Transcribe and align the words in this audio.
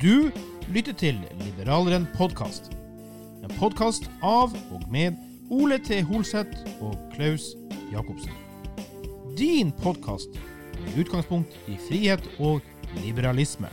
Du 0.00 0.30
lytter 0.72 0.94
til 0.96 1.18
Liberaleren 1.42 2.06
podkast. 2.14 2.70
En 3.44 3.50
podkast 3.58 4.06
av 4.24 4.54
og 4.72 4.86
med 4.88 5.18
Ole 5.52 5.76
T. 5.76 5.98
Holseth 6.08 6.62
og 6.80 6.94
Klaus 7.12 7.50
Jacobsen. 7.92 8.32
Din 9.36 9.74
podkast 9.82 10.38
med 10.78 10.96
utgangspunkt 11.04 11.58
i 11.68 11.76
frihet 11.90 12.24
og 12.38 12.64
liberalisme. 13.02 13.68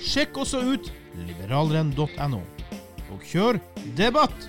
Sjekk 0.00 0.40
også 0.46 0.64
ut 0.72 0.88
liberaleren.no, 1.28 2.40
og 3.12 3.28
kjør 3.28 3.60
debatt! 4.00 4.48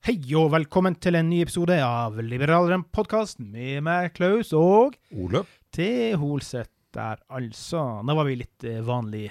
Hei 0.00 0.14
og 0.32 0.46
velkommen 0.54 0.94
til 0.96 1.18
en 1.18 1.26
ny 1.28 1.42
episode 1.44 1.74
av 1.84 2.14
Liberaleren 2.24 2.86
podkast 2.88 3.36
med 3.44 3.82
meg, 3.84 4.14
Klaus, 4.16 4.48
og 4.56 4.94
Ole. 5.12 5.42
til 5.76 6.14
Holset 6.16 6.70
der, 6.96 7.20
altså. 7.28 7.82
Nå 8.08 8.14
var 8.16 8.24
vi 8.24 8.38
litt 8.40 8.64
eh, 8.64 8.78
vanlig 8.80 9.26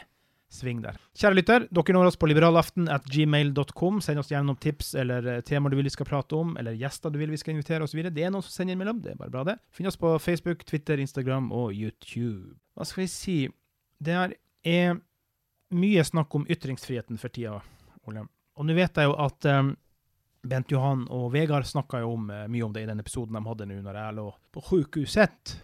sving 0.53 0.83
der. 0.83 0.99
Kjære 1.17 1.39
lytter, 1.39 1.65
dere 1.73 1.95
når 1.97 2.11
oss 2.11 2.19
på 2.21 2.29
liberalaften 2.29 2.85
at 2.93 3.09
gmail.com. 3.09 3.97
Send 4.05 4.21
oss 4.21 4.29
gjerne 4.29 4.51
noen 4.51 4.61
tips 4.61 4.93
eller 5.01 5.31
eh, 5.33 5.41
temaer 5.49 5.73
du 5.73 5.79
vil 5.79 5.89
vi 5.89 5.95
skal 5.97 6.11
prate 6.11 6.37
om, 6.37 6.53
eller 6.61 6.77
gjester 6.77 7.09
du 7.09 7.17
vil 7.17 7.33
vi 7.33 7.41
skal 7.41 7.57
invitere 7.57 7.89
osv. 7.89 8.05
Det 8.05 8.29
er 8.29 8.29
noen 8.29 8.45
som 8.45 8.53
sender 8.53 8.77
innimellom, 8.77 9.01
det 9.01 9.15
er 9.15 9.19
bare 9.25 9.33
bra, 9.33 9.47
det. 9.49 9.57
Finn 9.73 9.89
oss 9.89 9.97
på 9.97 10.13
Facebook, 10.21 10.61
Twitter, 10.69 11.01
Instagram 11.01 11.49
og 11.49 11.73
YouTube. 11.73 12.59
Hva 12.77 12.85
skal 12.85 13.07
vi 13.07 13.11
si? 13.17 13.39
Det 13.97 14.21
er 14.21 15.01
mye 15.73 16.09
snakk 16.13 16.37
om 16.37 16.45
ytringsfriheten 16.45 17.17
for 17.17 17.33
tida, 17.33 17.57
Ole. 18.05 18.29
Og 18.61 18.69
nå 18.69 18.77
vet 18.77 19.01
jeg 19.01 19.09
jo 19.09 19.17
at 19.17 19.49
um, 19.49 19.73
Bent 20.47 20.71
Johan 20.71 21.03
og 21.11 21.31
Vegard 21.33 21.67
snakka 21.67 21.99
jo 22.03 22.13
om, 22.15 22.29
eh, 22.31 22.47
mye 22.47 22.63
om 22.63 22.73
det 22.75 22.85
i 22.85 22.89
den 22.89 23.01
episoden 23.01 23.35
de 23.35 23.43
hadde 23.43 23.67
nå 23.67 23.79
når 23.83 23.99
jeg 23.99 24.17
lå 24.19 24.27
på 24.55 24.63
sjukehuset 24.69 25.55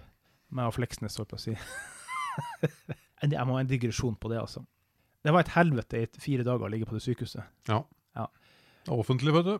med 0.55 0.73
Fleksnes, 0.75 1.15
holdt 1.19 1.31
på 1.31 1.39
å 1.39 1.43
si. 1.45 1.55
jeg 3.23 3.47
må 3.47 3.55
ha 3.55 3.61
en 3.63 3.69
digresjon 3.71 4.17
på 4.19 4.31
det, 4.31 4.41
altså. 4.41 4.65
Det 5.25 5.33
var 5.33 5.45
et 5.45 5.55
helvete 5.55 6.03
i 6.03 6.09
fire 6.21 6.43
dager 6.45 6.67
å 6.67 6.71
ligge 6.71 6.85
på 6.85 6.97
det 6.97 7.05
sykehuset. 7.05 7.47
Ja. 7.71 7.79
Ja. 8.15 8.27
Offentlig, 8.93 9.33
vet 9.33 9.47
du. 9.47 9.55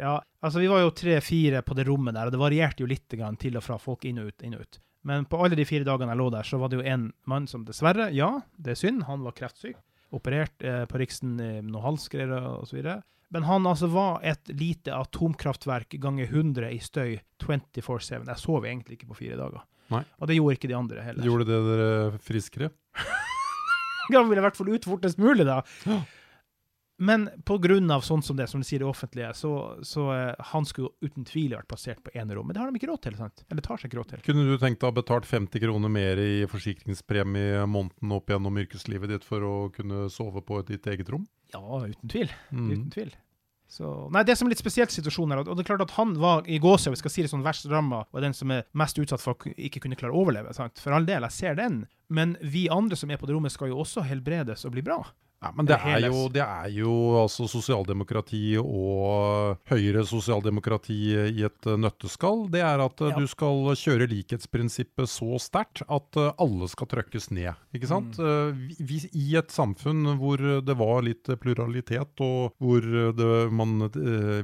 Ja, 0.00 0.16
altså 0.42 0.58
vi 0.58 0.70
var 0.72 0.80
jo 0.82 0.94
tre-fire 0.96 1.60
på 1.62 1.76
det 1.78 1.84
rommet 1.86 2.16
der, 2.16 2.26
og 2.26 2.34
det 2.34 2.40
varierte 2.40 2.82
jo 2.82 2.90
litt 2.90 3.12
grann 3.14 3.38
til 3.38 3.60
og 3.60 3.62
fra 3.62 3.78
folk 3.78 4.06
inn 4.08 4.18
og 4.22 4.32
ut, 4.32 4.42
inn 4.42 4.56
og 4.56 4.64
ut. 4.64 4.80
Men 5.06 5.26
på 5.28 5.38
alle 5.44 5.56
de 5.58 5.66
fire 5.68 5.86
dagene 5.86 6.14
jeg 6.14 6.20
lå 6.22 6.30
der, 6.32 6.48
så 6.48 6.58
var 6.58 6.72
det 6.72 6.80
jo 6.80 6.86
en 6.88 7.10
mann 7.30 7.46
som 7.50 7.66
dessverre, 7.68 8.08
ja, 8.16 8.30
det 8.56 8.72
er 8.72 8.80
synd, 8.80 9.04
han 9.06 9.22
var 9.26 9.36
kreftsyk, 9.36 9.76
operert 10.16 10.64
eh, 10.64 10.84
på 10.88 11.00
Riksen 11.00 11.36
eh, 11.42 11.58
noe 11.62 11.84
halsgreier 11.84 12.32
og 12.56 12.64
så 12.70 12.78
videre. 12.78 13.02
Men 13.34 13.46
han 13.48 13.66
altså 13.66 13.88
var 13.90 14.20
et 14.22 14.50
lite 14.54 14.94
atomkraftverk 14.94 15.96
ganger 16.02 16.28
100 16.30 16.70
i 16.70 16.78
støy 16.78 17.16
24-7. 17.42 18.20
Jeg 18.28 18.38
sov 18.38 18.66
egentlig 18.68 19.00
ikke 19.00 19.10
på 19.10 19.18
fire 19.24 19.38
dager. 19.40 19.64
Nei. 19.90 20.04
Og 20.22 20.30
det 20.30 20.36
gjorde 20.38 20.58
ikke 20.60 20.70
de 20.70 20.76
andre 20.78 21.06
heller. 21.08 21.26
Gjorde 21.26 21.48
det 21.48 21.62
dere 21.66 21.88
friskere? 22.22 22.70
Han 24.12 24.28
ville 24.28 24.38
i 24.38 24.44
hvert 24.44 24.58
fall 24.58 24.70
ut 24.70 24.86
fortest 24.86 25.18
mulig, 25.18 25.48
da. 25.48 25.62
Men 27.02 27.26
på 27.48 27.56
grunn 27.58 27.90
av 27.90 28.04
sånn 28.06 28.22
som 28.22 28.36
det, 28.38 28.46
som 28.50 28.62
de 28.62 28.68
sier 28.68 28.84
det 28.84 28.86
offentlige, 28.86 29.32
så, 29.34 29.50
så 29.82 30.04
eh, 30.14 30.44
han 30.52 30.66
skulle 30.68 30.92
uten 31.02 31.26
tvil 31.26 31.56
vært 31.56 31.66
plassert 31.72 32.02
på 32.04 32.12
enerom. 32.14 32.46
Men 32.46 32.54
det 32.54 32.62
har 32.62 32.70
de 32.70 32.78
ikke 32.78 32.90
råd 32.92 33.02
til, 33.08 33.16
sant? 33.18 33.42
Eller 33.50 33.66
tar 33.66 33.80
seg 33.80 33.90
ikke 33.90 33.98
råd 33.98 34.12
til. 34.12 34.22
Kunne 34.28 34.44
du 34.46 34.54
tenkt 34.62 34.78
deg 34.78 34.86
å 34.86 34.92
ha 34.92 34.98
betalt 35.00 35.26
50 35.26 35.64
kroner 35.64 35.90
mer 35.90 36.22
i 36.22 36.44
forsikringspremie 36.50 37.64
måneden 37.66 38.14
opp 38.14 38.30
gjennom 38.30 38.62
yrkeslivet 38.62 39.10
ditt 39.10 39.26
for 39.26 39.42
å 39.48 39.54
kunne 39.74 40.06
sove 40.12 40.44
på 40.46 40.60
ditt 40.68 40.86
eget 40.92 41.10
rom? 41.10 41.26
Ja, 41.56 41.64
uten 41.82 42.14
tvil. 42.14 42.30
Mm. 42.54 42.70
Uten 42.70 42.90
tvil. 42.94 43.14
Så, 43.74 43.88
nei, 44.14 44.22
Det 44.22 44.36
som 44.38 44.46
er 44.46 44.54
litt 44.54 44.62
spesielt 44.62 44.92
situasjonen 44.94 45.34
her, 45.34 45.40
og 45.42 45.56
det 45.56 45.64
er 45.64 45.70
klart 45.72 45.82
at 45.82 45.96
han 45.96 46.12
var 46.22 46.46
i 46.46 46.60
gåsehud, 46.62 46.94
vi 46.94 47.00
skal 47.00 47.10
si 47.10 47.24
det 47.24 47.30
sånn 47.32 47.42
verst 47.42 47.66
ramma, 47.66 48.04
og 48.14 48.22
den 48.22 48.36
som 48.36 48.52
er 48.54 48.68
mest 48.78 49.00
utsatt 49.02 49.22
for 49.22 49.34
å 49.34 49.54
ikke 49.58 49.82
kunne 49.82 49.98
klare 49.98 50.14
å 50.14 50.20
overleve. 50.22 50.54
sant? 50.54 50.78
For 50.78 50.94
all 50.94 51.08
del, 51.08 51.26
jeg 51.26 51.34
ser 51.34 51.58
den. 51.58 51.80
Men 52.06 52.36
vi 52.38 52.68
andre 52.70 52.94
som 52.98 53.10
er 53.10 53.18
på 53.18 53.26
det 53.26 53.34
rommet, 53.34 53.54
skal 53.54 53.72
jo 53.72 53.80
også 53.82 54.06
helbredes 54.06 54.62
og 54.68 54.76
bli 54.76 54.84
bra. 54.86 55.00
Ja, 55.44 55.50
men 55.54 55.66
det 55.68 55.76
er 55.76 56.06
jo, 56.08 56.22
det 56.32 56.40
er 56.40 56.70
jo 56.72 56.92
altså 57.20 57.44
sosialdemokrati 57.50 58.54
og 58.62 59.58
høyere 59.68 60.04
sosialdemokrati 60.08 60.96
i 61.36 61.44
et 61.44 61.68
nøtteskall. 61.80 62.46
Det 62.52 62.62
er 62.64 62.80
at 62.84 63.02
eh, 63.04 63.12
Ja. 63.12 63.18
du 63.20 63.26
skal 63.28 63.68
kjøre 63.76 64.08
likhetsprinsippet 64.10 65.10
så 65.10 65.36
sterkt 65.42 65.82
at 65.84 66.16
eh, 66.20 66.30
alle 66.40 66.68
skal 66.72 66.88
trøkkes 66.90 67.28
ned. 67.36 67.52
Ikke 67.76 67.90
sant? 67.90 68.16
Mm. 68.18 68.24
Eh, 68.24 68.78
vi, 68.88 69.00
I 69.12 69.36
et 69.42 69.52
samfunn 69.52 70.14
hvor 70.20 70.40
det 70.64 70.76
var 70.80 71.04
litt 71.04 71.28
pluralitet, 71.42 72.14
og 72.24 72.54
hvor 72.62 72.80
det, 72.84 73.28
man 73.52 73.76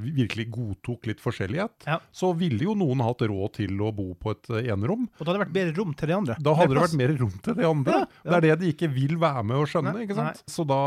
virkelig 0.04 0.48
godtok 0.52 1.08
litt 1.10 1.20
forskjellighet, 1.22 1.86
Ja. 1.88 1.98
så 2.12 2.32
ville 2.36 2.64
jo 2.68 2.74
noen 2.78 3.00
hatt 3.04 3.22
råd 3.24 3.54
til 3.56 3.80
å 3.80 3.90
bo 3.94 4.12
på 4.20 4.34
et 4.34 4.50
enerom. 4.68 5.08
Og 5.18 5.24
da 5.24 5.32
hadde 5.32 5.38
det 5.40 5.46
vært 5.46 5.56
mer 5.56 5.72
rom 5.78 5.94
til 5.96 6.08
de 6.12 6.16
andre. 6.16 6.36
Da 6.40 6.54
hadde 6.58 6.74
det 6.74 6.82
vært 6.84 6.98
mer 7.00 7.14
rom 7.20 7.36
til 7.44 7.54
de 7.58 7.66
andre. 7.70 8.00
Det 8.24 8.36
er 8.36 8.44
det 8.48 8.54
de 8.60 8.72
ikke 8.74 8.90
vil 8.92 9.16
være 9.20 9.44
med 9.46 9.56
å 9.62 9.66
skjønne. 9.70 9.94
Nei, 9.96 10.04
ikke 10.06 10.18
sant? 10.18 10.42
Så 10.50 10.66
da, 10.68 10.80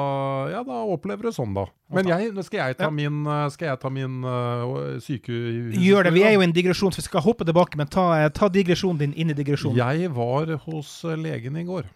ja, 0.52 0.62
da 0.68 0.84
opplever 0.94 1.30
du 1.30 1.36
sånn, 1.36 1.56
da. 1.56 1.66
Men 1.94 2.10
jeg, 2.10 2.32
nå 2.34 2.44
skal 2.46 2.62
jeg 2.62 2.78
ta 2.80 2.90
min, 2.94 3.24
uh, 3.28 3.48
skal 3.54 3.72
jeg 3.72 3.82
ta 3.82 3.92
min 3.94 4.22
uh, 4.26 5.00
syke... 5.04 5.34
Gjør 5.78 6.08
det. 6.08 6.14
Vi 6.16 6.24
er 6.26 6.36
jo 6.36 6.44
i 6.44 6.48
en 6.48 6.56
digresjon, 6.56 6.94
så 6.94 7.04
vi 7.04 7.08
skal 7.08 7.26
hoppe 7.26 7.48
tilbake, 7.48 7.80
men 7.80 7.92
ta, 7.92 8.08
eh, 8.20 8.30
ta 8.34 8.50
digresjonen 8.52 9.02
din 9.02 9.18
inn 9.18 9.34
i 9.34 9.38
digresjonen. 9.38 9.78
Jeg 9.80 10.14
var 10.16 10.56
hos 10.66 10.96
legen 11.20 11.60
i 11.60 11.68
går 11.68 11.90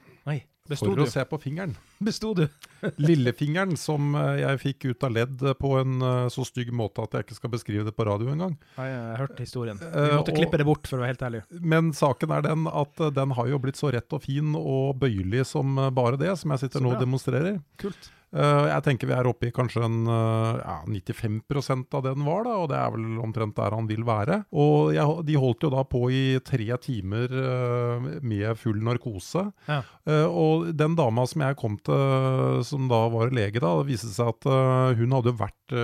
besto 0.70 0.90
for 0.90 1.00
du? 1.00 1.04
å 1.06 1.12
se 1.12 1.24
på 1.28 1.40
fingeren. 1.42 1.76
Besto 2.08 2.34
du? 2.38 2.44
Lillefingeren 3.08 3.78
som 3.80 4.16
uh, 4.18 4.36
jeg 4.40 4.62
fikk 4.64 4.90
ut 4.92 5.08
av 5.08 5.16
ledd 5.16 5.46
på 5.60 5.74
en 5.80 6.04
uh, 6.04 6.28
så 6.34 6.46
stygg 6.48 6.74
måte 6.76 7.06
at 7.06 7.18
jeg 7.18 7.28
ikke 7.28 7.40
skal 7.40 7.54
beskrive 7.54 7.88
det 7.88 7.96
på 7.98 8.08
radio 8.08 8.34
engang. 8.34 8.58
Jeg 8.78 8.98
har 8.98 9.24
hørt 9.24 9.42
historien. 9.42 9.80
Vi 9.82 9.88
Eh, 9.88 10.14
måtte 10.14 10.36
uh, 10.36 10.38
klippe 10.38 10.60
det 10.60 10.68
bort, 10.68 10.86
for 10.88 11.00
å 11.00 11.04
være 11.04 11.16
helt 11.16 11.26
ærlig. 11.30 11.42
Men 11.64 11.90
saken 11.96 12.36
er 12.36 12.46
den 12.46 12.68
at 12.70 13.02
den 13.16 13.34
har 13.38 13.50
jo 13.50 13.62
blitt 13.64 13.80
så 13.80 13.92
rett 13.94 14.14
og 14.14 14.24
fin 14.24 14.54
og 14.60 15.00
bøyelig 15.02 15.48
som 15.54 15.80
bare 15.96 16.20
det, 16.20 16.36
som 16.40 16.54
jeg 16.54 16.68
sitter 16.68 16.84
nå 16.84 16.94
og 16.96 17.02
demonstrerer. 17.02 17.60
Kult. 17.82 18.12
Eh, 18.36 18.66
jeg 18.68 18.84
tenker 18.84 19.08
vi 19.08 19.16
er 19.16 19.28
oppe 19.30 19.48
i 19.48 19.54
kanskje 19.56 19.86
en 19.88 20.02
eh, 20.12 20.58
ja, 20.60 20.76
95 20.84 21.86
av 21.96 22.04
det 22.04 22.12
den 22.18 22.26
var, 22.28 22.44
da, 22.44 22.56
og 22.60 22.68
det 22.72 22.80
er 22.80 22.92
vel 22.92 23.22
omtrent 23.24 23.56
der 23.56 23.76
han 23.76 23.88
vil 23.88 24.04
være. 24.08 24.42
Og 24.52 24.92
jeg, 24.96 25.26
de 25.30 25.38
holdt 25.40 25.64
jo 25.64 25.72
da 25.72 25.84
på 25.88 26.02
i 26.12 26.24
tre 26.46 26.68
timer 26.84 27.32
eh, 27.32 28.10
med 28.20 28.60
full 28.60 28.82
narkose. 28.84 29.48
Ja. 29.68 29.82
Og 30.28 30.70
den 30.78 30.96
dama 31.00 31.26
som 31.28 31.44
jeg 31.44 31.58
kom 31.60 31.78
til, 31.84 32.62
som 32.68 32.88
da 32.92 33.02
var 33.12 33.34
lege, 33.36 33.62
da, 33.64 33.74
det 33.80 33.92
viste 33.92 34.12
seg 34.14 34.32
at 34.32 34.48
hun 35.00 35.16
hadde 35.16 35.34
vært 35.36 35.76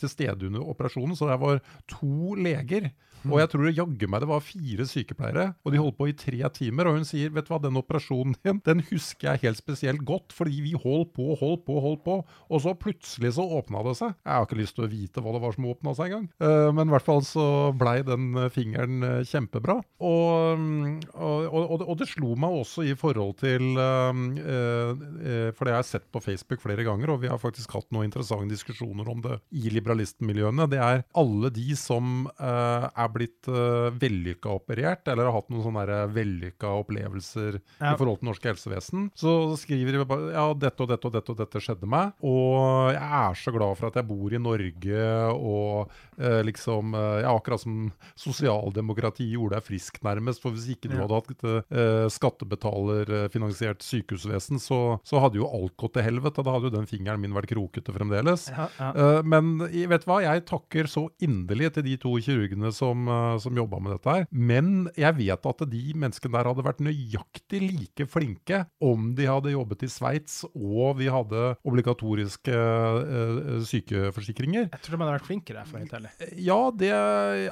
til 0.00 0.10
stede 0.10 0.48
under 0.48 0.64
operasjonen, 0.72 1.16
så 1.18 1.28
det 1.28 1.36
var 1.42 1.60
to 1.90 2.36
leger. 2.40 2.88
Og 3.28 3.38
jeg 3.40 3.50
tror 3.52 3.68
jaggu 3.70 4.06
meg 4.10 4.22
det 4.24 4.28
var 4.30 4.42
fire 4.44 4.86
sykepleiere, 4.88 5.46
og 5.62 5.72
de 5.74 5.80
holdt 5.82 5.98
på 5.98 6.08
i 6.10 6.16
tre 6.18 6.40
timer. 6.54 6.88
Og 6.90 6.98
hun 7.00 7.06
sier 7.08 7.32
vet 7.34 7.46
du 7.46 7.52
hva, 7.54 7.60
den 7.62 7.78
operasjonen 7.80 8.36
din 8.42 8.60
den 8.66 8.82
husker 8.90 9.32
jeg 9.32 9.42
helt 9.46 9.60
spesielt 9.60 10.04
godt, 10.08 10.32
fordi 10.34 10.60
vi 10.64 10.72
holdt 10.78 11.12
på, 11.16 11.32
holdt 11.40 11.64
på, 11.66 11.78
holdt 11.84 12.02
på. 12.06 12.16
Og 12.52 12.62
så 12.64 12.74
plutselig 12.78 13.34
så 13.36 13.46
åpna 13.58 13.82
det 13.86 13.96
seg. 13.98 14.14
Jeg 14.22 14.32
har 14.34 14.46
ikke 14.46 14.60
lyst 14.60 14.76
til 14.78 14.86
å 14.86 14.90
vite 14.92 15.22
hva 15.24 15.34
det 15.36 15.42
var 15.44 15.56
som 15.56 15.68
åpna 15.72 15.94
seg 15.98 16.10
engang. 16.12 16.28
Uh, 16.42 16.70
men 16.74 16.90
i 16.90 16.94
hvert 16.96 17.06
fall 17.06 17.22
så 17.26 17.46
blei 17.78 17.98
den 18.06 18.30
eh, 18.38 18.48
fingeren 18.52 19.02
eh, 19.06 19.18
kjempebra. 19.28 19.78
Og, 20.02 20.58
mm, 20.58 20.96
og, 21.14 21.46
og, 21.52 21.84
og, 21.86 21.94
det- 22.00 22.10
slo 22.12 22.34
meg 22.36 22.52
også 22.62 22.82
i 22.90 22.94
forhold 22.98 23.36
til 23.40 23.78
eh, 23.80 24.22
eh, 24.42 25.48
For 25.56 25.64
det 25.64 25.72
har 25.74 25.80
jeg 25.82 25.90
sett 25.92 26.06
på 26.12 26.20
Facebook 26.24 26.60
flere 26.64 26.84
ganger, 26.86 27.12
og 27.14 27.22
vi 27.22 27.30
har 27.30 27.40
faktisk 27.40 27.72
hatt 27.76 27.88
noen 27.94 28.08
interessante 28.08 28.50
diskusjoner 28.52 29.08
om 29.08 29.22
det 29.24 29.38
i 29.56 29.70
liberalistmiljøene. 29.72 30.66
Det 30.72 30.80
er 30.82 31.04
alle 31.18 31.50
de 31.54 31.76
som 31.78 32.26
eh, 32.34 32.86
er 33.12 33.16
blitt 33.18 33.50
uh, 33.52 33.92
vellykka 34.00 34.50
operert, 34.56 35.06
eller 35.12 35.28
har 35.28 35.36
hatt 35.36 35.52
noen 35.52 35.66
sånne 35.68 36.00
vellykka 36.16 36.72
opplevelser 36.80 37.60
Ja. 37.78 37.92
i 37.92 37.96
forhold 38.00 38.22
til 38.22 38.30
norsk 38.30 38.48
helsevesen, 38.48 39.10
så 39.18 39.34
skriver 39.60 39.98
de 40.00 40.04
bare 40.08 40.32
ja, 40.32 40.46
dette 40.56 40.82
og 40.82 40.88
dette 40.90 41.08
og 41.08 41.14
dette 41.14 41.32
og 41.34 41.38
dette 41.42 41.62
skjedde 41.62 41.88
meg. 41.90 42.16
Og 42.24 42.92
jeg 42.94 43.20
er 43.22 43.38
så 43.38 43.52
glad 43.54 43.76
for 43.78 43.90
at 43.90 43.98
jeg 44.00 44.08
bor 44.08 44.32
i 44.32 44.40
Norge, 44.42 45.04
og 45.36 45.92
uh, 46.18 46.40
liksom 46.46 46.94
eh, 46.96 47.20
Ja, 47.22 47.32
akkurat 47.36 47.60
som 47.60 47.90
sosialdemokrati 48.18 49.26
gjorde 49.30 49.58
deg 49.58 49.66
frisk, 49.66 49.98
nærmest. 50.04 50.40
For 50.42 50.54
hvis 50.54 50.70
ikke 50.74 50.90
du 50.90 50.96
hadde 50.98 51.18
hatt 51.18 51.44
uh, 51.44 51.58
eh, 51.68 52.06
skattebetalerfinansiert 52.12 53.82
sykehusvesen, 53.84 54.60
så, 54.62 54.98
så 55.06 55.20
hadde 55.22 55.40
jo 55.40 55.48
alt 55.48 55.74
gått 55.80 55.96
til 55.98 56.06
helvete. 56.06 56.44
Da 56.44 56.54
hadde 56.54 56.70
jo 56.70 56.74
den 56.76 56.88
fingeren 56.90 57.22
min 57.22 57.34
vært 57.36 57.50
krokete 57.52 57.94
fremdeles. 57.94 58.48
Ja, 58.52 58.68
ja. 58.78 58.90
Eh, 58.92 59.20
men 59.26 59.54
vet 59.62 60.04
du 60.04 60.08
hva, 60.10 60.20
jeg 60.24 60.44
takker 60.48 60.90
så 60.90 61.06
inderlig 61.22 61.72
til 61.76 61.86
de 61.86 61.96
to 62.00 62.14
kirurgene 62.22 62.72
som, 62.74 63.01
uh, 63.08 63.38
som 63.42 63.56
jobba 63.56 63.80
med 63.82 63.96
dette 63.96 64.16
her. 64.16 64.26
Men 64.30 64.88
jeg 64.98 65.18
vet 65.18 65.48
at 65.52 65.64
de 65.72 65.82
menneskene 65.94 66.36
der 66.36 66.50
hadde 66.50 66.66
vært 66.66 66.82
nøyaktig 66.84 67.62
like 67.64 68.06
flinke 68.10 68.64
om 68.82 69.12
de 69.18 69.28
hadde 69.28 69.54
jobbet 69.54 69.86
i 69.86 69.90
Sveits 69.92 70.42
og 70.52 70.98
vi 71.00 71.08
hadde 71.12 71.52
obligatoriske 71.68 72.56
uh, 72.56 73.60
sykeforsikringer. 73.68 74.68
Jeg 74.72 74.84
tror 74.84 74.96
de 74.96 75.02
hadde 75.02 75.16
vært 75.16 75.28
flinkere, 75.28 75.64
for 75.66 75.76
å 75.76 75.80
være 75.80 75.86
helt 75.86 75.98
ærlig. 75.98 76.12
Ja, 76.42 76.60
det, 76.74 76.92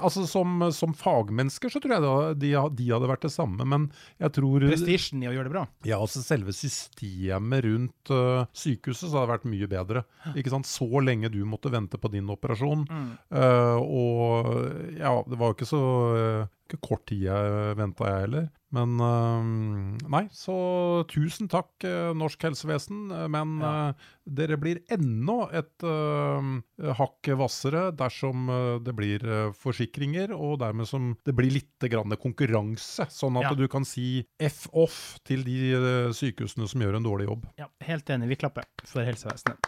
altså 0.00 0.26
som, 0.30 0.66
som 0.74 0.94
fagmennesker 0.96 1.72
så 1.72 1.82
tror 1.82 1.96
jeg 1.96 2.04
da, 2.06 2.14
de, 2.38 2.52
de 2.78 2.90
hadde 2.90 3.10
vært 3.10 3.26
det 3.26 3.32
samme, 3.34 3.66
men 3.68 3.88
jeg 4.20 4.34
tror 4.36 4.66
Prestisjen 4.70 5.24
i 5.24 5.30
å 5.30 5.34
gjøre 5.34 5.50
det 5.50 5.54
bra. 5.54 5.64
ja, 5.86 5.98
altså 6.00 6.22
selve 6.24 6.54
systemet 6.56 7.64
rundt 7.66 8.12
uh, 8.14 8.46
sykehuset 8.56 9.08
så 9.08 9.20
hadde 9.20 9.32
vært 9.34 9.48
mye 9.50 9.68
bedre. 9.70 10.04
Ikke 10.34 10.52
sant? 10.52 10.68
Så 10.68 10.88
lenge 11.04 11.30
du 11.32 11.40
måtte 11.48 11.72
vente 11.72 11.98
på 12.00 12.10
din 12.12 12.28
operasjon. 12.32 12.84
Mm. 12.88 13.10
Uh, 13.32 13.78
og 13.80 14.50
ja, 14.98 15.14
det 15.26 15.39
var 15.40 15.50
jo 15.50 15.56
ikke 15.58 15.68
så 15.68 15.80
øh, 16.14 16.48
ikke 16.70 16.78
kort 16.86 17.02
tid 17.10 17.24
jeg 17.26 17.76
venta, 17.78 18.06
jeg 18.06 18.24
heller. 18.26 18.48
Men 18.70 18.92
øh, 19.02 19.48
nei, 20.12 20.20
så 20.30 20.54
tusen 21.10 21.48
takk, 21.50 21.72
øh, 21.88 22.12
norsk 22.14 22.44
helsevesen. 22.46 23.08
Men 23.32 23.56
Ja. 23.64 23.72
dere 24.30 24.58
blir 24.62 24.78
enda 24.94 25.48
et 25.58 25.82
uh, 25.82 26.92
hakk 27.00 27.32
hvassere 27.40 27.88
dersom 27.98 28.46
det 28.84 28.94
blir 28.94 29.24
forsikringer, 29.58 30.30
og 30.36 30.60
dermed 30.62 30.86
som 30.86 31.16
det 31.26 31.34
blir 31.34 31.50
litt 31.56 31.88
grann 31.90 32.14
konkurranse. 32.20 33.08
Sånn 33.10 33.40
at 33.42 33.50
Ja. 33.50 33.54
du 33.58 33.66
kan 33.68 33.84
si 33.84 34.24
F 34.38 34.68
off 34.72 35.18
til 35.26 35.42
de 35.42 36.12
sykehusene 36.14 36.68
som 36.70 36.80
gjør 36.86 37.00
en 37.00 37.08
dårlig 37.10 37.26
jobb. 37.26 37.48
Ja, 37.58 37.66
helt 37.82 38.06
enig. 38.14 38.28
Vi 38.28 38.36
klapper 38.44 38.62
for 38.84 39.02
helsevesenet. 39.02 39.58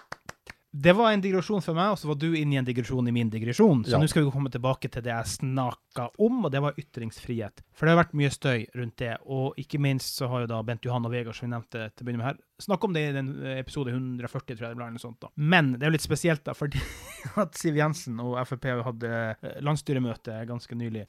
Det 0.75 0.95
var 0.97 1.11
en 1.13 1.21
digresjon 1.21 1.61
for 1.61 1.77
meg, 1.77 1.91
og 1.93 1.99
så 2.01 2.09
var 2.09 2.17
du 2.17 2.31
inne 2.33 2.55
i 2.55 2.59
en 2.59 2.65
digresjon 2.65 3.05
i 3.09 3.13
min 3.13 3.29
digresjon. 3.29 3.83
Så 3.85 3.93
Ja. 3.93 3.99
nå 4.01 4.09
skal 4.09 4.25
vi 4.25 4.31
komme 4.33 4.49
tilbake 4.51 4.89
til 4.91 5.03
det 5.05 5.13
jeg 5.13 5.27
snakka 5.35 6.07
om, 6.19 6.47
og 6.47 6.51
det 6.51 6.63
var 6.65 6.73
ytringsfrihet. 6.81 7.61
For 7.77 7.85
det 7.85 7.93
har 7.95 8.01
vært 8.05 8.15
mye 8.17 8.31
støy 8.33 8.65
rundt 8.75 8.97
det, 8.97 9.19
og 9.27 9.53
ikke 9.61 9.79
minst 9.79 10.17
så 10.17 10.31
har 10.33 10.41
jo 10.41 10.47
da 10.47 10.63
Bent 10.63 10.81
Johan 10.89 11.05
og 11.05 11.13
Vegard, 11.13 11.35
som 11.37 11.45
vi 11.51 11.53
nevnte 11.53 11.91
til 11.93 12.05
å 12.05 12.09
begynne 12.09 12.23
med 12.23 12.27
her, 12.31 12.39
snakka 12.59 12.85
om 12.89 12.93
det 12.97 13.03
i 13.11 13.13
den 13.13 13.29
eh, 13.45 13.59
episode 13.61 13.93
140, 13.93 14.57
tror 14.57 14.65
jeg 14.65 14.73
det 14.73 14.77
ble, 14.81 14.87
eller 14.89 14.97
noe 14.97 15.05
sånt. 15.05 15.21
da. 15.21 15.29
Men 15.37 15.73
det 15.75 15.83
er 15.83 15.91
jo 15.93 15.97
litt 15.99 16.09
spesielt, 16.09 16.43
da, 16.49 16.55
fordi 16.57 16.81
at 17.37 17.55
Siv 17.61 17.77
Jensen 17.77 18.19
og 18.25 18.39
Frp 18.49 18.65
hadde 18.89 19.13
eh, 19.43 19.61
landsstyremøte 19.61 20.47
ganske 20.49 20.73
nylig. 20.75 21.05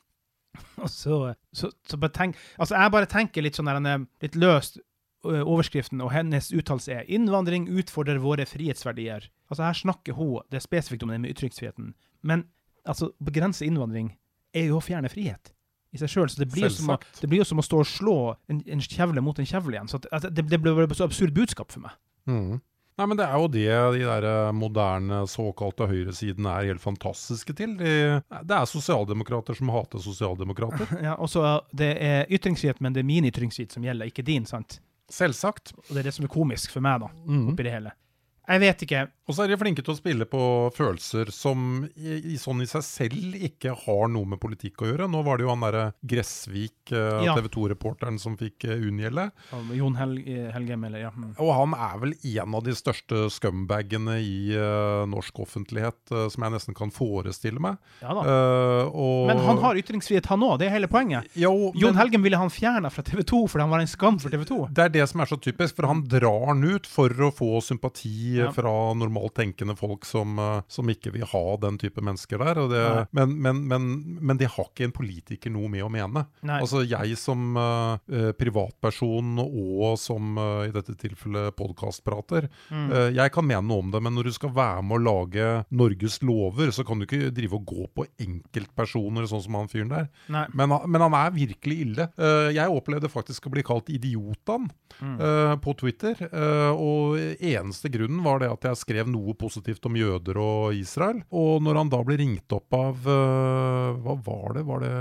Og 0.83 0.89
så, 0.91 1.35
så, 1.55 1.71
så 1.87 1.97
bare 1.97 2.11
tenk, 2.13 2.35
altså 2.59 2.75
jeg 2.77 2.91
bare 2.91 3.07
tenker 3.09 3.41
litt 3.41 3.55
sånn 3.57 3.65
der, 3.71 3.79
er 3.79 4.03
litt 4.21 4.35
løst 4.35 4.77
overskriften 5.23 6.01
og 6.03 6.11
hennes 6.11 6.51
uttalelse 6.51 6.91
er 6.91 7.07
'Innvandring 7.07 7.69
utfordrer 7.71 8.19
våre 8.19 8.45
frihetsverdier'. 8.45 9.29
Altså 9.49 9.63
Her 9.63 9.73
snakker 9.73 10.13
hun 10.13 10.41
det 10.51 10.59
er 10.59 10.67
spesifikt 10.67 11.03
om 11.03 11.09
det 11.09 11.21
med 11.21 11.31
ytringsfriheten. 11.31 11.93
Men 12.21 12.45
altså, 12.85 13.11
begrense 13.23 13.65
innvandring 13.65 14.17
er 14.53 14.67
jo 14.67 14.77
å 14.77 14.83
fjerne 14.83 15.09
frihet 15.09 15.53
i 15.93 16.01
seg 16.01 16.09
sjøl. 16.09 16.29
Så 16.29 16.41
det 16.43 16.49
blir, 16.51 16.67
å, 16.67 16.97
det 17.21 17.29
blir 17.29 17.43
jo 17.43 17.47
som 17.47 17.61
å 17.61 17.65
stå 17.65 17.79
og 17.83 17.89
slå 17.89 18.19
en, 18.49 18.61
en 18.67 18.83
kjevle 18.83 19.21
mot 19.21 19.39
en 19.39 19.49
kjevle 19.49 19.77
igjen. 19.77 19.89
Så 19.91 20.01
at, 20.01 20.11
at 20.11 20.29
det, 20.33 20.47
det 20.49 20.61
blir 20.61 20.75
bare 20.75 20.97
så 20.97 21.07
absurd 21.07 21.35
budskap 21.37 21.71
for 21.71 21.85
meg. 21.85 21.97
Mm. 22.29 22.61
Nei, 22.93 23.07
men 23.09 23.17
Det 23.17 23.25
er 23.25 23.39
jo 23.41 23.49
det 23.49 23.67
de 23.95 24.03
der 24.05 24.25
eh, 24.29 24.51
moderne 24.53 25.23
såkalte 25.29 25.87
høyresidene 25.89 26.51
er 26.59 26.69
helt 26.69 26.83
fantastiske 26.83 27.55
til. 27.57 27.73
De, 27.79 27.93
det 28.21 28.57
er 28.57 28.69
sosialdemokrater 28.69 29.57
som 29.57 29.71
hater 29.73 30.03
sosialdemokrater. 30.03 30.93
Ja, 31.07 31.15
også, 31.17 31.63
Det 31.73 31.89
er 31.97 32.29
ytringsfrihet, 32.29 32.81
men 32.81 32.93
det 32.93 33.01
er 33.01 33.09
min 33.09 33.29
ytringsfrihet 33.29 33.73
som 33.73 33.85
gjelder, 33.85 34.11
ikke 34.13 34.25
din. 34.25 34.45
sant? 34.45 34.77
Selvsagt. 35.13 35.73
Og 35.77 35.91
det 35.93 36.01
er 36.03 36.07
det 36.09 36.13
som 36.17 36.25
er 36.25 36.31
komisk 36.33 36.71
for 36.73 36.81
meg, 36.85 37.03
da, 37.03 37.07
Mhm. 37.25 37.51
oppi 37.53 37.63
det 37.67 37.73
hele. 37.75 37.91
Jeg 38.43 38.59
vet 38.59 38.81
ikke. 38.83 39.03
Og 39.23 39.35
så 39.37 39.45
er 39.45 39.53
de 39.53 39.55
flinke 39.55 39.83
til 39.85 39.93
å 39.93 39.95
spille 39.95 40.25
på 40.27 40.39
følelser 40.75 41.29
som 41.31 41.85
i, 41.95 42.17
i, 42.33 42.37
sånn 42.39 42.59
i 42.59 42.67
seg 42.67 42.83
selv 42.83 43.37
ikke 43.39 43.71
har 43.85 44.09
noe 44.11 44.27
med 44.33 44.41
politikk 44.43 44.83
å 44.83 44.89
gjøre. 44.89 45.07
Nå 45.07 45.21
var 45.23 45.39
det 45.39 45.45
jo 45.45 45.53
han 45.53 45.63
derre 45.63 45.85
Gressvik, 46.03 46.91
eh, 46.91 47.23
Ja. 47.23 47.37
TV 47.37 47.47
2-reporteren, 47.53 48.17
som 48.19 48.35
fikk 48.39 48.65
eh, 48.67 48.83
unngjelde. 48.83 49.29
Jon 49.77 49.95
Hel 49.95 50.17
Helgem, 50.51 50.83
eller 50.89 51.05
ja. 51.05 51.11
mm. 51.15 51.37
Og 51.39 51.53
han 51.55 51.75
er 51.77 52.01
vel 52.01 52.15
en 52.19 52.57
av 52.59 52.65
de 52.65 52.75
største 52.75 53.29
scumbagene 53.31 54.17
i 54.19 54.51
eh, 54.57 55.05
norsk 55.07 55.39
offentlighet, 55.45 56.01
eh, 56.11 56.27
som 56.33 56.43
jeg 56.43 56.55
nesten 56.57 56.75
kan 56.75 56.91
forestille 56.91 57.63
meg. 57.63 57.79
ja 58.03 58.17
da. 58.17 58.27
Eh, 58.27 58.91
og, 58.91 59.31
Men 59.31 59.39
han 59.47 59.63
har 59.63 59.79
ytringsfrihet, 59.79 60.27
han 60.33 60.43
òg. 60.43 60.57
Det 60.59 60.67
er 60.67 60.75
hele 60.75 60.91
poenget. 60.91 61.31
jo, 61.39 61.71
Jon 61.79 61.95
Helgem 61.95 62.27
ville 62.27 62.43
han 62.43 62.51
fjerna 62.51 62.91
fra 62.91 63.07
TV 63.07 63.23
2 63.23 63.45
fordi 63.47 63.63
han 63.63 63.71
var 63.71 63.85
en 63.85 63.93
skam 63.93 64.19
for 64.19 64.35
TV 64.35 64.43
2. 64.51 64.59
Det 64.75 64.89
er 64.89 64.93
det 64.99 65.07
som 65.13 65.23
er 65.23 65.31
så 65.31 65.39
typisk, 65.39 65.79
for 65.79 65.87
han 65.87 66.03
drar 66.11 66.51
den 66.51 66.75
ut 66.75 66.91
for 66.91 67.23
å 67.23 67.31
få 67.31 67.63
sympati 67.63 68.32
Ja. 68.37 68.51
fra 68.51 68.73
normalt 68.97 69.35
tenkende 69.37 69.75
folk 69.77 70.05
som, 70.05 70.37
eh, 70.39 70.61
som 70.67 70.89
ikke 70.89 71.11
vil 71.13 71.25
ha 71.25 71.43
den 71.61 71.77
type 71.77 72.01
mennesker 72.01 72.37
der. 72.41 72.61
Det, 72.69 73.07
men, 73.11 73.35
men, 73.41 73.61
men, 73.67 73.87
men 74.21 74.37
det 74.37 74.47
har 74.55 74.65
ikke 74.69 74.85
en 74.89 74.95
politiker 74.95 75.51
noe 75.53 75.69
med 75.69 75.83
å 75.85 75.89
mene. 75.93 76.25
Nei. 76.41 76.59
Altså 76.61 76.83
jeg 76.87 77.17
som 77.17 77.55
eh, 77.57 78.31
privatperson 78.39 79.37
og 79.43 79.97
som 79.99 80.37
uh, 80.37 80.63
i 80.67 80.71
dette 80.73 80.95
tilfellet 80.99 81.55
podkastprater, 81.59 82.49
Mm. 82.73 82.89
uh, 82.91 83.09
jeg 83.13 83.31
kan 83.33 83.45
mene 83.45 83.63
noe 83.67 83.83
om 83.83 83.91
det, 83.91 83.99
men 84.01 84.13
når 84.15 84.23
du 84.29 84.31
skal 84.35 84.51
være 84.55 84.81
med 84.83 84.97
å 84.97 85.03
lage 85.03 85.47
Norges 85.71 86.19
lover, 86.25 86.71
så 86.73 86.85
kan 86.87 86.99
du 86.99 87.05
ikke 87.05 87.31
drive 87.35 87.57
og 87.59 87.65
gå 87.69 87.87
på 87.95 88.05
enkeltpersoner 88.23 89.27
sånn 89.29 89.43
som 89.45 89.57
han 89.57 89.69
fyren 89.71 89.91
der. 89.91 90.07
Men, 90.53 90.73
men 90.87 91.01
han 91.05 91.15
er 91.17 91.33
virkelig 91.35 91.77
ille. 91.87 92.07
Jeg 92.53 92.71
opplevde 92.73 93.09
faktisk 93.11 93.47
å 93.49 93.53
bli 93.53 93.63
kalt 93.65 93.89
idiotan 93.93 94.69
Mm. 95.01 95.17
på 95.59 95.73
Twitter. 95.75 96.13
og 96.77 97.17
eneste 97.41 97.89
grunnen 97.91 98.22
var 98.25 98.41
det 98.41 98.51
at 98.51 98.67
jeg 98.69 98.81
skrev 98.81 99.09
noe 99.11 99.35
positivt 99.37 99.85
om 99.89 99.97
jøder 99.99 100.39
og 100.41 100.77
Israel. 100.77 101.23
Og 101.31 101.63
når 101.63 101.81
han 101.81 101.91
da 101.93 102.01
ble 102.05 102.17
ringt 102.19 102.55
opp 102.55 102.75
av 102.77 103.09
eh, 103.09 104.01
Hva 104.03 104.15
var 104.25 104.57
det? 104.57 104.65
Var 104.67 104.83
det 104.83 104.95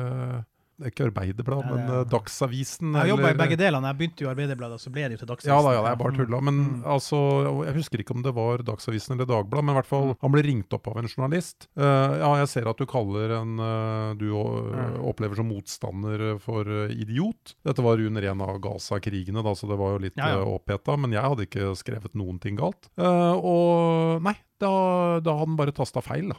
det 0.78 0.86
er 0.88 0.90
ikke 0.92 1.04
Arbeiderbladet, 1.10 1.66
men 1.70 1.90
eh, 1.92 2.04
Dagsavisen? 2.10 2.94
Jeg 2.96 3.10
jobba 3.12 3.30
i 3.30 3.38
begge 3.38 3.56
delene. 3.60 3.90
Jeg 3.92 3.98
begynte 4.00 4.24
jo 4.24 4.28
i 4.28 4.32
Arbeiderbladet, 4.32 4.80
så 4.82 4.90
ble 4.90 5.04
det 5.08 5.16
jo 5.18 5.20
til 5.22 5.30
Dagsavisen. 5.30 5.52
ja 5.52 5.62
da, 5.62 5.72
ja, 5.76 5.82
det 5.84 5.90
er 5.92 6.00
bare 6.02 6.16
tulla. 6.16 6.40
Men 6.42 6.54
Mm. 6.62 6.82
altså, 6.94 7.18
jeg 7.66 7.74
husker 7.76 7.98
ikke 8.02 8.14
om 8.16 8.22
det 8.22 8.32
var 8.34 8.58
Dagsavisen 8.66 9.12
eller 9.14 9.26
Dagbladet, 9.30 9.64
men 9.64 9.74
i 9.74 9.78
hvert 9.78 9.86
fall, 9.90 10.06
Mm. 10.12 10.16
han 10.22 10.32
ble 10.32 10.42
ringt 10.42 10.72
opp 10.72 10.88
av 10.88 10.96
en 10.98 11.08
journalist. 11.08 11.68
Uh, 11.76 12.16
ja, 12.22 12.30
jeg 12.42 12.48
ser 12.48 12.68
at 12.68 12.76
du 12.78 12.86
kaller 12.86 13.36
en 13.40 13.58
uh, 13.60 14.14
du 14.14 14.26
Mm. 14.32 15.02
opplever 15.06 15.36
som 15.36 15.48
motstander 15.48 16.38
for 16.40 16.64
idiot. 16.90 17.54
Dette 17.64 17.82
var 17.82 17.98
under 18.00 18.22
en 18.30 18.40
av 18.40 18.58
Gaza-krigene, 18.60 19.42
da, 19.42 19.52
så 19.54 19.68
det 19.68 19.78
var 19.78 19.92
jo 19.92 19.98
litt 19.98 20.16
Ja, 20.16 20.28
ja. 20.38 20.44
oppheta. 20.44 20.96
Men 20.98 21.12
jeg 21.12 21.22
hadde 21.22 21.46
ikke 21.46 21.76
skrevet 21.76 22.14
noen 22.14 22.40
ting 22.40 22.56
galt. 22.56 22.88
Og 22.98 24.22
nei, 24.22 24.34
da, 24.58 25.20
da 25.20 25.36
hadde 25.36 25.46
han 25.52 25.56
bare 25.56 25.72
tasta 25.72 26.00
feil, 26.00 26.32
da. 26.32 26.38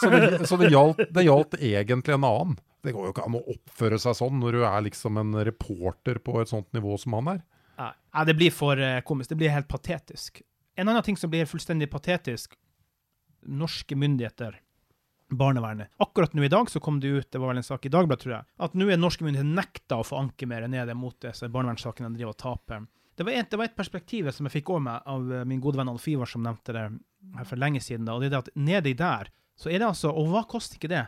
så 0.00 0.10
det, 0.12 0.46
så 0.48 0.58
det, 0.60 0.70
gjaldt, 0.72 1.02
det 1.14 1.24
gjaldt 1.26 1.58
egentlig 1.60 2.14
en 2.16 2.26
annen. 2.28 2.56
Det 2.84 2.92
går 2.92 3.06
jo 3.06 3.12
ikke 3.14 3.24
an 3.24 3.38
å 3.38 3.44
oppføre 3.54 3.98
seg 4.00 4.16
sånn 4.18 4.40
når 4.42 4.58
du 4.58 4.64
er 4.68 4.82
liksom 4.84 5.20
en 5.20 5.36
reporter 5.46 6.20
på 6.20 6.36
et 6.42 6.50
sånt 6.50 6.68
nivå 6.76 6.98
som 7.00 7.16
han 7.16 7.30
er. 7.36 7.44
Nei, 7.80 8.24
det 8.28 8.34
blir 8.38 8.52
for 8.54 8.78
eh, 8.78 9.00
komisk. 9.06 9.32
Det 9.32 9.38
blir 9.40 9.54
helt 9.54 9.70
patetisk. 9.70 10.42
En 10.76 10.88
annen 10.88 11.02
ting 11.06 11.16
som 11.18 11.32
blir 11.32 11.48
fullstendig 11.48 11.90
patetisk 11.90 12.54
Norske 13.44 13.96
myndigheter, 13.96 14.54
barnevernet. 15.28 15.90
Akkurat 16.00 16.32
nå 16.32 16.46
i 16.46 16.48
dag 16.48 16.70
så 16.70 16.80
kom 16.80 16.96
det 17.00 17.10
ut, 17.12 17.26
det 17.32 17.40
var 17.42 17.50
vel 17.50 17.60
en 17.60 17.66
sak 17.66 17.84
i 17.84 17.90
Dagbladet, 17.92 18.22
tror 18.22 18.32
jeg, 18.38 18.46
at 18.64 18.76
nå 18.78 18.86
er 18.88 18.96
norske 18.96 19.26
myndigheter 19.26 19.50
nekta 19.58 19.98
å 20.00 20.06
få 20.06 20.16
anke 20.16 20.48
mer 20.48 20.64
nede 20.64 20.94
mot 20.96 21.18
disse 21.20 21.50
barnevernssakene 21.52 22.08
de 22.08 22.22
driver 22.22 22.32
og 22.32 22.40
taper. 22.40 22.86
Det 23.14 23.26
var, 23.26 23.36
et, 23.36 23.76
perspektiv 23.76 24.30
som 24.32 24.48
jeg 24.48 24.56
fikk 24.56 24.72
over 24.72 24.86
meg 24.86 25.10
av 25.12 25.28
min 25.46 25.60
gode 25.62 25.78
venn 25.78 25.92
Alf 25.92 26.08
Ivar, 26.08 26.30
som 26.30 26.42
nevnte 26.46 26.72
det 26.72 26.86
her 27.36 27.50
for 27.50 27.60
lenge 27.60 27.82
siden. 27.84 28.08
Da, 28.08 28.16
og 28.16 28.24
det 28.24 28.32
er 28.32 28.40
at 28.40 28.50
nedi 28.56 28.94
der, 28.98 29.28
så 29.56 29.70
er 29.70 29.78
det 29.78 29.86
altså 29.88 30.10
Og 30.14 30.28
hva 30.32 30.44
koster 30.48 30.76
ikke 30.80 30.90
det? 30.90 31.04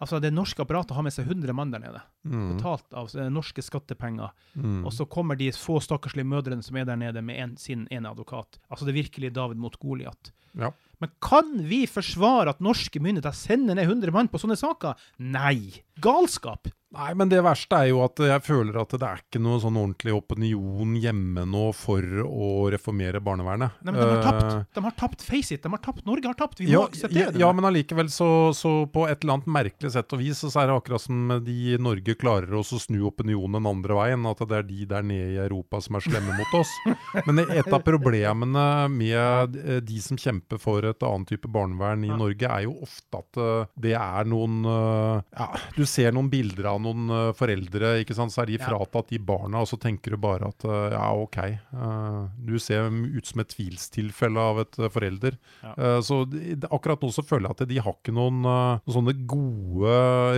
Altså, 0.00 0.20
det 0.22 0.30
norske 0.30 0.62
apparatet 0.62 0.94
har 0.94 1.02
med 1.02 1.10
seg 1.10 1.26
100 1.26 1.52
mann 1.58 1.72
der 1.74 1.80
nede, 1.82 2.00
Mm. 2.28 2.52
betalt 2.56 2.84
av 2.94 3.08
eh, 3.18 3.28
norske 3.34 3.62
skattepenger. 3.64 4.30
Mm. 4.54 4.84
Og 4.86 4.92
så 4.94 5.06
kommer 5.10 5.34
de 5.36 5.48
få 5.50 5.80
stakkarslige 5.82 6.28
mødrene 6.28 6.62
som 6.62 6.76
er 6.76 6.84
der 6.86 6.94
nede, 7.00 7.22
med 7.24 7.36
en, 7.42 7.56
sin 7.56 7.88
ene 7.90 8.06
advokat. 8.10 8.60
Altså 8.70 8.84
det 8.86 8.92
er 8.94 9.00
virkelig 9.02 9.32
David 9.34 9.56
mot 9.58 9.74
Goliat. 9.82 10.30
Ja. 10.54 10.70
Men 11.00 11.10
kan 11.20 11.50
vi 11.66 11.80
forsvare 11.90 12.50
at 12.54 12.60
norske 12.62 13.00
myndigheter 13.02 13.34
sender 13.34 13.74
ned 13.74 13.88
100 13.88 14.12
mann 14.14 14.28
på 14.30 14.38
sånne 14.38 14.56
saker? 14.60 14.94
Nei! 15.18 15.82
Galskap! 16.00 16.68
Nei, 16.96 17.10
men 17.20 17.28
det 17.28 17.42
verste 17.44 17.76
er 17.84 17.90
jo 17.90 17.98
at 18.00 18.16
jeg 18.24 18.40
føler 18.46 18.78
at 18.80 18.94
det 18.96 19.04
er 19.04 19.18
ikke 19.20 19.40
noe 19.44 19.58
sånn 19.60 19.76
ordentlig 19.76 20.14
opinion 20.16 20.94
hjemme 20.96 21.42
nå 21.44 21.66
for 21.76 22.00
å 22.24 22.46
reformere 22.72 23.20
barnevernet. 23.20 23.74
Nei, 23.84 23.92
men 23.92 23.98
de 24.00 24.06
har 24.08 24.22
Eh, 24.22 24.24
tapt. 24.24 24.70
De 24.78 24.82
har 24.86 24.94
tapt 24.96 25.24
Face 25.26 25.52
it. 25.52 25.62
De 25.66 25.68
har 25.74 25.82
tapt. 25.84 26.06
Norge 26.08 26.24
har 26.30 26.38
tapt. 26.38 26.62
Vi 26.62 26.64
må 26.70 26.72
Ja, 26.72 26.86
akseptere 26.88 27.26
ja, 27.26 27.30
det. 27.34 27.42
ja, 27.42 27.50
men 27.52 27.66
allikevel 27.68 28.08
så, 28.08 28.28
så 28.56 28.72
på 28.88 29.04
et 29.04 29.20
eller 29.22 29.34
annet 29.36 29.50
merkelig 29.58 29.92
sett 29.92 30.14
og 30.16 30.22
vis 30.22 30.40
så 30.40 30.48
er 30.62 30.70
det 30.70 30.78
akkurat 30.78 31.04
som 31.04 31.28
de 31.44 31.56
i 31.74 31.76
Norge 31.76 32.14
klarer 32.16 32.56
å 32.56 32.62
snu 32.64 33.02
opinionen 33.10 33.58
den 33.60 33.68
andre 33.68 33.98
veien. 34.00 34.24
At 34.32 34.40
det 34.48 34.56
er 34.62 34.66
de 34.70 34.88
der 34.88 35.04
nede 35.04 35.34
i 35.36 35.38
Europa 35.44 35.82
som 35.84 36.00
er 36.00 36.06
slemme 36.08 36.38
mot 36.40 36.56
oss. 36.62 36.72
Men 37.28 37.44
et 37.44 37.68
av 37.68 37.84
problemene 37.84 38.64
med 38.96 39.60
eh, 39.60 39.82
de 39.84 40.00
som 40.00 40.16
kjemper 40.16 40.56
for 40.64 40.88
et 40.88 41.04
annet 41.04 41.28
type 41.36 41.52
barnevern 41.52 42.08
i 42.08 42.12
Norge, 42.16 42.48
er 42.48 42.64
jo 42.64 42.78
ofte 42.88 43.20
at 43.20 43.42
eh, 43.44 43.68
det 43.76 43.94
er 44.00 44.24
noen 44.32 44.62
eh, 44.64 45.22
Ja, 45.36 45.52
du 45.76 45.84
ser 45.84 46.16
noen 46.16 46.32
bilder 46.32 46.72
av 46.72 46.77
noen 46.82 47.08
eh, 47.10 47.32
foreldre, 47.38 47.92
ikke 48.02 48.14
sant, 48.16 48.32
så 48.34 48.42
er 48.42 48.50
de 48.52 48.58
fratatt 48.62 49.08
de 49.12 49.18
barna, 49.18 49.60
og 49.64 49.68
så 49.70 49.78
tenker 49.80 50.14
du 50.14 50.16
bare 50.22 50.48
at 50.48 50.64
eh, 50.64 50.94
ja, 50.94 51.06
ok. 51.14 51.38
eh, 51.48 52.20
du 52.48 52.58
ser 52.62 52.88
ut 52.90 53.26
som 53.26 53.40
et 53.42 53.48
tvilstilfelle 53.54 54.38
av 54.40 54.60
et 54.64 54.78
forelder. 54.94 55.36
Ja. 55.62 56.00
Så 56.02 56.22
det, 56.30 56.60
det- 56.62 56.70
akkurat 56.72 57.00
nå 57.02 57.10
så 57.14 57.22
føler 57.26 57.48
jeg 57.48 57.56
at 57.58 57.68
de 57.68 57.78
har 57.82 57.94
ikke 57.98 58.12
noen, 58.14 58.42
noen 58.42 58.94
sånne 58.94 59.14
gode 59.28 59.94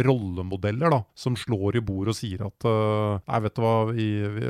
rollemodeller 0.06 0.90
da, 0.92 1.00
som 1.14 1.36
slår 1.38 1.76
i 1.80 1.84
bord 1.84 2.10
og 2.12 2.16
sier 2.16 2.42
at 2.46 2.66
nei, 3.26 3.40
vet 3.44 3.56
du 3.56 3.62
hva, 3.64 3.74
vi, 3.92 4.06
vi, 4.36 4.46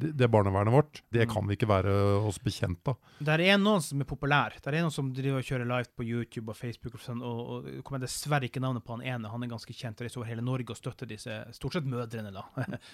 det- 0.00 0.12
det 0.20 0.28
barnevernet 0.30 0.74
vårt, 0.74 1.02
det 1.12 1.26
Mm. 1.28 1.32
kan 1.34 1.46
vi 1.46 1.54
ikke 1.56 1.68
være 1.68 1.92
oss 2.26 2.38
bekjent 2.42 2.88
av. 2.88 2.96
Der 3.20 3.38
er 3.40 3.58
noen 3.58 3.80
som 3.84 4.00
er 4.00 4.04
populær. 4.08 4.54
Der 4.64 4.72
er 4.74 4.80
noen 4.82 4.90
som 4.94 5.12
driver 5.12 5.38
og 5.38 5.44
kjører 5.44 5.68
live 5.68 5.90
på 5.96 6.02
YouTube 6.06 6.48
og 6.50 6.56
Facebook, 6.56 6.94
og 6.94 7.00
sånn, 7.04 7.22
og, 7.22 7.40
og 7.66 7.84
kommer 7.84 8.00
dessverre 8.00 8.48
ikke 8.48 8.60
navnet 8.62 8.82
på 8.84 8.96
han 8.96 9.02
ene. 9.06 9.28
Han 9.30 9.42
er 9.44 9.48
ganske 9.52 9.74
kjent 9.76 10.00
og 10.00 10.06
reiser 10.06 10.18
over 10.22 10.30
hele 10.30 10.42
Norge 10.42 10.70
og 10.74 10.76
støtter 10.80 11.06
disse, 11.06 11.29
stort 11.56 11.76
sett 11.78 11.88
mødrene, 11.90 12.32
da. 12.34 12.44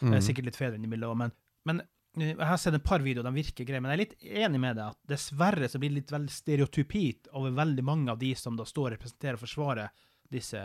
Det 0.01 0.15
er 0.19 0.25
sikkert 0.25 0.49
litt 0.51 0.59
fedre 0.61 0.79
innimellom, 0.81 1.19
men, 1.25 1.33
men 1.69 1.81
eh, 2.19 2.33
jeg 2.35 2.49
har 2.49 2.57
sett 2.63 2.75
et 2.79 2.85
par 2.87 3.05
videoer, 3.05 3.27
de 3.29 3.35
virker 3.37 3.65
greie. 3.69 3.81
Men 3.85 3.93
jeg 3.93 3.99
er 3.99 4.05
litt 4.05 4.45
enig 4.47 4.61
med 4.63 4.77
deg 4.81 4.93
at 4.95 5.01
dessverre 5.15 5.69
så 5.69 5.79
blir 5.83 5.93
det 5.93 6.01
litt 6.03 6.15
veldig 6.17 6.33
stereotypit 6.37 7.29
over 7.37 7.51
veldig 7.59 7.85
mange 7.85 8.13
av 8.15 8.19
de 8.23 8.35
som 8.39 8.57
da 8.57 8.65
står 8.69 8.91
og 8.91 8.95
representerer 8.99 9.37
og 9.41 9.45
forsvarer 9.47 9.91
disse 10.33 10.63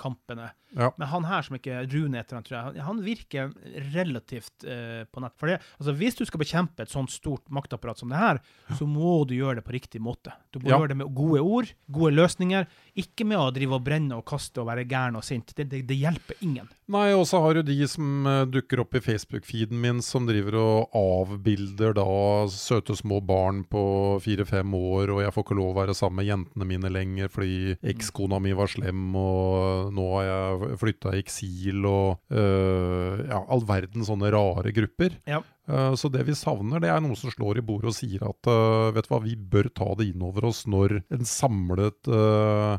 kampene. 0.00 0.46
Ja. 0.72 0.86
Men 0.96 1.08
han 1.12 1.26
her 1.28 1.42
som 1.44 1.58
ikke 1.58 1.82
Rune 1.92 2.16
heter 2.22 2.38
han, 2.38 2.44
tror 2.46 2.54
jeg, 2.56 2.64
han- 2.80 2.86
han 2.86 3.00
virker 3.04 3.50
relativt 3.92 4.64
uh, 4.64 5.04
på 5.12 5.20
nett. 5.20 5.34
For 5.36 5.50
det, 5.50 5.58
altså 5.76 5.92
Hvis 5.98 6.16
du 6.16 6.22
skal 6.24 6.40
bekjempe 6.40 6.86
et 6.86 6.92
sånt 6.92 7.12
stort 7.12 7.50
maktapparat 7.52 8.00
som 8.00 8.08
det 8.08 8.16
her, 8.20 8.40
så 8.78 8.86
må 8.88 9.26
du 9.28 9.34
gjøre 9.36 9.58
det 9.60 9.66
på 9.66 9.74
riktig 9.76 10.00
måte. 10.00 10.32
Du 10.52 10.60
må 10.62 10.70
Ja. 10.72 10.78
gjøre 10.78 10.94
det 10.94 10.96
med 11.02 11.12
gode 11.14 11.42
ord, 11.44 11.72
gode 11.92 12.14
løsninger, 12.16 12.64
ikke 12.98 13.26
med 13.28 13.38
å 13.40 13.50
drive 13.54 13.76
og 13.78 13.84
brenne 13.86 14.18
og 14.18 14.26
kaste 14.28 14.62
og 14.62 14.68
være 14.70 14.86
gæren 14.88 15.18
og 15.20 15.24
sint. 15.26 15.52
Det, 15.56 15.66
det, 15.70 15.82
det 15.88 15.98
hjelper 16.00 16.40
ingen. 16.44 16.68
Nei, 16.90 17.10
og 17.14 17.26
så 17.28 17.40
har 17.44 17.58
du 17.58 17.62
de 17.66 17.78
som 17.90 18.26
eh, 18.26 18.42
dukker 18.50 18.82
opp 18.82 18.96
i 18.98 19.02
Facebook-feeden 19.04 19.78
min, 19.80 20.00
som 20.04 20.26
driver 20.28 20.58
og 20.60 20.96
avbilder 20.98 21.94
da 21.98 22.06
søte 22.50 22.96
små 22.98 23.20
barn 23.22 23.62
på 23.70 23.82
fire-fem 24.24 24.74
år, 24.74 25.14
og 25.14 25.22
jeg 25.24 25.34
får 25.36 25.46
ikke 25.46 25.58
lov 25.60 25.72
å 25.72 25.78
være 25.80 25.96
sammen 25.98 26.20
med 26.20 26.30
jentene 26.30 26.68
mine 26.72 26.90
lenger 26.92 27.30
fordi 27.30 27.76
ekskona 27.92 28.40
mi 28.42 28.54
var 28.58 28.70
slem, 28.72 29.06
og 29.16 29.94
nå 29.94 30.08
har 30.16 30.26
jeg 30.26 30.80
flytta 30.82 31.14
i 31.14 31.22
eksil, 31.22 31.86
og 31.86 32.34
øh, 32.34 33.24
ja, 33.30 33.40
all 33.46 33.64
verden 33.68 34.06
sånne 34.06 34.32
rare 34.34 34.74
grupper. 34.74 35.20
Ja. 35.30 35.44
Eh, 35.70 35.94
Så 35.94 36.10
det 36.10 36.24
vi 36.26 36.34
savner, 36.34 36.80
det 36.82 36.90
er 36.90 37.00
noen 37.02 37.16
som 37.18 37.30
slår 37.32 37.60
i 37.60 37.64
bordet 37.64 37.92
og 37.92 37.96
sier 37.96 38.24
at 38.26 38.50
eh, 38.50 38.90
vet 38.96 39.06
du 39.06 39.12
hva, 39.12 39.20
vi 39.22 39.36
bør 39.36 39.68
ta 39.76 39.88
det 39.98 40.08
inn 40.10 40.24
over 40.26 40.48
oss 40.50 40.64
når 40.70 40.96
en 41.12 41.26
samlet 41.28 42.10
eh, 42.10 42.78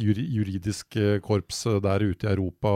juridisk 0.00 0.96
korps 1.24 1.64
der 1.84 2.04
ute 2.04 2.26
i 2.28 2.32
Europa 2.32 2.72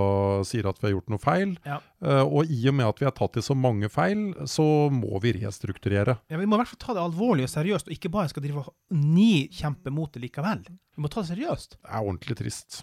sier 0.49 0.69
at 0.69 0.81
vi 0.81 0.89
har 0.89 0.97
gjort 0.97 1.13
noe 1.13 1.23
feil. 1.23 1.55
Ja. 1.67 1.79
Og 2.25 2.51
i 2.53 2.61
og 2.71 2.77
med 2.79 2.87
at 2.87 3.01
vi 3.01 3.07
har 3.09 3.15
tatt 3.17 3.39
i 3.41 3.45
så 3.45 3.57
mange 3.59 3.89
feil, 3.91 4.29
så 4.47 4.65
må 4.93 5.19
vi 5.23 5.33
restrukturere. 5.41 6.19
Ja, 6.31 6.39
Vi 6.39 6.47
må 6.47 6.59
i 6.59 6.63
hvert 6.63 6.71
fall 6.73 6.83
ta 6.85 6.95
det 6.99 7.03
alvorlig 7.03 7.49
og 7.49 7.55
seriøst, 7.55 7.89
og 7.91 7.97
ikke 7.97 8.13
bare 8.15 8.31
skal 8.31 8.45
drive 8.45 8.67
og 8.67 8.75
nikjempe 8.95 9.93
mot 9.95 10.13
det 10.15 10.23
likevel. 10.29 10.63
Vi 10.69 11.03
må 11.03 11.11
ta 11.11 11.25
det 11.25 11.33
seriøst. 11.33 11.79
Det 11.81 11.91
er 11.91 12.05
ordentlig 12.05 12.39
trist. 12.39 12.83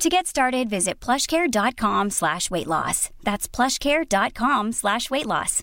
To 0.00 0.08
get 0.08 0.26
started, 0.26 0.70
visit 0.70 0.98
plushcare.com 1.06 2.10
slash 2.10 2.50
weight 2.50 2.66
loss. 2.66 3.10
That's 3.22 3.46
plushcare.com 3.56 4.72
slash 4.72 5.10
weight 5.10 5.26
loss. 5.26 5.62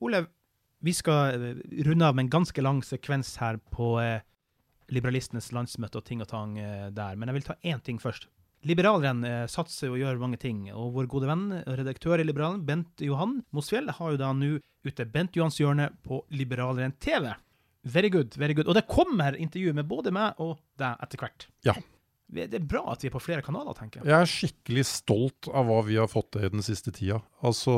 Olev, 0.00 0.26
vi 0.78 0.92
skal 0.94 1.34
eh, 1.34 1.56
runde 1.82 2.06
av 2.06 2.14
med 2.14 2.22
en 2.22 2.30
ganske 2.30 2.62
lang 2.62 2.78
sekvens 2.86 3.32
her 3.42 3.58
på 3.74 3.96
eh, 4.04 4.20
liberalistenes 4.94 5.50
landsmøte 5.56 5.98
og 5.98 6.06
ting 6.06 6.22
og 6.22 6.28
tang 6.30 6.54
eh, 6.62 6.92
der, 6.94 7.16
men 7.18 7.26
jeg 7.26 7.40
vil 7.40 7.46
ta 7.48 7.56
én 7.64 7.82
ting 7.82 7.98
først. 7.98 8.28
Liberaleren 8.62 9.24
eh, 9.26 9.48
satser 9.50 9.90
og 9.90 9.98
gjør 9.98 10.20
mange 10.22 10.38
ting, 10.38 10.68
og 10.70 10.92
vår 10.94 11.08
gode 11.10 11.26
venn 11.32 11.48
redaktør 11.66 12.22
i 12.22 12.28
Liberalen, 12.28 12.62
Bent 12.68 13.02
Johan 13.02 13.40
Mosfjell, 13.50 13.90
har 13.98 14.14
jo 14.14 14.22
da 14.22 14.30
nå 14.30 14.60
ute 14.86 15.10
Bent 15.10 15.34
Johans 15.34 15.58
hjørne 15.58 15.90
på 16.06 16.22
Liberaleren 16.30 16.94
TV. 17.02 17.32
Very 17.84 18.08
good, 18.08 18.36
very 18.40 18.54
good. 18.56 18.68
Og 18.70 18.74
det 18.78 18.86
kommer 18.88 19.36
intervju 19.36 19.74
med 19.76 19.88
både 19.88 20.12
meg 20.14 20.40
og 20.40 20.56
deg 20.80 21.02
etter 21.04 21.20
hvert. 21.20 21.46
Ja. 21.68 21.74
Det 22.34 22.58
er 22.58 22.64
bra 22.66 22.82
at 22.92 23.04
vi 23.04 23.08
er 23.08 23.14
på 23.14 23.22
flere 23.22 23.44
kanaler, 23.46 23.76
tenker 23.78 24.00
jeg. 24.02 24.10
Jeg 24.10 24.18
er 24.18 24.30
skikkelig 24.30 24.84
stolt 24.90 25.48
av 25.54 25.68
hva 25.70 25.78
vi 25.86 25.96
har 26.00 26.08
fått 26.10 26.32
til 26.34 26.50
den 26.50 26.64
siste 26.66 26.90
tida. 26.94 27.20
Altså 27.44 27.74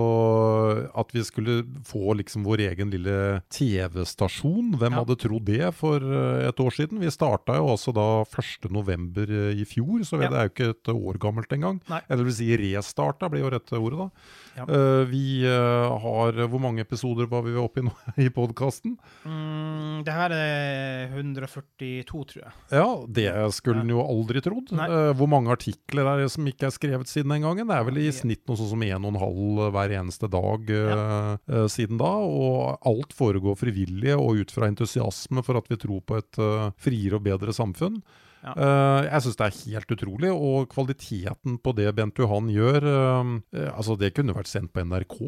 at 0.96 1.10
vi 1.12 1.22
skulle 1.26 1.56
få 1.84 2.14
liksom 2.20 2.44
vår 2.46 2.62
egen 2.70 2.90
lille 2.92 3.42
TV-stasjon. 3.52 4.76
Hvem 4.78 4.92
Ja. 4.92 5.02
hadde 5.02 5.16
trodd 5.18 5.44
det 5.44 5.74
for 5.74 5.96
eh, 6.00 6.48
et 6.48 6.60
år 6.62 6.70
siden? 6.72 7.00
Vi 7.00 7.10
starta 7.10 7.56
jo 7.58 7.68
altså 7.74 7.92
da 7.92 8.24
1.11. 8.24 9.52
i 9.60 9.64
fjor, 9.64 10.00
så 10.06 10.20
Ja. 10.22 10.28
det 10.30 10.38
er 10.38 10.48
jo 10.48 10.54
ikke 10.54 10.70
et 10.70 10.88
år 10.94 11.18
gammelt 11.18 11.52
engang. 11.52 11.80
Nei. 11.88 12.00
Eller 12.08 12.24
vil 12.24 12.32
si 12.32 12.56
restarta, 12.56 13.28
blir 13.28 13.42
jo 13.44 13.50
rette 13.50 13.76
ordet 13.76 13.98
da. 13.98 14.10
Ja. 14.56 14.64
Uh, 14.64 15.04
vi 15.04 15.44
uh, 15.44 15.98
har 16.00 16.32
Hvor 16.48 16.60
mange 16.60 16.80
episoder 16.80 17.26
var 17.28 17.42
vi 17.42 17.52
oppe 17.60 17.80
i 17.80 17.84
nå 17.84 17.92
i 18.24 18.28
podkasten? 18.32 18.96
Mm, 19.26 20.04
det 20.06 20.12
her 20.14 20.30
er 20.32 21.08
142, 21.12 22.06
tror 22.06 22.42
jeg. 22.42 22.52
Ja, 22.72 22.86
det 23.06 23.54
skulle 23.54 23.80
en 23.82 23.90
jo 23.92 24.00
aldri 24.00 24.40
trodd. 24.46 24.72
Eh, 24.72 25.10
hvor 25.18 25.30
mange 25.30 25.52
artikler 25.52 26.08
er 26.12 26.22
det 26.24 26.30
som 26.32 26.46
ikke 26.48 26.68
er 26.70 26.74
skrevet 26.74 27.10
siden 27.10 27.34
den 27.34 27.46
gangen? 27.46 27.68
Det 27.68 27.76
er 27.76 27.88
vel 27.88 28.00
i 28.02 28.08
snitt 28.14 28.44
noe 28.46 28.58
sånn 28.60 28.72
som 28.72 28.86
en 28.86 29.08
og 29.08 29.12
en 29.12 29.22
halv 29.22 29.64
hver 29.76 29.96
eneste 29.98 30.30
dag 30.32 30.70
uh, 30.70 30.92
ja. 30.92 31.08
uh, 31.52 31.66
siden 31.72 32.00
da. 32.00 32.12
Og 32.26 32.86
alt 32.86 33.16
foregår 33.16 33.58
frivillig 33.60 34.14
og 34.16 34.42
ut 34.42 34.54
fra 34.54 34.70
entusiasme 34.70 35.44
for 35.46 35.58
at 35.58 35.68
vi 35.70 35.78
tror 35.80 36.02
på 36.06 36.20
et 36.20 36.40
eh, 36.42 36.70
friere 36.80 37.18
og 37.18 37.26
bedre 37.26 37.54
samfunn. 37.56 38.00
Ja. 38.46 38.52
Eh, 38.54 39.08
jeg 39.08 39.24
syns 39.24 39.38
det 39.40 39.46
er 39.46 39.58
helt 39.72 39.92
utrolig, 39.96 40.30
og 40.30 40.70
kvaliteten 40.70 41.58
på 41.62 41.74
det 41.76 41.90
Bent 41.96 42.20
Johan 42.20 42.50
gjør 42.52 42.86
eh, 42.92 43.34
eh, 43.58 43.70
Altså, 43.72 43.96
det 43.98 44.14
kunne 44.16 44.36
vært 44.36 44.50
sendt 44.50 44.74
på 44.74 44.84
NRK. 44.86 45.18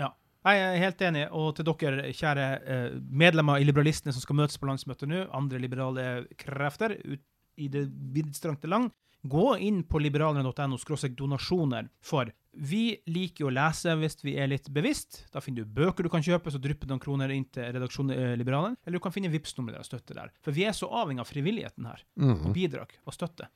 Ja. 0.00 0.12
Jeg 0.48 0.60
er 0.64 0.78
helt 0.80 1.02
enig, 1.04 1.24
og 1.34 1.56
til 1.58 1.66
dere 1.66 2.12
kjære 2.14 2.44
eh, 2.62 2.92
medlemmer 3.10 3.58
i 3.60 3.66
Liberalistene 3.66 4.14
som 4.14 4.22
skal 4.22 4.38
møtes 4.38 4.60
på 4.60 4.68
landsmøtet 4.68 5.10
nå, 5.10 5.26
andre 5.34 5.58
liberale 5.60 6.04
krefter 6.40 6.94
ut 7.02 7.24
i 7.58 7.68
det 7.72 7.84
vidstrakte 8.14 8.70
land, 8.70 8.92
gå 9.22 9.56
inn 9.58 9.82
på 9.82 9.98
liberalerne.no 9.98 10.78
donasjoner, 11.18 11.88
for 12.00 12.30
vi 12.58 12.98
liker 13.06 13.44
jo 13.44 13.50
å 13.50 13.54
lese 13.54 13.94
hvis 13.98 14.18
vi 14.24 14.34
er 14.38 14.50
litt 14.50 14.70
bevisst. 14.74 15.24
Da 15.34 15.42
finner 15.42 15.62
du 15.62 15.74
bøker 15.78 16.06
du 16.06 16.10
kan 16.10 16.24
kjøpe, 16.24 16.50
så 16.50 16.60
drypper 16.62 16.90
noen 16.90 17.02
kroner 17.02 17.30
inn 17.34 17.46
til 17.54 17.70
redaksjonen 17.74 18.14
eh, 18.14 18.34
Liberalen, 18.38 18.76
eller 18.84 18.98
du 18.98 19.04
kan 19.04 19.14
finne 19.14 19.30
Vipps-nummeret 19.32 19.82
og 19.82 19.86
støtte 19.86 20.16
der. 20.16 20.32
For 20.42 20.54
vi 20.54 20.66
er 20.66 20.76
så 20.76 20.90
avhengig 20.90 21.22
av 21.22 21.30
frivilligheten 21.30 21.88
her, 21.90 22.04
og 22.18 22.50
bidrag 22.56 22.94
og 23.04 23.14
støtte. 23.14 23.50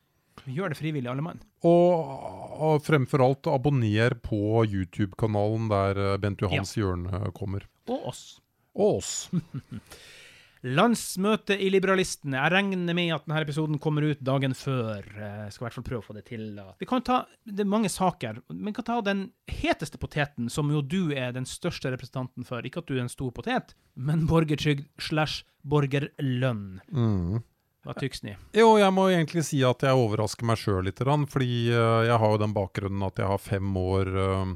Vi 0.46 0.56
gjør 0.56 0.72
det 0.72 0.78
frivillig, 0.78 1.10
alle 1.10 1.24
mann. 1.24 1.42
Og, 1.68 2.14
og 2.62 2.82
fremfor 2.86 3.22
alt, 3.22 3.50
abonner 3.52 4.16
på 4.24 4.64
YouTube-kanalen 4.64 5.68
der 5.70 6.02
eh, 6.06 6.18
Bent 6.22 6.42
Johans 6.42 6.74
hjørne 6.78 7.30
kommer. 7.36 7.66
Og 7.90 8.10
oss. 8.12 8.24
Og 8.72 8.98
oss. 9.02 9.14
Landsmøte 10.62 11.56
i 11.58 11.68
Liberalistene. 11.74 12.38
Jeg 12.38 12.52
regner 12.54 12.94
med 12.94 13.10
at 13.16 13.24
denne 13.26 13.42
episoden 13.42 13.80
kommer 13.82 14.06
ut 14.12 14.20
dagen 14.22 14.54
før. 14.54 15.02
Jeg 15.02 15.50
skal 15.50 15.64
i 15.64 15.66
hvert 15.66 15.76
fall 15.78 15.86
prøve 15.88 16.04
å 16.04 16.06
få 16.06 16.16
det 16.16 16.24
til. 16.28 16.44
Vi 16.78 16.86
kan 16.86 17.02
ta, 17.02 17.24
Det 17.44 17.64
er 17.64 17.70
mange 17.70 17.90
saker, 17.90 18.42
men 18.48 18.70
vi 18.70 18.74
kan 18.76 18.86
ta 18.86 19.00
den 19.02 19.24
heteste 19.50 19.98
poteten, 19.98 20.50
som 20.50 20.70
jo 20.70 20.82
du 20.82 21.12
er 21.12 21.34
den 21.34 21.48
største 21.48 21.90
representanten 21.90 22.46
for. 22.46 22.62
Ikke 22.62 22.82
at 22.84 22.86
du 22.86 22.94
er 22.94 23.02
en 23.06 23.10
stor 23.12 23.32
potet, 23.34 23.74
men 23.94 24.28
borgertrygd 24.30 24.86
slash 25.02 25.42
borgerlønn. 25.66 26.78
Mm. 26.90 27.42
Hva 27.82 27.94
tyks 27.98 28.22
ni? 28.22 28.36
Jo, 28.54 28.76
jeg 28.78 28.94
må 28.94 29.08
egentlig 29.10 29.42
si 29.46 29.58
at 29.66 29.82
jeg 29.82 29.98
overrasker 29.98 30.46
meg 30.46 30.60
sjøl 30.60 30.84
litt. 30.86 31.00
Fordi 31.02 31.50
eh, 31.74 32.02
jeg 32.06 32.18
har 32.22 32.34
jo 32.34 32.42
den 32.44 32.54
bakgrunnen 32.54 33.02
at 33.08 33.18
jeg 33.18 33.26
har 33.26 33.42
fem 33.42 33.72
år 33.78 34.10
eh, 34.12 34.36
eh, 34.38 34.52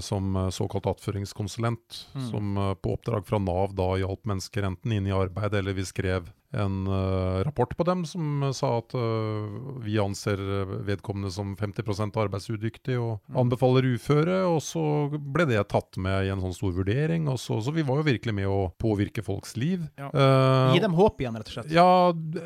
som 0.00 0.36
eh, 0.36 0.50
såkalt 0.50 0.86
attføringskonsulent. 0.86 2.08
Mm. 2.14 2.26
Som 2.30 2.56
eh, 2.56 2.74
på 2.74 2.94
oppdrag 2.94 3.26
fra 3.26 3.38
Nav 3.38 3.74
da 3.74 3.94
hjalp 4.00 4.28
mennesker 4.28 4.68
enten 4.68 4.92
inn 4.92 5.08
i 5.08 5.16
arbeid, 5.16 5.54
eller 5.54 5.76
vi 5.76 5.86
skrev 5.88 6.30
en 6.52 6.86
uh, 6.90 7.42
rapport 7.46 7.70
på 7.78 7.84
dem 7.86 8.00
som 8.08 8.42
sa 8.56 8.72
at 8.80 8.94
uh, 8.98 9.78
vi 9.84 9.98
anser 10.02 10.40
vedkommende 10.86 11.30
som 11.30 11.52
50 11.56 12.16
arbeidsudyktig 12.24 12.96
og 12.98 13.18
Mm. 13.30 13.36
anbefaler 13.44 13.86
uføre. 13.94 14.36
Og 14.50 14.58
så 14.64 14.82
ble 15.10 15.44
det 15.46 15.60
tatt 15.70 15.96
med 16.00 16.26
i 16.26 16.30
en 16.32 16.40
sånn 16.42 16.54
stor 16.56 16.72
vurdering. 16.74 17.28
Så, 17.38 17.60
så 17.62 17.72
vi 17.74 17.82
var 17.86 18.00
jo 18.00 18.06
virkelig 18.08 18.34
med 18.34 18.48
å 18.50 18.72
påvirke 18.80 19.22
folks 19.22 19.56
liv. 19.60 19.84
Ja. 20.00 20.08
Uh, 20.14 20.74
Gi 20.74 20.80
dem 20.82 20.94
håp 20.98 21.20
igjen, 21.22 21.36
rett 21.38 21.50
og 21.50 21.54
slett. 21.54 21.70
ja, 21.74 21.86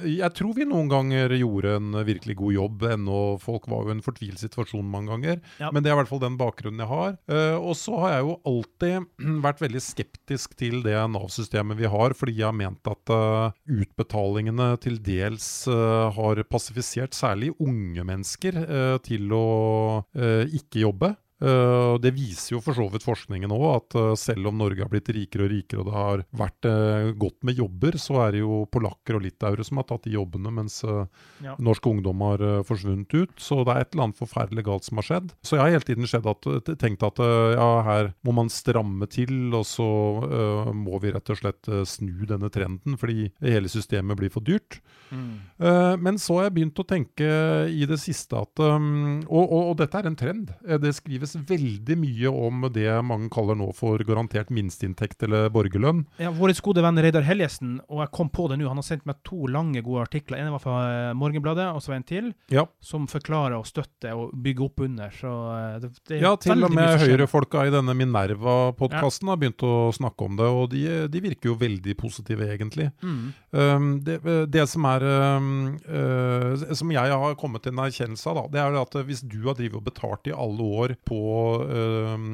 jeg 0.04 0.30
tror 0.36 0.54
vi 0.58 0.66
noen 0.68 0.90
ganger 0.92 1.32
gjorde 1.38 1.76
en 1.78 1.92
virkelig 2.04 2.36
god 2.40 2.56
jobb, 2.56 2.82
ennå 2.96 3.20
folk 3.40 3.68
var 3.70 3.84
jo 3.84 3.92
i 3.92 3.96
en 3.96 4.04
fortvilt 4.04 4.40
situasjon 4.42 4.84
mange 4.84 5.12
ganger. 5.14 5.40
Ja. 5.62 5.70
Men 5.72 5.82
det 5.84 5.90
er 5.92 5.96
i 5.96 6.00
hvert 6.02 6.10
fall 6.12 6.22
den 6.24 6.36
bakgrunnen 6.40 6.82
jeg 6.84 6.90
har. 6.90 7.16
Og 7.60 7.74
så 7.78 7.96
har 8.02 8.16
jeg 8.18 8.26
jo 8.28 8.36
alltid 8.52 9.08
vært 9.46 9.62
veldig 9.64 9.82
skeptisk 9.84 10.56
til 10.60 10.82
det 10.84 10.96
Nav-systemet 11.14 11.78
vi 11.80 11.88
har, 11.90 12.14
fordi 12.18 12.36
jeg 12.40 12.48
har 12.50 12.56
ment 12.56 12.84
at 12.90 13.12
eh, 13.14 13.56
utbetalingene 13.94 14.74
til 14.82 14.98
dels 15.02 15.66
eh, 15.70 16.10
har 16.16 16.42
passifisert 16.50 17.14
særlig 17.14 17.52
unge 17.62 18.04
mennesker 18.04 18.58
eh, 18.64 18.96
til 19.06 19.30
å 19.32 20.04
eh, 20.14 20.50
ikke 20.58 20.82
jobbe. 20.82 21.14
Uh, 21.42 21.98
det 21.98 22.12
viser 22.14 22.54
jo 22.54 22.60
for 22.62 22.76
så 22.78 22.84
vidt 22.92 23.04
forskningen 23.04 23.50
òg, 23.52 23.64
at 23.74 23.96
uh, 23.98 24.12
selv 24.18 24.46
om 24.48 24.58
Norge 24.60 24.84
har 24.84 24.90
blitt 24.92 25.10
rikere 25.12 25.48
og 25.48 25.50
rikere, 25.50 25.82
og 25.82 25.88
det 25.88 25.94
har 25.96 26.22
vært 26.38 26.68
uh, 26.70 27.10
godt 27.18 27.40
med 27.44 27.58
jobber, 27.58 27.98
så 27.98 28.20
er 28.22 28.36
det 28.36 28.42
jo 28.44 28.60
polakker 28.70 29.18
og 29.18 29.24
litauere 29.24 29.66
som 29.66 29.80
har 29.80 29.88
tatt 29.88 30.06
de 30.06 30.14
jobbene, 30.14 30.52
mens 30.54 30.80
Ja. 31.44 31.54
norsk 31.58 31.86
ungdom 31.86 32.22
har 32.24 32.42
forsvunnet 32.66 33.12
ut. 33.14 33.32
Så 33.40 33.64
det 33.66 33.72
er 33.74 33.82
et 33.82 33.92
eller 33.92 34.06
annet 34.06 34.18
forferdelig 34.20 34.64
galt 34.66 34.86
som 34.86 34.98
har 35.00 35.06
skjedd. 35.06 35.32
Så 35.44 35.56
jeg 35.56 35.62
har 35.62 35.72
hele 35.74 35.86
tiden 35.86 36.06
at, 36.30 36.48
tenkt 36.80 37.02
at 37.06 37.20
ja, 37.20 37.68
her 37.86 38.10
må 38.24 38.34
man 38.36 38.50
stramme 38.52 39.06
til, 39.10 39.52
og 39.54 39.64
så 39.68 39.86
må 40.74 40.98
vi 41.02 41.12
rett 41.14 41.30
og 41.30 41.40
slett 41.40 41.70
snu 41.88 42.24
denne 42.28 42.50
trenden, 42.52 42.96
fordi 43.00 43.30
hele 43.44 43.70
systemet 43.70 44.18
blir 44.18 44.32
for 44.32 44.44
dyrt. 44.44 44.80
Mm. 45.10 45.34
Men 46.04 46.18
så 46.18 46.38
har 46.38 46.48
jeg 46.48 46.56
begynt 46.58 46.80
å 46.80 46.86
tenke 46.88 47.28
i 47.70 47.86
det 47.88 47.98
siste 48.02 48.38
at 48.40 48.62
um, 48.64 49.22
og, 49.28 49.44
og, 49.44 49.62
og 49.72 49.76
dette 49.82 50.00
er 50.00 50.08
en 50.10 50.18
trend. 50.18 50.54
Det 50.64 50.80
Det 50.84 51.23
skrives 51.24 51.48
veldig 51.48 51.96
mye 51.98 52.30
om 52.30 52.66
det 52.72 52.88
mange 53.04 53.30
kaller 53.32 53.56
nå 53.58 53.70
for 53.76 53.98
garantert 54.04 54.50
minsteinntekt 54.54 55.22
eller 55.26 55.50
borgerlønn. 55.54 56.04
Ja, 56.18 56.32
Vår 56.34 56.52
gode 56.64 56.82
venn 56.84 57.00
Reidar 57.00 57.24
Helgesen, 57.26 57.80
og 57.88 58.02
jeg 58.02 58.12
kom 58.14 58.30
på 58.30 58.48
det 58.50 58.58
nå, 58.58 58.68
han 58.68 58.80
har 58.80 58.86
sendt 58.86 59.06
meg 59.06 59.20
to 59.26 59.46
lange, 59.50 59.82
gode 59.84 60.04
artikler. 60.06 60.40
En 60.40 60.54
var 60.54 60.62
fra 60.62 60.76
eh, 60.88 61.14
Morgenbladet, 61.16 61.70
og 61.74 61.82
så 61.82 61.94
en 61.96 62.06
til, 62.06 62.32
Ja, 62.52 62.66
som 62.80 63.06
forklarer 63.10 63.56
og 63.58 63.66
støtter 63.68 64.14
og 64.14 64.34
bygger 64.44 64.68
opp 64.68 64.84
under. 64.86 65.12
Så 65.14 65.32
eh, 65.54 65.78
det, 65.82 65.92
det 66.08 66.18
er 66.18 66.26
ja 66.28 66.34
til 66.40 66.66
og 66.66 66.74
med 66.74 67.04
Høyre-folka 67.04 67.66
i 67.68 67.74
denne 67.74 67.96
Minerva-podkasten 67.98 69.30
har 69.32 69.40
begynt 69.40 69.64
å 69.66 69.90
snakke 69.94 70.28
om 70.28 70.38
det, 70.40 70.48
og 70.48 70.70
de, 70.74 70.84
de 71.10 71.24
virker 71.24 71.52
jo 71.52 71.58
veldig 71.60 71.96
positive, 72.00 72.48
egentlig. 72.54 72.90
Mm. 73.04 73.24
Um, 73.54 73.90
det, 74.04 74.18
det 74.50 74.66
som 74.70 74.86
er 74.88 75.04
um, 75.04 75.76
uh, 75.86 76.64
Som 76.74 76.90
jeg 76.90 77.12
har 77.12 77.36
kommet 77.38 77.62
til 77.62 77.74
en 77.74 77.84
erkjennelse 77.84 78.30
av, 78.30 78.40
da, 78.40 78.44
det 78.54 78.62
er 78.62 78.78
at 78.80 78.96
hvis 79.06 79.22
du 79.22 79.44
har 79.46 79.56
drivet 79.58 79.78
og 79.78 79.86
betalt 79.86 80.28
i 80.30 80.34
alle 80.34 80.64
år 80.64 80.96
på 81.06 81.13
um, 81.14 82.24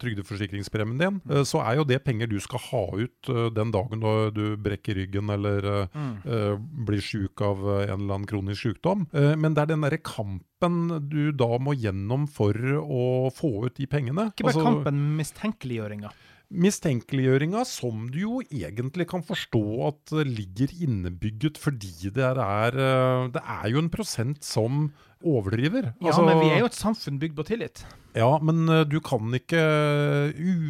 trygdeforsikringspremien 0.00 0.98
din, 1.00 1.18
uh, 1.30 1.42
så 1.46 1.60
er 1.64 1.78
jo 1.80 1.84
det 1.88 2.00
penger 2.04 2.30
du 2.30 2.36
skal 2.42 2.62
ha 2.70 2.82
ut 2.98 3.30
uh, 3.32 3.46
den 3.54 3.72
dagen 3.74 4.02
du, 4.02 4.10
du 4.36 4.44
brekker 4.60 4.98
ryggen 5.02 5.30
eller 5.34 5.64
uh, 5.64 5.82
Mm. 5.96 6.16
uh, 6.26 6.56
blir 6.86 7.00
sjuk 7.00 7.40
av 7.46 7.60
uh, 7.64 7.82
en 7.86 8.00
eller 8.02 8.14
annen 8.18 8.26
kronisk 8.28 8.66
sykdom. 8.66 9.06
Uh, 9.14 9.32
men 9.38 9.54
det 9.56 9.62
er 9.64 9.70
den 9.72 9.84
derre 9.86 9.98
kampen 10.02 10.76
du 11.08 11.30
da 11.32 11.48
må 11.62 11.74
gjennom 11.78 12.26
for 12.28 12.52
å 12.82 13.30
få 13.34 13.52
ut 13.66 13.76
de 13.78 13.86
pengene. 13.90 14.28
Ikke 14.32 14.48
bare 14.48 14.54
Altså- 14.56 14.66
kampen, 14.66 15.00
mistenkeliggjøringa. 15.20 16.10
Mistenkeliggjøringa 16.52 17.64
som 17.66 18.06
du 18.12 18.20
jo 18.20 18.36
egentlig 18.44 19.08
kan 19.10 19.24
forstå 19.26 19.62
at 19.88 20.14
eh, 20.14 20.28
ligger 20.28 20.72
innebygget 20.86 21.58
fordi 21.58 22.12
det 22.14 22.22
er 22.22 22.78
eh, 22.78 23.28
Det 23.34 23.42
er 23.42 23.68
jo 23.72 23.82
en 23.82 23.90
prosent 23.90 24.44
som 24.46 24.90
overdriver. 25.26 25.92
Ja, 25.98 26.12
Altså, 26.12 26.22
men 26.26 26.38
vi 26.44 26.52
er 26.52 26.60
jo 26.62 26.70
et 26.70 26.78
samfunn 26.78 27.18
bygd 27.18 27.36
på 27.38 27.46
tillit. 27.48 27.82
Ja, 28.14 28.36
men 28.38 28.68
eh, 28.68 28.84
du 28.86 29.00
kan 29.00 29.34
ikke 29.34 29.62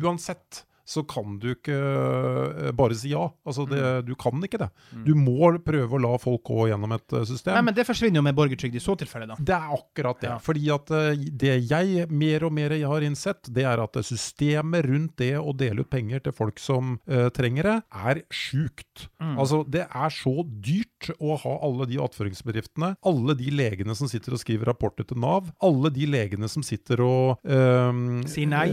Uansett 0.02 0.64
så 0.86 1.02
kan 1.08 1.38
du 1.42 1.48
ikke 1.50 1.74
eh, 1.74 2.70
bare 2.76 2.94
si 2.94 3.10
ja. 3.10 3.24
Altså, 3.46 3.66
det, 3.66 3.82
du 4.06 4.14
kan 4.18 4.38
ikke 4.44 4.60
det. 4.62 4.68
Du 5.06 5.12
må 5.18 5.50
prøve 5.66 5.98
å 5.98 6.02
la 6.02 6.12
folk 6.22 6.44
gå 6.46 6.68
gjennom 6.70 6.94
et 6.94 7.16
eh, 7.16 7.24
system. 7.26 7.56
Nei, 7.56 7.64
men 7.68 7.76
det 7.76 7.86
forsvinner 7.88 8.20
jo 8.20 8.26
med 8.26 8.36
borgertrygd 8.38 8.78
i 8.78 8.82
så 8.82 8.94
tilfelle, 8.98 9.26
da. 9.30 9.38
Det 9.38 9.56
er 9.56 9.74
akkurat 9.74 10.22
det. 10.22 10.30
Ja. 10.30 10.38
Fordi 10.42 10.70
at 10.76 10.92
eh, 10.94 11.26
det 11.42 11.56
jeg 11.72 12.06
mer 12.10 12.46
og 12.46 12.54
mer 12.54 12.76
har 12.76 13.06
innsett, 13.06 13.50
det 13.50 13.66
er 13.66 13.82
at 13.82 13.98
systemet 14.06 14.86
rundt 14.86 15.16
det 15.18 15.34
å 15.40 15.54
dele 15.56 15.82
ut 15.82 15.90
penger 15.90 16.22
til 16.22 16.34
folk 16.36 16.60
som 16.62 16.96
uh, 17.10 17.28
trenger 17.34 17.66
det, 17.66 17.76
er 18.10 18.20
sjukt. 18.34 19.06
Mm. 19.22 19.34
Altså, 19.42 19.62
det 19.66 19.86
er 19.86 20.12
så 20.14 20.44
dyrt 20.44 21.10
å 21.18 21.36
ha 21.40 21.54
alle 21.66 21.88
de 21.90 21.98
attføringsbedriftene, 22.02 22.92
alle 23.06 23.36
de 23.38 23.50
legene 23.54 23.96
som 23.98 24.10
sitter 24.10 24.36
og 24.36 24.42
skriver 24.42 24.70
rapporter 24.70 25.06
til 25.08 25.20
Nav, 25.22 25.50
alle 25.64 25.90
de 25.94 26.08
legene 26.10 26.50
som 26.50 26.64
sitter 26.66 27.02
og 27.04 27.48
ehm, 27.48 28.22
Sier 28.30 28.48
nei. 28.50 28.68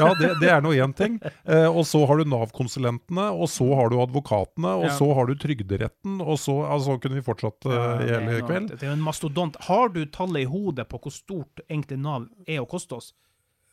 ja, 0.00 0.10
det, 0.18 0.34
det 0.42 0.50
er 0.52 0.64
nå 0.64 0.74
én 0.76 0.87
ting. 0.96 1.18
Eh, 1.44 1.66
og 1.68 1.84
så 1.86 2.04
har 2.06 2.18
du 2.18 2.24
Nav-konsulentene, 2.24 3.28
og 3.34 3.48
så 3.48 3.66
har 3.74 3.90
du 3.90 3.96
advokatene, 4.02 4.74
og 4.78 4.84
Ja. 4.88 4.96
så 4.98 5.12
har 5.14 5.26
du 5.26 5.34
Trygderetten, 5.34 6.20
og 6.20 6.38
så 6.38 6.62
altså, 6.68 6.98
kunne 7.00 7.20
vi 7.20 7.22
fortsatt 7.26 7.66
eh, 7.66 7.72
Ja, 7.72 7.94
i 8.00 8.10
er 8.16 8.20
hele 8.20 8.42
kveld. 8.48 8.68
Det 8.78 8.82
er 8.82 8.92
jo 8.92 8.98
en 8.98 9.04
mastodont. 9.04 9.56
Har 9.68 9.88
du 9.88 10.04
tallet 10.06 10.42
i 10.42 10.50
hodet 10.50 10.88
på 10.88 10.98
hvor 11.00 11.12
stort 11.12 11.60
egentlig 11.68 11.98
Nav 11.98 12.28
er 12.46 12.60
å 12.60 12.68
koste 12.68 12.96
oss? 12.96 13.12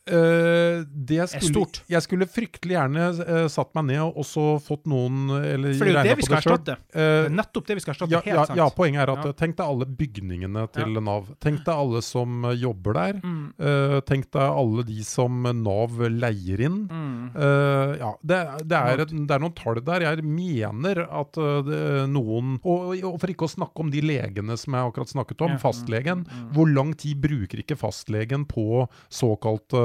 Eh, 0.05 0.83
det 0.85 1.23
skulle, 1.31 1.49
stort. 1.49 1.79
Jeg 1.89 2.03
skulle 2.05 2.27
fryktelig 2.29 2.75
gjerne 2.75 3.05
eh, 3.25 3.47
satt 3.49 3.71
meg 3.73 3.87
ned 3.89 4.03
og 4.05 4.21
så 4.27 4.43
fått 4.61 4.83
noen 4.85 5.31
Eller 5.33 5.73
For 5.79 5.89
det 5.89 5.95
er 5.95 6.05
jo 6.05 6.11
det 6.11 6.17
vi 6.19 6.25
skal 6.27 6.35
det 6.37 6.41
erstatte. 6.43 6.75
Eh, 6.93 6.99
Det 7.25 7.29
er 7.31 7.33
nettopp 7.39 7.65
det 7.71 7.77
vi 7.79 7.81
skal 7.81 7.93
erstatte. 7.95 8.13
ja, 8.13 8.21
helt 8.21 8.37
ja, 8.37 8.43
sant. 8.45 8.59
ja, 8.61 8.67
poenget 8.77 9.01
er 9.01 9.11
at 9.15 9.23
Ja. 9.25 9.29
eh, 9.31 9.37
tenk 9.39 9.55
deg 9.57 9.65
alle 9.65 9.87
bygningene 9.89 10.65
til. 10.75 10.93
Nav. 11.01 11.31
Tenk 11.41 11.63
deg 11.65 11.73
alle 11.73 12.01
som 12.05 12.45
eh, 12.45 12.53
jobber 12.61 12.93
der. 12.99 13.19
Mm. 13.23 13.53
Eh, 13.57 13.95
tenk 14.05 14.29
deg 14.29 14.45
alle 14.61 14.83
de 14.85 14.99
som 15.03 15.41
Nav 15.63 15.97
leier 16.05 16.61
inn. 16.67 16.77
Mm. 16.85 17.31
Eh, 17.35 17.95
ja, 18.03 18.11
det, 18.21 18.39
det, 18.69 18.77
er 18.77 19.03
et, 19.07 19.09
det 19.15 19.31
er 19.39 19.41
noen 19.41 19.55
tall 19.57 19.81
der. 19.81 20.05
Jeg 20.05 20.23
mener 20.23 21.01
at 21.09 21.37
eh, 21.41 22.05
noen 22.05 22.59
og, 22.63 22.93
og 23.01 23.17
for 23.19 23.33
ikke 23.33 23.49
å 23.49 23.53
snakke 23.55 23.81
om 23.81 23.89
de 23.89 24.01
legene 24.05 24.53
som 24.57 24.77
jeg 24.77 24.85
akkurat 24.93 25.09
snakket 25.09 25.41
om, 25.49 25.57
Ja. 25.57 25.61
fastlegen. 25.65 26.25
Mm, 26.29 26.45
mm. 26.45 26.53
Hvor 26.53 26.69
lang 26.69 26.93
tid 26.93 27.17
bruker 27.25 27.57
ikke 27.65 27.75
fastlegen 27.79 28.45
på 28.45 28.85
såkalte 29.09 29.81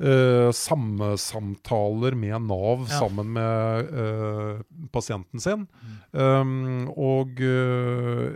eh, 0.00 0.50
samsamtaler 0.56 2.16
med 2.18 2.46
Nav 2.48 2.86
Ja. 2.88 2.98
sammen 3.00 3.32
med 3.32 3.92
uh, 3.92 4.62
pasienten 4.92 5.40
sin? 5.40 5.66
Um, 6.12 6.88
og 6.94 7.40
uh, 7.40 8.34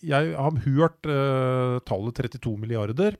jeg 0.00 0.34
har 0.36 0.62
hørt 0.66 1.02
tallet 1.86 2.22
32 2.22 2.56
milliarder. 2.60 3.18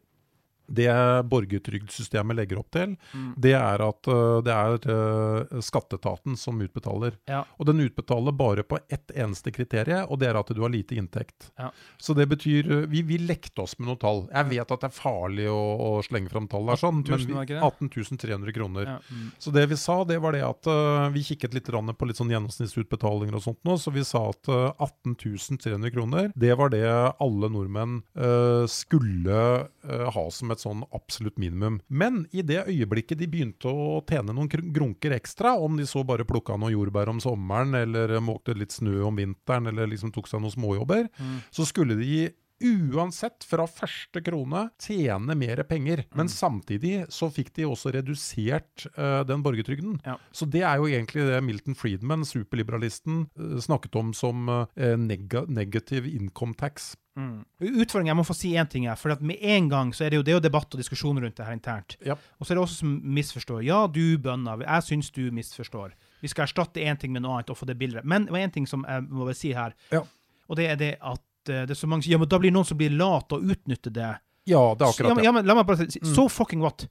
Det 0.70 0.90
borgertrygdsystemet 1.30 2.36
legger 2.38 2.60
opp 2.62 2.70
til, 2.74 2.96
Mm. 3.14 3.34
det 3.36 3.52
er 3.54 3.82
at 3.82 4.08
eh, 4.08 4.40
det 4.46 4.54
er 4.54 4.86
eh, 4.92 5.60
skatteetaten 5.64 6.36
som 6.38 6.60
utbetaler. 6.62 7.16
Ja. 7.30 7.42
Og 7.58 7.66
den 7.66 7.80
utbetaler 7.82 8.32
bare 8.36 8.62
på 8.62 8.78
ett 8.88 9.10
eneste 9.14 9.52
kriterium, 9.54 10.06
og 10.10 10.20
det 10.20 10.28
er 10.30 10.38
at 10.38 10.50
du 10.54 10.60
har 10.62 10.70
lite 10.72 10.96
inntekt. 10.98 11.50
Ja. 11.58 11.70
Så 11.98 12.14
det 12.14 12.28
betyr 12.30 12.70
eh, 12.70 12.86
Vi, 12.90 13.02
vi 13.02 13.18
lekte 13.18 13.62
oss 13.64 13.76
med 13.78 13.88
noen 13.88 14.00
tall. 14.00 14.22
Jeg 14.32 14.50
vet 14.50 14.72
at 14.74 14.84
det 14.84 14.90
er 14.90 14.96
farlig 14.96 15.48
å, 15.50 15.58
å 15.58 15.90
slenge 16.06 16.30
fram 16.32 16.48
tall 16.50 16.66
der, 16.70 16.80
sånn, 16.80 17.02
000, 17.06 17.10
men 17.10 17.34
var 17.34 17.44
vi, 17.44 17.48
ikke 17.48 17.58
det? 17.58 17.90
18 17.90 18.20
300 18.24 18.56
kroner. 18.56 18.90
Ja. 18.94 18.98
Mm. 19.10 19.26
Så 19.38 19.54
det 19.54 19.66
vi 19.70 19.78
sa, 19.80 19.98
det 20.04 20.20
var 20.22 20.36
det 20.36 20.42
at 20.46 20.70
uh, 20.70 21.08
vi 21.14 21.24
kikket 21.26 21.54
litt 21.56 21.70
på 21.70 22.06
litt 22.08 22.18
sånn 22.18 22.32
gjennomsnittsutbetalinger 22.32 23.36
og 23.38 23.44
sånt 23.44 23.60
nå, 23.66 23.76
så 23.78 23.92
vi 23.94 24.04
sa 24.06 24.24
at 24.30 24.50
uh, 24.50 24.72
18 24.78 25.16
300 25.60 25.92
kroner, 25.94 26.30
det 26.34 26.54
var 26.58 26.72
det 26.72 26.84
alle 26.86 27.50
nordmenn 27.52 28.00
uh, 28.18 28.66
skulle 28.70 29.68
ha 29.80 30.24
som 30.34 30.50
et 30.52 30.59
sånn 30.60 30.84
absolutt 30.96 31.38
minimum. 31.40 31.80
Men 31.88 32.26
i 32.32 32.42
det 32.46 32.66
øyeblikket 32.68 33.18
de 33.20 33.26
begynte 33.30 33.70
å 33.72 34.00
tjene 34.06 34.34
noen 34.36 34.48
grunker 34.50 35.16
ekstra, 35.16 35.56
om 35.58 35.76
de 35.80 35.88
så 35.88 36.04
bare 36.06 36.26
plukka 36.28 36.56
noen 36.60 36.74
jordbær 36.76 37.10
om 37.12 37.20
sommeren, 37.20 37.74
eller 37.80 38.16
eh, 38.16 38.20
måkte 38.24 38.54
litt 38.56 38.76
snø 38.76 39.00
om 39.08 39.16
vinteren, 39.16 39.66
eller 39.72 39.90
liksom 39.90 40.12
tok 40.14 40.28
seg 40.30 40.40
noen 40.44 40.54
småjobber, 40.56 41.08
Mm. 41.20 41.40
så 41.50 41.64
skulle 41.66 41.96
de 41.98 42.30
uansett 42.60 43.44
fra 43.48 43.64
første 43.64 44.20
krone 44.24 44.66
tjene 44.80 45.34
mer 45.36 45.62
penger. 45.64 46.04
Men 46.14 46.26
Mm. 46.26 46.32
samtidig 46.34 47.06
så 47.08 47.30
fikk 47.32 47.54
de 47.54 47.64
også 47.64 47.92
redusert 47.92 48.86
uh, 48.98 49.24
den 49.24 49.42
borgertrygden. 49.42 49.98
Ja. 50.04 50.18
Så 50.32 50.44
det 50.48 50.62
er 50.62 50.76
jo 50.76 50.84
egentlig 50.84 51.24
det 51.26 51.42
Milton 51.42 51.74
Friedman, 51.74 52.20
superliberalisten, 52.24 53.30
uh, 53.38 53.56
snakket 53.60 53.96
om 53.96 54.12
som 54.12 54.48
uh, 54.48 54.66
neg 54.76 55.30
negative 55.48 56.06
income 56.06 56.54
tax. 56.54 56.96
Mm. 57.20 57.44
Utfordringen, 57.60 58.10
Jeg 58.14 58.16
må 58.16 58.24
få 58.24 58.34
si 58.38 58.52
én 58.56 58.68
ting 58.72 58.86
her. 58.88 58.96
for 58.96 59.10
at 59.12 59.20
Med 59.20 59.36
en 59.40 59.68
gang 59.68 59.92
så 59.94 60.06
er 60.06 60.10
det 60.10 60.16
jo, 60.16 60.22
det 60.22 60.32
er 60.32 60.38
jo 60.38 60.44
debatt 60.48 60.72
og 60.74 60.80
diskusjon 60.80 61.18
rundt 61.20 61.36
det 61.36 61.44
her 61.46 61.52
internt. 61.52 61.96
Yep. 62.06 62.18
Og 62.40 62.46
så 62.46 62.52
er 62.52 62.54
det 62.56 62.62
også 62.64 62.78
som 62.80 62.94
misforstår. 63.04 63.62
Ja, 63.66 63.86
du 63.86 64.16
bønner. 64.18 64.62
Jeg 64.64 64.82
syns 64.88 65.10
du 65.12 65.30
misforstår. 65.30 65.92
Vi 66.22 66.28
skal 66.28 66.46
erstatte 66.46 66.80
én 66.80 66.98
ting 66.98 67.12
med 67.12 67.22
noe 67.22 67.36
annet 67.38 67.50
og 67.50 67.56
få 67.60 67.66
det 67.66 67.76
billigere. 67.78 68.04
Men 68.04 68.24
det 68.26 68.32
var 68.32 68.38
én 68.40 68.52
ting 68.52 68.66
som 68.66 68.84
jeg 68.88 69.02
må 69.08 69.24
vel 69.26 69.34
si 69.34 69.52
her, 69.52 69.74
Ja. 69.92 70.02
og 70.48 70.56
det 70.56 70.70
er 70.70 70.76
det 70.76 70.96
at 71.00 71.20
eh, 71.48 71.66
det 71.66 71.70
er 71.70 71.74
så 71.74 71.86
mange 71.88 72.06
Ja, 72.08 72.18
men 72.18 72.28
da 72.28 72.38
blir 72.38 72.50
noen 72.52 72.64
som 72.66 72.76
blir 72.78 72.90
lat 72.90 73.30
og 73.32 73.42
utnytter 73.42 73.90
det. 73.92 74.16
Ja, 74.46 74.74
det 74.74 74.82
er 74.82 74.90
akkurat 74.90 75.16
det. 75.16 75.24
ja, 75.24 75.32
men 75.32 75.44
la 75.46 75.54
meg 75.54 75.66
bare 75.66 75.90
si 75.90 76.00
So 76.02 76.28
fucking 76.28 76.60
what? 76.60 76.86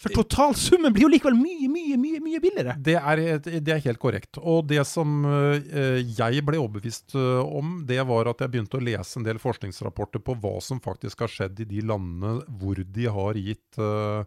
For 0.00 0.14
totalsummen 0.16 0.94
blir 0.94 1.04
jo 1.04 1.10
likevel 1.12 1.34
mye, 1.36 1.68
mye, 1.68 1.96
mye 2.00 2.20
mye 2.24 2.38
billigere. 2.40 2.76
Det 2.80 2.94
er, 2.96 3.20
det 3.60 3.74
er 3.74 3.82
helt 3.84 4.00
korrekt. 4.00 4.38
Og 4.40 4.62
det 4.70 4.80
som 4.88 5.26
eh, 5.28 5.98
jeg 6.16 6.40
ble 6.46 6.56
overbevist 6.60 7.12
eh, 7.20 7.40
om, 7.44 7.82
det 7.88 8.00
var 8.08 8.30
at 8.32 8.40
jeg 8.40 8.52
begynte 8.54 8.78
å 8.78 8.84
lese 8.84 9.20
en 9.20 9.26
del 9.26 9.40
forskningsrapporter 9.42 10.22
på 10.24 10.38
hva 10.40 10.54
som 10.64 10.80
faktisk 10.80 11.20
har 11.26 11.32
skjedd 11.32 11.60
i 11.60 11.68
de 11.68 11.82
landene 11.84 12.38
hvor 12.60 12.80
de 12.80 13.06
har 13.12 13.36
gitt 13.40 13.76
uh, 13.80 14.24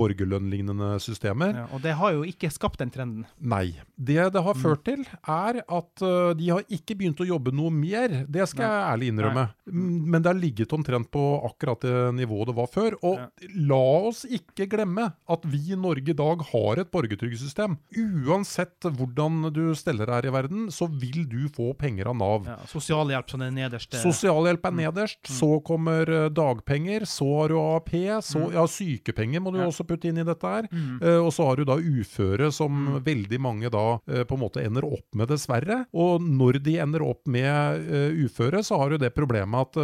borgerlønnlignende 0.00 0.94
systemer. 1.02 1.52
Ja, 1.60 1.66
og 1.76 1.84
det 1.84 1.92
har 1.98 2.16
jo 2.16 2.24
ikke 2.28 2.48
skapt 2.52 2.80
den 2.80 2.92
trenden. 2.94 3.26
Nei. 3.36 3.74
Det 3.96 4.30
det 4.32 4.42
har 4.46 4.56
ført 4.58 4.84
til, 4.86 5.04
er 5.28 5.60
at 5.60 6.02
de 6.38 6.48
har 6.48 6.64
ikke 6.72 6.96
begynt 6.98 7.20
å 7.22 7.26
jobbe 7.28 7.52
noe 7.54 7.72
mer. 7.74 8.22
Det 8.32 8.46
skal 8.50 8.64
jeg 8.64 8.88
ærlig 8.94 9.12
innrømme. 9.12 9.44
Nei. 9.68 9.84
Men 10.12 10.22
det 10.22 10.30
har 10.32 10.40
ligget 10.40 10.72
omtrent 10.76 11.10
på 11.12 11.22
akkurat 11.50 11.84
det 11.84 11.96
nivået 12.16 12.50
det 12.50 12.56
var 12.56 12.70
før. 12.72 12.96
Og 13.02 13.20
Ja. 13.22 13.28
la 13.68 13.82
oss 14.08 14.24
ikke 14.24 14.68
glemme 14.70 15.01
at 15.10 15.44
vi 15.48 15.60
i 15.72 15.78
Norge 15.78 16.12
i 16.12 16.16
dag 16.16 16.42
har 16.52 16.80
et 16.82 16.90
borgertrygdsystem. 16.92 17.76
Uansett 18.26 18.86
hvordan 18.88 19.48
du 19.54 19.62
steller 19.78 20.10
her 20.12 20.26
i 20.28 20.32
verden, 20.34 20.66
så 20.74 20.86
vil 20.90 21.24
du 21.30 21.46
få 21.52 21.72
penger 21.78 22.10
av 22.12 22.16
Nav. 22.18 22.46
Ja, 22.50 22.56
Sosialhjelp 22.70 23.30
som 23.32 23.44
er 23.44 23.52
nederst. 23.54 23.94
Sosialhjelp 24.02 24.66
er 24.68 24.76
nederst, 24.76 25.20
så 25.30 25.56
kommer 25.64 26.08
eh, 26.10 26.28
dagpenger, 26.34 27.06
så 27.08 27.28
har 27.40 27.52
du 27.52 27.58
AAP, 27.60 27.92
så 28.24 28.46
ja, 28.54 28.66
sykepenger 28.68 29.42
må 29.42 29.52
du 29.54 29.60
Ja. 29.62 29.68
også 29.70 29.86
putte 29.86 30.08
inn 30.10 30.18
i 30.18 30.26
dette 30.26 30.48
her. 30.48 30.66
Mm. 30.72 30.98
Uh, 31.02 31.20
og 31.26 31.30
så 31.34 31.46
har 31.46 31.56
du 31.60 31.64
da 31.68 31.76
uføre, 31.78 32.50
som 32.52 32.98
veldig 33.04 33.38
mange 33.40 33.70
da 33.70 33.84
uh, 33.98 34.22
på 34.26 34.36
en 34.36 34.42
måte 34.42 34.62
ender 34.64 34.84
opp 34.86 35.06
med, 35.14 35.28
dessverre. 35.30 35.84
Og 35.94 36.22
når 36.22 36.58
de 36.64 36.76
ender 36.82 37.04
opp 37.06 37.26
med 37.30 37.86
uh, 37.86 38.24
uføre, 38.26 38.62
så 38.66 38.78
har 38.80 38.90
du 38.94 38.98
det 39.02 39.12
problemet 39.14 39.62
at 39.62 39.76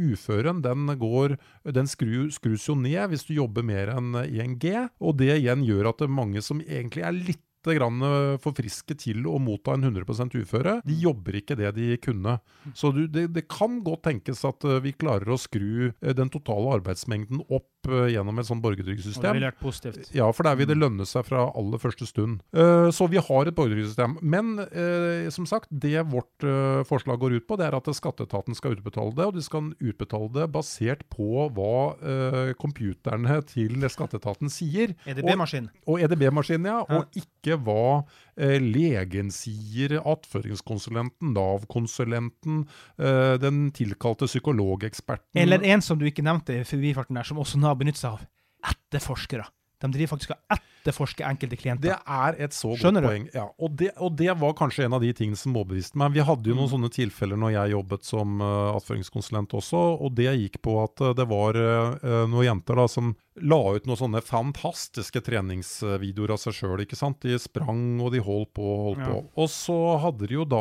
uføren 0.00 0.60
den 0.62 0.86
går 0.98 1.36
Den 1.74 1.88
skru, 1.90 2.30
skrus 2.32 2.66
jo 2.68 2.74
ned 2.78 3.10
hvis 3.10 3.24
du 3.28 3.34
jobber 3.34 3.64
mer 3.66 3.90
enn 3.92 4.14
1G, 4.50 4.74
og 5.00 5.16
det 5.20 5.34
igjen 5.38 5.64
gjør 5.66 5.92
at 5.92 6.02
det 6.02 6.08
er 6.08 6.18
mange 6.20 6.42
som 6.44 6.60
egentlig 6.64 7.06
er 7.06 7.16
litt 7.16 7.46
grann 7.60 8.00
for 8.40 8.56
friske 8.56 8.94
til 8.96 9.26
å 9.28 9.34
motta 9.42 9.74
en 9.76 9.84
100% 9.84 10.32
uføre. 10.40 10.78
De 10.86 10.96
jobber 10.96 11.36
ikke 11.40 11.58
det 11.60 11.74
de 11.76 11.90
kunne. 12.00 12.38
Så 12.72 12.88
du, 12.96 13.02
det, 13.04 13.26
det 13.34 13.44
kan 13.52 13.82
godt 13.84 14.06
tenkes 14.08 14.40
at 14.48 14.64
eh, 14.64 14.80
vi 14.80 14.94
klarer 14.96 15.28
å 15.28 15.40
skru 15.40 15.90
eh, 15.90 16.14
den 16.16 16.32
totale 16.32 16.78
arbeidsmengden 16.78 17.44
opp 17.48 17.68
gjennom 17.86 18.38
et 18.38 18.46
sånt 18.46 18.60
Og 18.60 18.72
det 18.72 18.84
borgertrygdsystem. 18.84 19.40
positivt. 19.60 20.10
Ja, 20.14 20.30
for 20.32 20.44
der 20.44 20.56
vil 20.56 20.66
det 20.66 20.76
lønne 20.76 21.06
seg 21.06 21.24
fra 21.24 21.50
aller 21.56 21.78
første 21.78 22.06
stund. 22.06 22.40
Eh, 22.52 22.90
så 22.90 23.08
vi 23.08 23.16
har 23.16 23.46
et 23.48 23.54
borgertrygdsystem. 23.54 24.18
Men 24.22 24.58
eh, 24.58 25.30
som 25.30 25.46
sagt, 25.46 25.68
det 25.70 26.04
vårt 26.10 26.44
eh, 26.44 26.82
forslag 26.84 27.18
går 27.20 27.38
ut 27.40 27.46
på, 27.46 27.56
det 27.56 27.66
er 27.66 27.76
at 27.76 27.88
skatteetaten 27.88 28.54
skal 28.54 28.76
utbetale 28.76 29.14
det, 29.16 29.26
og 29.26 29.34
de 29.34 29.42
skal 29.42 29.72
utbetale 29.80 30.28
det 30.32 30.50
basert 30.52 31.06
på 31.10 31.48
hva 31.50 32.54
computerne 32.60 33.40
til 33.48 33.80
skatteetaten 33.88 34.50
sier. 34.52 34.94
EDB-maskin. 35.06 35.70
Og 35.86 36.00
EDB-maskinen, 36.04 36.66
ja. 36.66 36.80
Ja. 36.88 36.98
Og 37.00 37.16
ikke 37.16 37.56
hva 37.60 38.04
eh, 38.36 38.58
legen 38.62 39.30
sier, 39.34 39.98
attføringskonsulenten, 40.00 41.32
Nav-konsulenten, 41.36 42.64
eh, 42.98 43.36
den 43.40 43.70
tilkalte 43.76 44.28
psykologeksperten 44.30 45.40
Eller 45.40 45.62
en 45.62 45.82
som 45.84 45.98
du 45.98 46.06
ikke 46.08 46.24
nevnte 46.26 46.60
i 46.60 46.64
forbifarten 46.66 47.18
der, 47.18 47.26
som 47.28 47.40
også 47.42 47.60
Nav 47.60 47.69
benytter 47.78 48.00
seg 48.00 48.16
av. 48.16 48.26
Etterforskere. 48.72 49.46
De 49.80 49.90
driver 49.94 50.12
faktisk 50.14 50.34
og 50.34 50.56
etterforsker 50.56 51.24
enkelte 51.28 51.56
klienter. 51.60 51.90
Det 51.90 51.96
er 52.06 52.36
et 52.46 52.52
så 52.56 52.74
Skjønner 52.76 53.04
godt 53.04 53.10
poeng. 53.12 53.26
Ja, 53.36 53.46
og, 53.58 53.74
det, 53.80 53.90
og 54.00 54.14
det 54.16 54.34
var 54.40 54.54
kanskje 54.58 54.84
en 54.86 54.96
av 54.96 55.00
de 55.04 55.12
tingene 55.16 55.36
som 55.40 55.56
overbeviste 55.56 55.96
meg. 56.00 56.12
Vi 56.16 56.24
hadde 56.24 56.48
jo 56.48 56.54
Mm. 56.54 56.60
noen 56.60 56.72
sånne 56.74 56.90
tilfeller 56.92 57.36
når 57.40 57.52
jeg 57.54 57.72
jobbet 57.76 58.04
som 58.04 58.40
uh, 58.44 58.76
attføringskonsulent 58.76 59.54
også, 59.56 59.80
og 60.04 60.14
det 60.18 60.28
gikk 60.40 60.60
på 60.62 60.76
at 60.84 61.00
uh, 61.04 61.12
det 61.16 61.26
var 61.30 61.56
uh, 61.56 62.26
noen 62.28 62.44
jenter 62.50 62.76
da 62.76 62.86
som 62.88 63.14
la 63.40 63.56
ut 63.72 63.86
noen 63.88 63.96
sånne 63.96 64.20
fantastiske 64.20 65.20
treningsvideoer 65.24 66.34
av 66.34 66.40
seg 66.42 66.52
sjøl. 66.58 66.82
De 67.22 67.38
sprang 67.40 68.00
og 68.04 68.10
de 68.12 68.20
holdt 68.20 68.50
på 68.58 68.64
og 68.64 68.82
holdt 68.88 69.00
Ja. 69.00 69.12
på. 69.14 69.22
Og 69.40 69.48
så 69.48 69.76
hadde 70.02 70.26
de 70.28 70.34
jo 70.34 70.44
da 70.44 70.60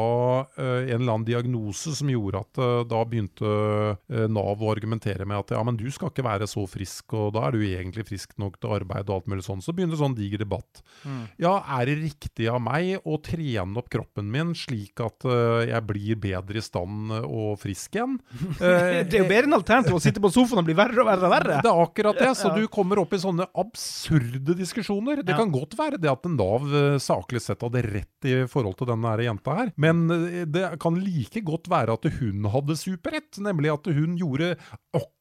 en 0.56 0.88
eller 1.02 1.12
annen 1.12 1.26
diagnose 1.28 1.92
som 1.98 2.08
gjorde 2.08 2.40
at 2.46 2.62
da 2.88 3.02
begynte 3.04 3.98
Nav 4.32 4.62
å 4.64 4.72
argumentere 4.72 5.26
med 5.28 5.42
at 5.42 5.52
ja, 5.58 5.64
men 5.66 5.76
du 5.76 5.90
skal 5.92 6.14
ikke 6.14 6.24
være 6.24 6.48
så 6.48 6.64
frisk, 6.70 7.12
og 7.18 7.34
da 7.36 7.48
er 7.50 7.58
du 7.58 7.66
egentlig 7.66 8.06
frisk 8.08 8.38
nok 8.40 8.60
til 8.62 8.72
arbeid 8.78 9.09
og 9.10 9.20
alt 9.20 9.30
mulig 9.32 9.46
sånn. 9.46 9.64
Så 9.64 9.74
begynte 9.76 10.00
sånn 10.00 10.16
diger 10.18 10.42
debatt. 10.42 10.82
Mm. 11.04 11.24
Ja, 11.42 11.54
er 11.78 11.90
det 11.90 11.98
riktig 12.00 12.50
av 12.52 12.62
meg 12.64 13.04
å 13.08 13.20
trene 13.24 13.80
opp 13.80 13.90
kroppen 13.92 14.30
min 14.32 14.54
slik 14.58 15.02
at 15.04 15.26
uh, 15.28 15.66
jeg 15.68 15.82
blir 15.88 16.20
bedre 16.20 16.62
i 16.62 16.64
stand 16.64 17.14
øh, 17.16 17.26
og 17.26 17.60
frisk 17.62 17.98
igjen? 17.98 18.18
Uh, 18.60 19.04
Det 19.10 19.18
er 19.18 19.24
jo 19.24 19.30
bedre 19.30 19.50
enn 19.50 19.58
alternativ 19.58 19.98
å 19.98 20.02
sitte 20.04 20.24
på 20.24 20.32
sofaen 20.34 20.62
og 20.62 20.70
bli 20.70 20.78
verre 20.78 21.04
og 21.04 21.10
verre 21.10 21.28
og 21.28 21.34
verre. 21.34 21.60
Det 21.66 21.72
er 21.72 21.84
akkurat 21.84 22.22
det, 22.22 22.32
så 22.40 22.54
du 22.56 22.64
kommer 22.72 23.02
opp 23.04 23.14
i 23.16 23.22
sånne 23.22 23.50
absurde 23.60 24.58
diskusjoner. 24.58 25.24
Det 25.26 25.38
kan 25.38 25.54
godt 25.54 25.78
være 25.80 26.02
det 26.02 26.12
at 26.12 26.28
en 26.28 26.38
Nav 26.40 26.72
saklig 27.04 27.42
sett 27.44 27.64
hadde 27.66 27.82
rett 27.84 28.28
i 28.30 28.36
forhold 28.48 28.78
til 28.80 28.88
denne 28.88 29.12
jenta 29.26 29.58
her, 29.58 29.72
men 29.82 30.06
det 30.48 30.66
kan 30.80 30.96
like 31.04 31.44
godt 31.44 31.68
være 31.72 31.98
at 31.98 32.08
hun 32.20 32.48
hadde 32.54 32.78
superrett, 32.80 33.42
nemlig 33.44 33.74
at 33.74 33.90
hun 33.92 34.16
gjorde 34.20 34.54
akkurat 34.96 35.16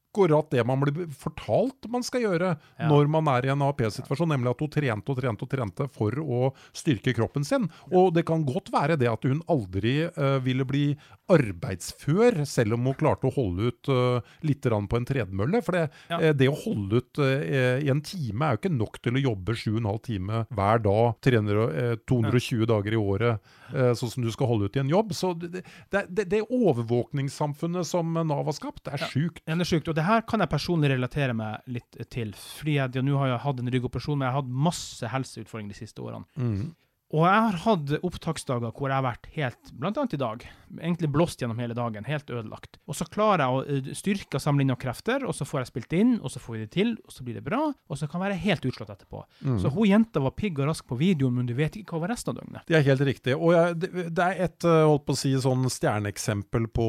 det 0.51 0.63
man 0.65 0.79
blir 0.81 1.07
fortalt 1.13 1.85
man 1.89 2.03
skal 2.03 2.21
gjøre 2.21 2.57
Ja. 2.79 2.87
når 2.87 3.07
man 3.09 3.27
er 3.27 3.45
i 3.45 3.49
en 3.51 3.61
AAP-situasjon, 3.61 4.29
nemlig 4.29 4.49
at 4.51 4.59
hun 4.59 4.69
trente 4.69 5.11
og 5.11 5.17
trente 5.19 5.43
og 5.43 5.49
trente 5.49 5.87
for 5.89 6.11
å 6.11 6.53
styrke 6.73 7.13
kroppen 7.13 7.43
sin. 7.45 7.69
Og 7.91 8.13
det 8.13 8.25
kan 8.25 8.43
godt 8.45 8.71
være 8.71 8.97
det 8.97 9.07
at 9.07 9.23
hun 9.23 9.41
aldri 9.47 10.09
uh, 10.09 10.39
ville 10.39 10.65
bli 10.65 10.97
arbeidsfør, 11.29 12.43
selv 12.45 12.73
om 12.73 12.85
hun 12.89 12.95
klarte 12.97 13.27
å 13.29 13.33
holde 13.33 13.69
ut 13.69 13.89
uh, 13.89 14.21
litt 14.41 14.61
på 14.63 14.97
en 14.97 15.05
tredemølle. 15.05 15.61
For 15.61 15.71
det, 15.73 15.89
Ja. 16.09 16.17
uh, 16.17 16.33
det 16.33 16.49
å 16.49 16.57
holde 16.57 16.97
ut 17.03 17.19
uh, 17.19 17.79
i 17.79 17.89
en 17.89 18.01
time 18.01 18.45
er 18.45 18.55
jo 18.55 18.61
ikke 18.63 18.77
nok 18.77 19.01
til 19.01 19.13
å 19.13 19.23
jobbe 19.23 19.53
7,5 19.53 20.01
timer 20.03 20.45
hver 20.49 20.81
dag, 20.81 21.15
300, 21.21 21.69
eh, 21.69 21.95
220 22.07 22.65
dager 22.65 22.93
i 22.93 22.99
året, 22.99 23.39
sånn 23.69 24.09
som 24.09 24.23
du 24.23 24.31
skal 24.31 24.47
holde 24.47 24.65
ut 24.65 24.75
i 24.75 24.79
en 24.81 24.89
jobb. 24.89 25.11
Så 25.13 25.33
det, 25.37 25.63
det, 25.91 26.05
det, 26.09 26.25
det 26.29 26.41
overvåkningssamfunnet 26.49 27.85
som 27.85 28.13
Nav 28.13 28.45
har 28.49 28.55
skapt, 28.55 28.87
er 28.89 28.97
sjukt. 29.11 29.43
Ja, 29.45 29.55
det 29.55 29.67
er 29.67 29.69
sjukt. 29.69 29.89
Og 29.91 29.98
det 29.99 30.07
her 30.07 30.23
kan 30.27 30.43
jeg 30.43 30.51
personlig 30.51 30.93
relatere 30.93 31.35
meg 31.35 31.65
litt 31.75 31.97
til. 32.13 32.31
Fordi 32.33 32.77
jeg, 32.77 32.95
ja, 32.95 33.03
nå 33.05 33.17
har 33.19 33.33
jeg 33.33 33.43
hatt 33.45 33.63
en 33.63 33.71
ryggoperasjon, 33.75 34.19
men 34.19 34.27
jeg 34.27 34.35
har 34.35 34.41
hatt 34.41 34.59
masse 34.69 35.11
helseutfordringer 35.11 35.75
de 35.75 35.79
siste 35.81 36.03
årene. 36.05 36.25
Mm. 36.39 36.69
Og 37.09 37.23
jeg 37.25 37.41
har 37.41 37.55
hatt 37.63 37.91
opptaksdager 38.05 38.69
hvor 38.69 38.91
jeg 38.91 38.99
har 38.99 39.05
vært 39.07 39.29
helt, 39.33 39.71
annet 39.81 40.13
i 40.13 40.19
dag, 40.21 40.43
egentlig 40.77 41.09
blåst 41.09 41.41
gjennom 41.41 41.57
hele 41.57 41.73
dagen, 41.73 42.05
helt 42.05 42.29
ødelagt. 42.29 42.77
Og 42.85 42.97
så 42.99 43.07
klarer 43.09 43.41
jeg 43.41 43.49
å 43.49 43.63
eh, 43.65 43.87
styrke 43.97 44.37
og 44.37 44.43
samle 44.43 44.61
inn 44.61 44.69
noen 44.69 44.77
krefter, 44.81 45.25
og 45.25 45.33
så 45.33 45.47
får 45.49 45.63
jeg 45.63 45.69
spilt 45.71 45.95
inn, 45.97 46.11
og 46.21 46.29
så 46.29 46.41
får 46.43 46.53
vi 46.55 46.59
det 46.61 46.69
til, 46.75 46.91
og 47.01 47.15
så 47.15 47.25
blir 47.25 47.39
det 47.39 47.43
bra, 47.47 47.61
og 47.73 47.97
så 47.97 48.05
kan 48.05 48.21
jeg 48.21 48.27
være 48.27 48.43
helt 48.43 48.67
utslått 48.69 48.91
etterpå. 48.93 49.23
Mm. 49.41 49.55
Så 49.63 49.71
hun 49.73 49.89
jenta 49.89 50.21
var 50.21 50.35
pigg 50.37 50.61
og 50.61 50.69
rask 50.69 50.85
på 50.85 50.99
videoen, 50.99 51.33
men 51.39 51.49
du 51.49 51.55
vet 51.57 51.79
ikke 51.79 51.97
hva 51.97 52.03
var 52.05 52.13
resten 52.13 52.35
av 52.35 52.43
døgnet. 52.43 52.69
Det 52.69 52.77
er 52.77 52.85
helt 52.91 53.03
riktig. 53.09 53.33
Og 53.39 53.55
jeg, 53.57 53.79
det, 53.81 54.27
er 54.27 54.43
et 54.45 54.69
eh, 54.69 54.83
holdt 54.85 55.07
på 55.09 55.17
å 55.17 55.21
si, 55.23 55.33
sånn 55.41 55.65
stjerneeksempel 55.73 56.69
på 56.77 56.87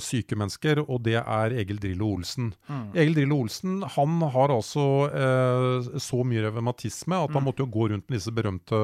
syke 0.00 0.40
mennesker, 0.40 0.80
og 0.86 1.04
det 1.04 1.18
er 1.20 1.58
Egil 1.60 1.82
Drillo 1.82 2.08
Olsen. 2.16 2.54
Mm. 2.72 2.88
Egil 2.96 3.20
Drillo 3.20 3.42
Olsen 3.44 3.84
han 3.98 4.16
har 4.32 4.56
altså 4.56 4.88
eh, 5.12 5.92
så 6.00 6.24
mye 6.24 6.48
revmatisme 6.48 7.20
at 7.20 7.28
han 7.28 7.42
Mm. 7.42 7.48
måtte 7.50 7.64
jo 7.64 7.70
gå 7.74 7.88
rundt 7.90 8.06
med 8.06 8.20
disse 8.20 8.30
berømte 8.30 8.78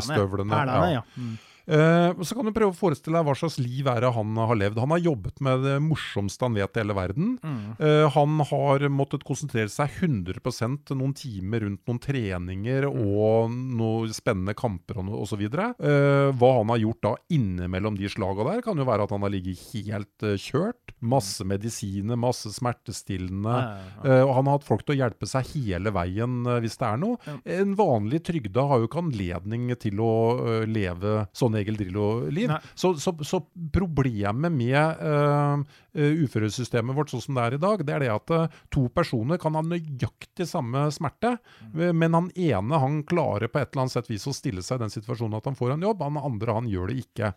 gummistøvlene. 0.00 0.50
Perlene, 0.50 0.86
Ja. 0.86 0.90
ja. 0.90 1.00
Mm. 1.16 1.38
Eh, 1.66 2.22
så 2.22 2.36
kan 2.36 2.46
du 2.46 2.54
prøve 2.54 2.72
å 2.72 2.76
forestille 2.76 3.18
deg 3.18 3.26
hva 3.26 3.36
slags 3.38 3.58
liv 3.62 3.88
er 3.90 4.04
det 4.04 4.12
han 4.16 4.38
har 4.38 4.58
levd. 4.58 4.80
Han 4.82 4.94
har 4.94 5.02
jobbet 5.02 5.42
med 5.44 5.64
det 5.66 5.76
morsomste 5.84 6.46
han 6.46 6.56
vet 6.58 6.76
i 6.78 6.82
hele 6.82 6.96
verden. 6.96 7.34
Mm. 7.42 7.60
Eh, 7.78 8.04
han 8.16 8.40
har 8.50 8.86
måttet 8.92 9.26
konsentrere 9.26 9.72
seg 9.72 10.00
100% 10.06 10.94
noen 10.96 11.14
timer 11.16 11.66
rundt 11.66 11.82
noen 11.88 12.02
treninger 12.02 12.88
og 12.90 13.50
noen 13.50 14.14
spennende 14.14 14.54
kamper 14.56 15.00
osv. 15.16 15.42
Uh, 15.46 16.32
hva 16.36 16.50
han 16.58 16.70
har 16.72 16.80
gjort 16.80 17.02
da 17.04 17.12
innimellom 17.32 17.96
de 17.98 18.08
slaga 18.10 18.46
der, 18.48 18.62
kan 18.64 18.78
jo 18.78 18.86
være 18.86 19.06
at 19.06 19.12
han 19.14 19.24
har 19.24 19.32
ligget 19.32 19.62
helt 19.72 20.26
eh, 20.26 20.36
kjørt. 20.40 20.94
Masse 21.00 21.44
medisiner, 21.46 22.18
masse 22.18 22.50
smertestillende. 22.54 23.52
Ja, 23.52 23.74
ja, 23.76 23.90
ja. 23.96 24.16
Eh, 24.16 24.22
og 24.24 24.32
han 24.38 24.48
har 24.48 24.58
hatt 24.58 24.68
folk 24.68 24.84
til 24.86 24.96
å 24.96 24.98
hjelpe 25.02 25.28
seg 25.28 25.50
hele 25.54 25.92
veien 25.94 26.38
eh, 26.46 26.60
hvis 26.64 26.78
det 26.80 26.88
er 26.88 27.00
noe. 27.02 27.36
En 27.56 27.74
vanlig 27.78 28.22
trygda 28.26 28.66
har 28.70 28.82
jo 28.82 28.90
ikke 28.90 29.02
anledning 29.04 29.68
til 29.80 30.02
å 30.04 30.12
eh, 30.36 30.66
leve 30.70 31.26
sånn 31.36 31.55
Egil 31.60 31.78
Drillo-liv. 31.80 32.52
Så, 32.74 32.94
så, 33.00 33.14
så 33.26 33.40
problemet 33.72 34.52
med 34.52 35.02
uh, 35.02 35.62
uføresystemet 35.96 36.96
vårt 36.96 37.12
sånn 37.12 37.24
som 37.24 37.38
det 37.38 37.44
er 37.46 37.56
i 37.56 37.62
dag, 37.62 37.84
det 37.86 37.94
er 37.96 38.04
det 38.04 38.12
at 38.12 38.34
uh, 38.34 38.58
to 38.72 38.86
personer 38.92 39.40
kan 39.40 39.56
ha 39.56 39.62
nøyaktig 39.64 40.46
samme 40.48 40.86
smerte, 40.94 41.36
mm. 41.72 41.90
men 41.96 42.16
han 42.16 42.30
ene 42.34 42.80
han 42.82 43.00
klarer 43.08 43.50
på 43.50 43.60
et 43.60 43.70
eller 43.72 43.86
annet 43.86 43.96
sett 43.96 44.10
vis 44.10 44.26
å 44.28 44.34
stille 44.36 44.64
seg 44.64 44.80
i 44.80 44.84
den 44.84 44.92
situasjonen 44.92 45.38
at 45.38 45.48
han 45.48 45.58
får 45.58 45.74
en 45.74 45.86
jobb, 45.86 46.04
han 46.04 46.20
andre 46.20 46.56
han 46.58 46.70
gjør 46.70 46.92
det 46.92 46.98
ikke. 47.04 47.32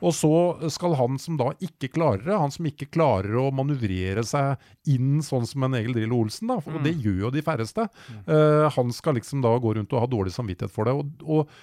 Og 0.00 0.12
så 0.16 0.32
skal 0.72 0.96
han 0.98 1.18
som 1.22 1.38
da 1.40 1.50
ikke 1.64 1.90
klarer 1.94 2.24
det, 2.26 2.38
han 2.38 2.54
som 2.54 2.68
ikke 2.68 2.90
klarer 2.92 3.36
å 3.40 3.48
manøvrere 3.54 4.24
seg 4.26 4.60
inn 4.92 5.22
sånn 5.24 5.46
som 5.48 5.66
en 5.66 5.76
Egil 5.78 5.96
Drillo 5.96 6.22
Olsen, 6.24 6.50
da, 6.52 6.58
for 6.62 6.82
det 6.84 6.94
gjør 6.96 7.26
jo 7.26 7.32
de 7.34 7.44
færreste, 7.44 7.86
uh, 8.28 8.68
han 8.76 8.92
skal 8.94 9.18
liksom 9.18 9.42
da 9.44 9.54
gå 9.62 9.74
rundt 9.78 9.92
og 9.94 10.04
ha 10.04 10.10
dårlig 10.10 10.34
samvittighet 10.34 10.72
for 10.74 10.88
det. 10.88 10.94
Og, 10.96 11.26
og, 11.26 11.56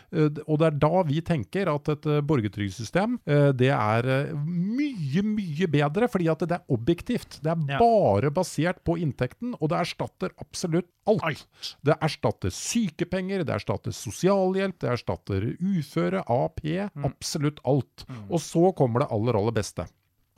og 0.45 0.59
det 0.61 0.69
er 0.69 0.79
da 0.81 1.03
vi 1.07 1.21
tenker 1.25 1.71
at 1.71 1.89
et 1.99 2.07
uh, 2.09 2.19
borgertrygdsystem 2.25 3.17
eh, 3.27 3.49
det 3.59 3.69
er 3.75 4.07
eh, 4.09 4.31
mye, 4.39 5.23
mye 5.25 5.67
bedre, 5.71 6.07
fordi 6.11 6.29
at 6.31 6.45
det 6.47 6.57
er 6.57 6.73
objektivt. 6.73 7.39
Det 7.43 7.51
er 7.51 7.59
Ja. 7.69 7.77
bare 7.81 8.31
basert 8.33 8.79
på 8.87 8.95
inntekten, 8.97 9.53
og 9.59 9.69
det 9.69 9.79
erstatter 9.83 10.31
absolutt 10.39 10.87
alt. 11.09 11.23
Alt. 11.27 11.73
Det 11.83 11.97
erstatter 12.01 12.53
sykepenger, 12.53 13.43
det 13.45 13.53
erstatter 13.59 13.91
sosialhjelp, 13.95 14.79
det 14.79 14.91
erstatter 14.95 15.47
uføre, 15.59 16.23
AP, 16.25 16.63
absolutt 17.03 17.59
alt. 17.67 18.05
Og 18.29 18.39
så 18.39 18.71
kommer 18.77 19.03
det 19.03 19.11
aller, 19.11 19.35
aller 19.35 19.55
beste. 19.55 19.85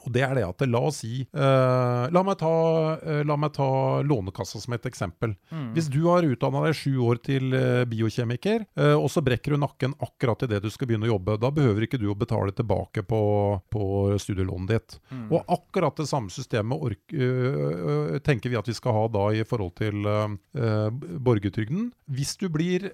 Og 0.06 0.14
det 0.14 0.24
er 0.26 0.36
det 0.38 0.46
at 0.48 0.64
La 0.72 0.82
oss 0.88 1.02
si 1.02 1.24
uh, 1.36 2.06
la, 2.12 2.24
meg 2.26 2.38
ta, 2.42 2.52
uh, 3.02 3.22
la 3.28 3.38
meg 3.40 3.54
ta 3.56 3.68
Lånekassa 4.06 4.62
som 4.62 4.76
et 4.76 4.86
eksempel. 4.88 5.36
Hvis 5.76 5.90
du 5.92 6.00
har 6.08 6.26
utdanna 6.26 6.64
deg 6.66 6.78
sju 6.78 6.96
år 7.06 7.22
til 7.26 7.54
uh, 7.54 7.84
biokjemiker, 7.90 8.66
og 8.98 9.08
så 9.12 9.22
brekker 9.26 9.54
du 9.54 9.62
nakken 9.62 9.94
akkurat 10.04 10.44
idet 10.46 10.62
du 10.64 10.70
skal 10.74 10.90
begynne 10.90 11.08
å 11.08 11.14
jobbe, 11.14 11.38
da 11.42 11.52
behøver 11.54 11.86
ikke 11.86 12.00
du 12.02 12.08
å 12.12 12.18
betale 12.18 12.54
tilbake 12.56 13.04
på, 13.08 13.22
på 13.74 13.84
studielånet 14.22 14.72
ditt. 14.72 14.98
Og 15.30 15.40
akkurat 15.52 15.98
det 15.98 16.08
samme 16.10 16.32
systemet 16.34 16.82
ork, 16.82 17.16
tenker 18.26 18.52
vi 18.52 18.60
at 18.60 18.70
vi 18.70 18.76
skal 18.78 18.96
ha 18.96 19.06
da 19.12 19.26
i 19.36 19.44
forhold 19.48 19.76
til 19.80 20.06
borgertrygden. 21.26 21.90
Hvis 22.12 22.36
du, 22.42 22.48
blir, 22.54 22.90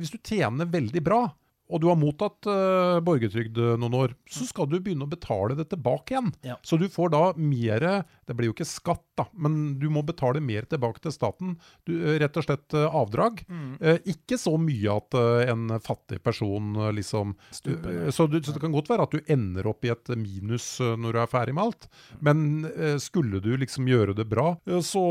hvis 0.00 0.12
du 0.14 0.18
tjener 0.18 0.70
veldig 0.70 1.04
bra, 1.06 1.22
og 1.70 1.82
du 1.82 1.88
har 1.90 1.98
mottatt 1.98 2.48
uh, 2.50 2.98
borgertrygd 3.04 3.58
øh, 3.58 3.76
noen 3.80 3.96
år, 3.96 4.14
så 4.30 4.46
skal 4.48 4.68
du 4.70 4.78
begynne 4.78 5.06
å 5.06 5.10
betale 5.10 5.56
det 5.58 5.68
tilbake 5.70 6.14
igjen. 6.14 6.32
Ja. 6.46 6.56
Så 6.66 6.78
du 6.80 6.88
får 6.90 7.12
da 7.14 7.22
mer 7.38 7.82
Det 8.26 8.34
blir 8.36 8.50
jo 8.50 8.54
ikke 8.54 8.66
skatt, 8.68 9.04
da, 9.18 9.24
men 9.34 9.78
du 9.80 9.88
må 9.92 10.02
betale 10.06 10.42
mer 10.42 10.66
tilbake 10.70 11.02
til 11.02 11.14
staten. 11.14 11.56
Du, 11.86 11.94
øh, 11.98 12.18
rett 12.22 12.36
og 12.38 12.46
slett 12.46 12.76
uh, 12.76 12.86
avdrag. 13.00 13.42
Eh, 13.80 13.98
ikke 14.12 14.38
så 14.38 14.54
mye 14.60 14.94
at 14.94 15.16
en 15.50 15.76
fattig 15.82 16.20
person 16.22 16.76
liksom 16.94 17.34
Stuper. 17.54 18.06
øh, 18.06 18.10
så, 18.14 18.26
du, 18.30 18.38
så 18.42 18.54
det 18.54 18.62
kan 18.62 18.74
godt 18.74 18.90
være 18.90 19.06
at 19.06 19.14
du 19.14 19.32
ender 19.32 19.66
opp 19.70 19.84
i 19.86 19.92
et 19.92 20.12
minus 20.18 20.72
når 20.80 21.16
du 21.16 21.20
er 21.22 21.30
ferdig 21.30 21.54
med 21.56 21.70
alt. 21.70 21.88
Men 22.24 22.64
eh, 22.70 22.96
skulle 23.02 23.40
du 23.42 23.52
liksom 23.60 23.88
gjøre 23.90 24.14
det 24.16 24.26
bra, 24.30 24.54
eh, 24.66 24.80
så, 24.84 25.04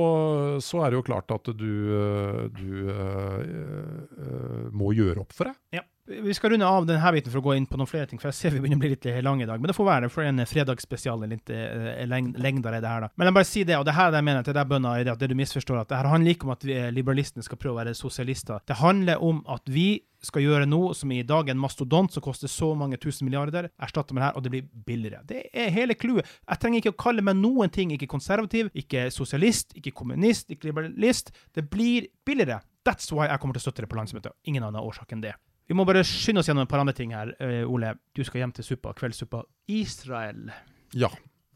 så 0.64 0.84
er 0.84 0.92
det 0.92 1.00
jo 1.00 1.08
klart 1.10 1.32
at 1.36 1.52
du, 1.60 1.72
eh, 2.00 2.42
du 2.56 2.90
eh, 2.94 3.40
eh, 3.44 4.68
må 4.76 4.94
gjøre 4.98 5.24
opp 5.24 5.36
for 5.36 5.52
det. 5.52 5.58
Ja. 5.80 5.86
Vi 6.10 6.34
skal 6.34 6.50
runde 6.50 6.66
av 6.66 6.88
denne 6.90 7.12
biten 7.14 7.30
for 7.30 7.38
å 7.38 7.46
gå 7.46 7.54
inn 7.54 7.68
på 7.70 7.78
noen 7.78 7.90
flere 7.90 8.08
ting, 8.10 8.18
for 8.18 8.32
jeg 8.32 8.38
ser 8.40 8.54
vi 8.56 8.64
begynner 8.64 8.80
å 8.80 8.82
bli 8.82 8.90
litt 8.96 9.06
lange 9.22 9.46
i 9.46 9.48
dag. 9.50 9.62
Men 9.62 9.70
det 9.70 9.76
får 9.78 9.86
være 9.86 10.08
det, 10.08 10.12
for 10.14 10.26
en 10.26 10.42
fredagsspesial 10.50 11.22
er 11.22 11.30
litt 11.36 11.52
eh, 11.54 12.02
leng 12.10 12.62
det 12.66 12.72
her, 12.74 13.04
da. 13.06 13.10
Men 13.14 13.30
jeg 13.30 13.36
bare 13.38 13.48
si 13.50 13.62
det, 13.68 13.76
og 13.78 13.86
det 13.86 13.94
her 13.94 14.18
jeg 14.18 14.26
mener 14.26 14.48
til 14.48 14.56
deg, 14.58 14.72
bønder, 14.72 15.04
er 15.04 15.12
at 15.14 15.22
det 15.22 15.30
du 15.30 15.36
misforstår, 15.38 15.84
at 15.84 15.92
det 15.92 16.00
her 16.00 16.10
handler 16.10 16.34
ikke 16.34 16.48
om 16.48 16.54
at 16.56 16.66
vi, 16.66 16.78
eh, 16.80 16.88
liberalistene 16.96 17.46
skal 17.46 17.60
prøve 17.62 17.78
å 17.78 17.80
være 17.84 17.94
sosialister. 18.00 18.64
Det 18.66 18.80
handler 18.80 19.22
om 19.22 19.44
at 19.54 19.70
vi 19.70 19.90
skal 20.26 20.44
gjøre 20.48 20.66
noe 20.68 20.96
som 20.98 21.14
i 21.14 21.22
dag 21.24 21.48
er 21.48 21.54
en 21.54 21.62
mastodont 21.62 22.12
som 22.12 22.26
koster 22.26 22.50
så 22.52 22.72
mange 22.76 22.98
tusen 23.00 23.30
milliarder, 23.30 23.70
erstatte 23.78 24.16
med 24.16 24.24
det 24.24 24.32
her, 24.32 24.40
og 24.40 24.48
det 24.48 24.54
blir 24.56 24.66
billigere. 24.90 25.22
Det 25.30 25.44
er 25.54 25.70
hele 25.76 25.94
clouet. 25.94 26.26
Jeg 26.42 26.64
trenger 26.64 26.82
ikke 26.82 26.96
å 26.96 27.02
kalle 27.06 27.24
meg 27.24 27.38
noen 27.38 27.70
ting, 27.70 27.94
ikke 27.94 28.10
konservativ, 28.10 28.74
ikke 28.74 29.12
sosialist, 29.14 29.78
ikke 29.78 29.94
kommunist, 30.02 30.50
ikke 30.50 30.72
liberalist. 30.72 31.30
Det 31.54 31.70
blir 31.70 32.10
billigere. 32.26 32.64
That's 32.88 33.14
why 33.14 33.30
jeg 33.30 33.44
kommer 33.44 33.56
til 33.56 33.62
å 33.62 33.68
støtte 33.70 33.86
det 33.86 33.92
på 33.94 34.02
landsmøtet. 34.02 34.36
Ingen 34.50 34.66
annen 34.66 34.82
årsak 34.82 35.14
enn 35.14 35.24
det. 35.24 35.38
Vi 35.70 35.78
må 35.78 35.86
bare 35.86 36.02
skynde 36.08 36.42
oss 36.42 36.50
gjennom 36.50 36.66
et 36.66 36.72
par 36.72 36.82
andre 36.82 36.96
ting 36.98 37.12
her. 37.14 37.36
Eh, 37.38 37.62
Ole, 37.70 37.94
du 38.18 38.24
skal 38.26 38.42
hjem 38.42 38.54
til 38.58 38.66
suppa, 38.66 38.96
kveldssuppa. 38.98 39.44
Israel. 39.70 40.50
Ja. 40.98 41.12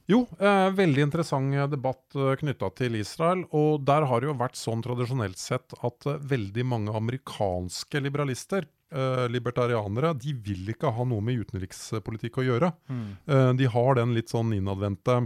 Jo, 0.05 0.19
eh, 0.37 0.67
veldig 0.75 1.05
interessant 1.07 1.55
debatt 1.71 2.13
eh, 2.19 2.35
knytta 2.37 2.69
til 2.77 2.99
Israel. 2.99 3.41
Og 3.57 3.81
der 3.87 4.05
har 4.05 4.21
det 4.21 4.29
jo 4.29 4.37
vært 4.37 4.59
sånn 4.59 4.83
tradisjonelt 4.85 5.41
sett 5.41 5.73
at 5.81 6.09
eh, 6.11 6.21
veldig 6.29 6.65
mange 6.69 6.93
amerikanske 6.99 8.03
liberalister 8.03 8.67
eh, 8.93 9.25
libertarianere 9.33 10.13
de 10.19 10.35
vil 10.45 10.69
ikke 10.75 10.91
ha 10.93 11.07
noe 11.09 11.23
med 11.25 11.47
utenrikspolitikk 11.47 12.37
å 12.37 12.47
gjøre. 12.51 12.73
Eh, 12.93 13.49
de 13.57 13.71
har 13.77 13.97
den 13.97 14.13
litt 14.13 14.29
sånn 14.33 14.53
innadvendte 14.53 15.23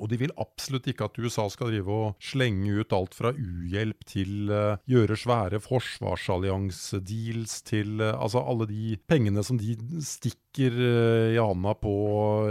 og 0.00 0.10
de 0.10 0.18
vil 0.20 0.34
absolutt 0.42 0.88
ikke 0.90 1.08
at 1.08 1.18
USA 1.22 1.46
skal 1.52 1.70
drive 1.72 1.94
og 1.94 2.22
slenge 2.22 2.72
ut 2.80 2.94
alt 2.96 3.14
fra 3.16 3.32
uhjelp 3.34 4.04
til 4.10 4.50
uh, 4.50 4.76
gjøre 4.90 5.18
svære 5.18 5.60
forsvarsalliansedeals 5.62 7.60
til 7.68 8.02
uh, 8.02 8.14
altså 8.14 8.42
alle 8.42 8.68
de 8.70 8.98
pengene 9.08 9.44
som 9.46 9.60
de 9.60 9.76
stikker 10.04 10.74
uh, 10.74 11.34
i 11.34 11.38
handa 11.38 11.74
på 11.78 11.94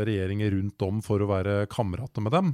regjeringer 0.03 0.55
rundt 0.55 0.87
om 0.87 1.01
for 1.03 1.23
å 1.23 1.29
være 1.29 1.57
kamerater 1.71 2.23
med 2.23 2.35
dem. 2.35 2.53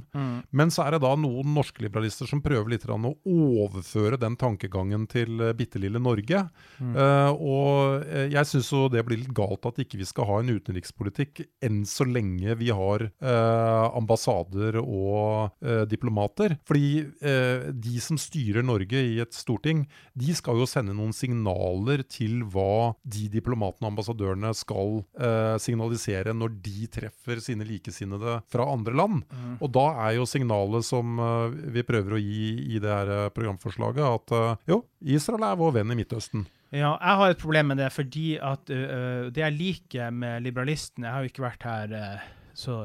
Men 0.54 0.70
så 0.70 0.84
er 0.84 0.94
det 0.94 1.02
da 1.04 1.14
noen 1.18 1.54
norske 1.54 1.82
liberalister 1.84 2.28
som 2.30 2.42
prøver 2.42 2.70
litt 2.74 2.86
å 2.90 3.14
overføre 3.30 4.18
den 4.20 4.36
tankegangen 4.38 5.06
til 5.10 5.40
uh, 5.42 5.52
bitte 5.56 5.80
lille 5.82 6.00
Norge. 6.02 6.42
Eh, 6.80 7.30
og 7.30 8.04
jeg 8.32 8.48
syns 8.48 8.70
jo 8.72 8.86
det 8.90 9.02
blir 9.06 9.20
litt 9.20 9.34
galt 9.36 9.66
at 9.68 9.78
ikke 9.82 9.98
vi 10.00 10.06
skal 10.08 10.26
ha 10.28 10.38
en 10.40 10.52
utenrikspolitikk 10.54 11.42
enn 11.64 11.82
så 11.88 12.06
lenge 12.08 12.56
vi 12.60 12.70
har 12.74 13.04
eh, 13.06 13.86
ambassader 14.80 14.86
og 14.86 15.50
eh, 15.62 15.86
diplomater. 15.88 16.56
Fordi 16.66 17.06
eh, 17.20 17.70
de 17.72 18.00
som 18.00 18.18
styrer 18.18 18.62
Norge 18.62 18.96
i 18.96 19.20
et 19.20 19.32
storting, 19.32 19.86
de 20.14 20.34
skal 20.34 20.58
jo 20.58 20.66
sende 20.66 20.94
noen 20.94 21.12
signaler 21.12 22.02
til 22.08 22.42
hva 22.44 22.94
de 23.04 23.28
diplomatene 23.28 23.86
og 23.86 23.92
ambassadørene 23.92 24.52
skal 24.54 25.04
eh, 25.18 25.58
signalisere 25.58 26.34
når 26.34 26.56
de 26.62 26.86
treffer 26.90 27.40
sine 27.40 27.64
likesinnede 27.64 28.40
fra 28.50 28.68
andre 28.70 28.94
land. 28.94 29.24
Og 29.60 29.70
da 29.72 29.86
er 30.06 30.18
jo 30.18 30.28
signalet 30.28 30.84
som 30.84 31.18
eh, 31.18 31.58
vi 31.76 31.86
prøver 31.86 32.16
å 32.16 32.22
gi 32.22 32.74
i 32.76 32.80
det 32.80 32.90
her 32.90 33.10
eh, 33.10 33.28
programforslaget, 33.34 34.04
at 34.04 34.36
eh, 34.36 34.72
jo, 34.74 34.84
Israel 35.00 35.44
er 35.44 35.60
vår 35.60 35.80
venn 35.80 35.94
i 35.94 36.00
Midtøsten. 36.00 36.46
Ja, 36.70 36.94
jeg 36.94 37.18
har 37.18 37.32
et 37.32 37.40
problem 37.40 37.72
med 37.72 37.80
det, 37.82 37.88
fordi 37.90 38.36
at 38.38 38.70
uh, 38.70 39.26
det 39.34 39.42
jeg 39.42 39.56
liker 39.56 40.12
med 40.14 40.44
liberalistene 40.44 41.08
Jeg 41.08 41.14
har 41.16 41.24
jo 41.24 41.30
ikke 41.32 41.42
vært 41.42 41.64
her 41.66 41.94
øh, 41.98 42.28
så 42.60 42.76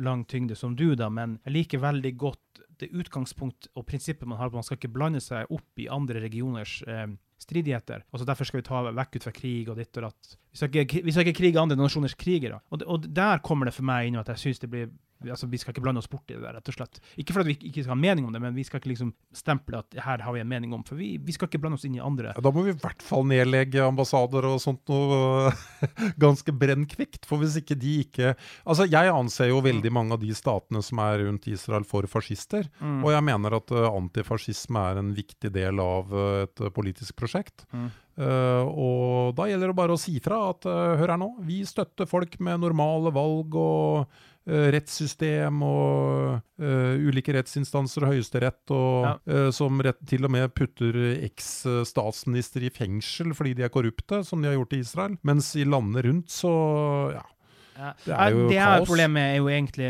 lang 0.00 0.24
tyngde 0.28 0.56
som 0.56 0.74
du, 0.76 0.94
da, 0.96 1.10
men 1.12 1.38
jeg 1.44 1.54
liker 1.54 1.84
veldig 1.84 2.14
godt 2.18 2.62
det 2.78 2.90
utgangspunkt 2.94 3.70
og 3.74 3.86
prinsippet 3.88 4.28
man 4.28 4.38
har 4.38 4.50
at 4.50 4.56
man 4.56 4.66
skal 4.66 4.78
ikke 4.78 4.92
blande 4.94 5.20
seg 5.22 5.50
opp 5.54 5.82
i 5.82 5.88
andre 5.90 6.22
regioners 6.22 6.78
eh, 6.86 7.08
stridigheter. 7.42 8.04
Altså 8.12 8.26
Derfor 8.28 8.48
skal 8.48 8.60
vi 8.60 8.66
ta 8.68 8.82
vekk 8.94 9.18
ut 9.18 9.26
fra 9.26 9.34
krig 9.34 9.70
og 9.70 9.78
ditt 9.78 9.98
og 9.98 10.08
datt. 10.08 10.36
Vi 10.52 10.60
skal 10.60 10.84
ikke, 10.84 11.02
vi 11.06 11.14
skal 11.14 11.26
ikke 11.26 11.38
krige 11.40 11.60
andre 11.62 11.78
nasjoners 11.78 12.16
krigere. 12.18 12.60
Og, 12.70 12.84
og 12.86 13.08
der 13.14 13.42
kommer 13.44 13.68
det 13.68 13.74
for 13.76 13.86
meg 13.88 14.08
inn 14.08 14.18
at 14.20 14.30
jeg 14.34 14.44
syns 14.44 14.62
det 14.62 14.70
blir 14.72 14.90
Altså, 15.24 15.48
Vi 15.50 15.58
skal 15.58 15.74
ikke 15.74 15.82
blande 15.84 16.02
oss 16.02 16.10
bort 16.10 16.28
i 16.30 16.36
det 16.36 16.42
der, 16.44 16.58
rett 16.58 16.70
og 16.70 16.76
slett. 16.76 17.00
Ikke 17.18 17.34
fordi 17.34 17.54
vi 17.54 17.70
ikke 17.70 17.84
skal 17.84 17.94
ha 17.94 17.98
mening 17.98 18.28
om 18.28 18.34
det, 18.34 18.42
men 18.42 18.56
vi 18.56 18.64
skal 18.66 18.82
ikke 18.82 18.92
liksom 18.92 19.12
stemple 19.34 19.80
at 19.82 19.98
her 20.04 20.22
har 20.24 20.36
vi 20.36 20.42
en 20.42 20.50
mening 20.50 20.74
om. 20.76 20.84
For 20.86 20.98
vi, 21.00 21.16
vi 21.22 21.34
skal 21.34 21.50
ikke 21.50 21.60
blande 21.62 21.80
oss 21.80 21.86
inn 21.88 21.98
i 21.98 22.02
andre. 22.04 22.34
Ja, 22.36 22.44
da 22.44 22.52
må 22.54 22.64
vi 22.66 22.74
i 22.74 22.78
hvert 22.78 23.04
fall 23.04 23.26
nedlegge 23.28 23.84
ambassader 23.86 24.46
og 24.48 24.60
sånt 24.62 24.84
noe 24.90 25.52
ganske 26.24 26.54
brennkvikt. 26.54 27.26
For 27.28 27.42
hvis 27.42 27.58
ikke 27.62 27.78
de 27.78 27.98
ikke 28.04 28.34
Altså, 28.68 28.86
jeg 28.88 29.10
anser 29.10 29.50
jo 29.50 29.62
veldig 29.64 29.90
mange 29.94 30.16
av 30.16 30.22
de 30.22 30.32
statene 30.36 30.82
som 30.84 31.00
er 31.02 31.22
rundt 31.24 31.46
Israel 31.50 31.86
for 31.88 32.06
fascister. 32.10 32.68
Mm. 32.80 33.00
Og 33.06 33.12
jeg 33.14 33.24
mener 33.26 33.56
at 33.58 33.72
eh, 33.74 33.86
antifascisme 33.88 34.82
er 34.90 35.00
en 35.00 35.14
viktig 35.16 35.50
del 35.54 35.80
av 35.82 36.12
eh, 36.12 36.44
et 36.46 36.62
eh, 36.64 36.72
politisk 36.74 37.16
prosjekt. 37.18 37.66
Mm. 37.72 37.88
Uh, 38.18 38.66
og 38.66 39.36
da 39.38 39.44
gjelder 39.46 39.70
det 39.70 39.78
bare 39.78 39.94
å 39.94 40.00
si 40.00 40.16
fra 40.18 40.40
at 40.48 40.66
uh, 40.66 40.96
hør 40.98 41.12
her 41.12 41.20
nå, 41.20 41.28
vi 41.46 41.60
støtter 41.62 42.08
folk 42.10 42.32
med 42.42 42.64
normale 42.64 43.12
valg 43.14 43.54
og 43.54 44.16
rettssystem 44.48 45.62
og 45.62 46.38
uh, 46.62 46.94
ulike 47.08 47.34
rettsinstanser 47.36 48.06
og 48.06 48.14
høyesterett, 48.14 48.62
og, 48.74 49.08
Ja. 49.08 49.14
uh, 49.28 49.50
som 49.54 49.80
rett, 49.84 50.00
til 50.08 50.24
og 50.24 50.32
med 50.34 50.52
putter 50.56 50.96
eks-statsminister 51.28 52.64
i 52.66 52.70
fengsel 52.74 53.34
fordi 53.36 53.54
de 53.58 53.66
er 53.66 53.72
korrupte, 53.72 54.22
som 54.24 54.42
de 54.42 54.48
har 54.50 54.56
gjort 54.58 54.76
i 54.76 54.82
Israel. 54.84 55.18
Mens 55.22 55.54
i 55.56 55.64
landene 55.68 56.04
rundt 56.08 56.32
så 56.32 56.52
ja. 57.14 57.24
Ja. 57.78 57.92
Det 58.04 58.14
er 58.14 58.32
jo 58.34 58.48
det 58.50 58.58
kaos. 58.58 58.88
problemet 58.88 59.22
er 59.22 59.36
jo 59.36 59.48
egentlig 59.52 59.88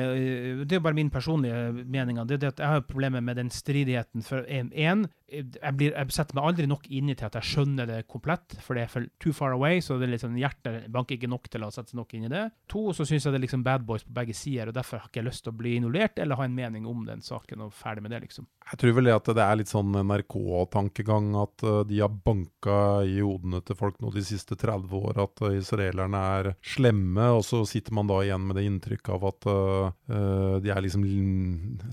Det 0.69 0.73
er 0.73 0.77
jo 0.77 0.85
bare 0.85 0.99
min 0.99 1.09
personlige 1.11 1.73
mening. 1.89 2.19
Det 2.29 2.41
det 2.43 2.51
at 2.53 2.59
jeg 2.61 2.69
har 2.69 2.81
problemer 2.85 3.21
med 3.25 3.37
den 3.37 3.49
stridigheten. 3.51 4.23
For 4.23 4.45
én, 4.45 4.69
en, 4.75 5.07
jeg, 5.29 5.73
blir, 5.77 5.93
jeg 5.93 6.15
setter 6.15 6.37
meg 6.39 6.49
aldri 6.51 6.67
nok 6.69 6.87
inn 6.95 7.13
i 7.13 7.17
til 7.19 7.29
at 7.29 7.37
jeg 7.39 7.49
skjønner 7.51 7.89
det 7.89 7.99
komplett, 8.11 8.57
for 8.65 8.79
det 8.79 8.87
er 8.87 8.93
for 8.93 9.09
too 9.21 9.35
far 9.37 9.55
away, 9.57 9.83
så 9.85 9.99
det 10.01 10.09
er 10.09 10.15
liksom, 10.15 10.37
hjertet 10.41 10.89
banker 10.93 11.19
ikke 11.19 11.31
nok 11.31 11.51
til 11.53 11.67
å 11.67 11.71
sette 11.75 11.93
seg 11.93 12.01
nok 12.01 12.15
inn 12.17 12.29
i 12.29 12.33
det. 12.33 12.45
To, 12.73 12.89
så 12.97 13.07
syns 13.09 13.27
jeg 13.27 13.35
det 13.35 13.41
er 13.41 13.45
liksom 13.45 13.65
bad 13.67 13.85
boys 13.89 14.07
på 14.07 14.17
begge 14.17 14.37
sider, 14.37 14.71
og 14.71 14.79
derfor 14.79 15.03
har 15.03 15.11
ikke 15.11 15.21
jeg 15.21 15.29
lyst 15.29 15.45
til 15.45 15.53
å 15.53 15.59
bli 15.59 15.75
involvert 15.79 16.21
eller 16.23 16.41
ha 16.41 16.47
en 16.49 16.57
mening 16.57 16.89
om 16.89 17.05
den 17.09 17.25
saken, 17.25 17.67
og 17.67 17.77
ferdig 17.77 18.05
med 18.07 18.15
det, 18.15 18.23
liksom. 18.27 18.49
Jeg 18.69 18.81
tror 18.83 18.97
vel 18.99 19.09
det 19.09 19.17
at 19.17 19.31
det 19.39 19.45
er 19.45 19.61
litt 19.61 19.73
sånn 19.73 20.01
NRK-tankegang, 20.01 21.31
at 21.45 21.67
uh, 21.67 21.81
de 21.89 22.01
har 22.03 22.13
banka 22.13 22.79
i 23.09 23.19
hodene 23.21 23.63
til 23.65 23.79
folk 23.79 24.01
nå 24.03 24.13
de 24.15 24.25
siste 24.25 24.57
30 24.59 24.97
år 24.99 25.23
at 25.25 25.45
uh, 25.45 25.53
israelerne 25.57 26.25
er 26.39 26.51
slemme, 26.65 27.31
og 27.37 27.45
så 27.47 27.63
sitter 27.69 27.97
man 27.97 28.09
da 28.09 28.21
igjen 28.25 28.49
med 28.49 28.59
det 28.59 28.67
inntrykket 28.69 29.13
av 29.17 29.29
at 29.33 29.49
uh, 29.53 30.57
de 30.63 30.73
er 30.73 30.83
liksom 30.85 31.05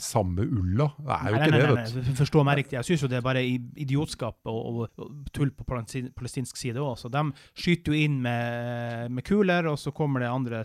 samme 0.02 0.44
ulla. 0.46 0.90
Det 1.00 1.20
er 1.20 1.32
jo 1.32 1.36
nei, 1.36 1.46
ikke 1.46 1.52
nei, 1.52 1.62
det, 1.62 1.76
vet 1.76 1.96
du. 1.96 2.12
Forstå 2.20 2.44
meg 2.48 2.60
riktig, 2.62 2.80
jeg 2.80 2.90
syns 2.90 3.06
jo 3.06 3.12
det 3.12 3.25
bare 3.26 3.44
idiotskap 3.46 4.50
og, 4.52 4.86
og, 4.86 5.10
tull 5.36 5.52
på 5.56 5.66
palestinsk 5.68 6.58
side 6.60 6.82
òg. 6.82 6.96
Så 7.00 7.12
de 7.12 7.24
skyter 7.58 7.94
jo 7.94 8.06
inn 8.06 8.20
med, 8.24 9.12
med, 9.14 9.26
kuler, 9.26 9.70
og 9.72 9.80
så 9.82 9.94
kommer 9.96 10.24
det 10.24 10.32
andre 10.32 10.62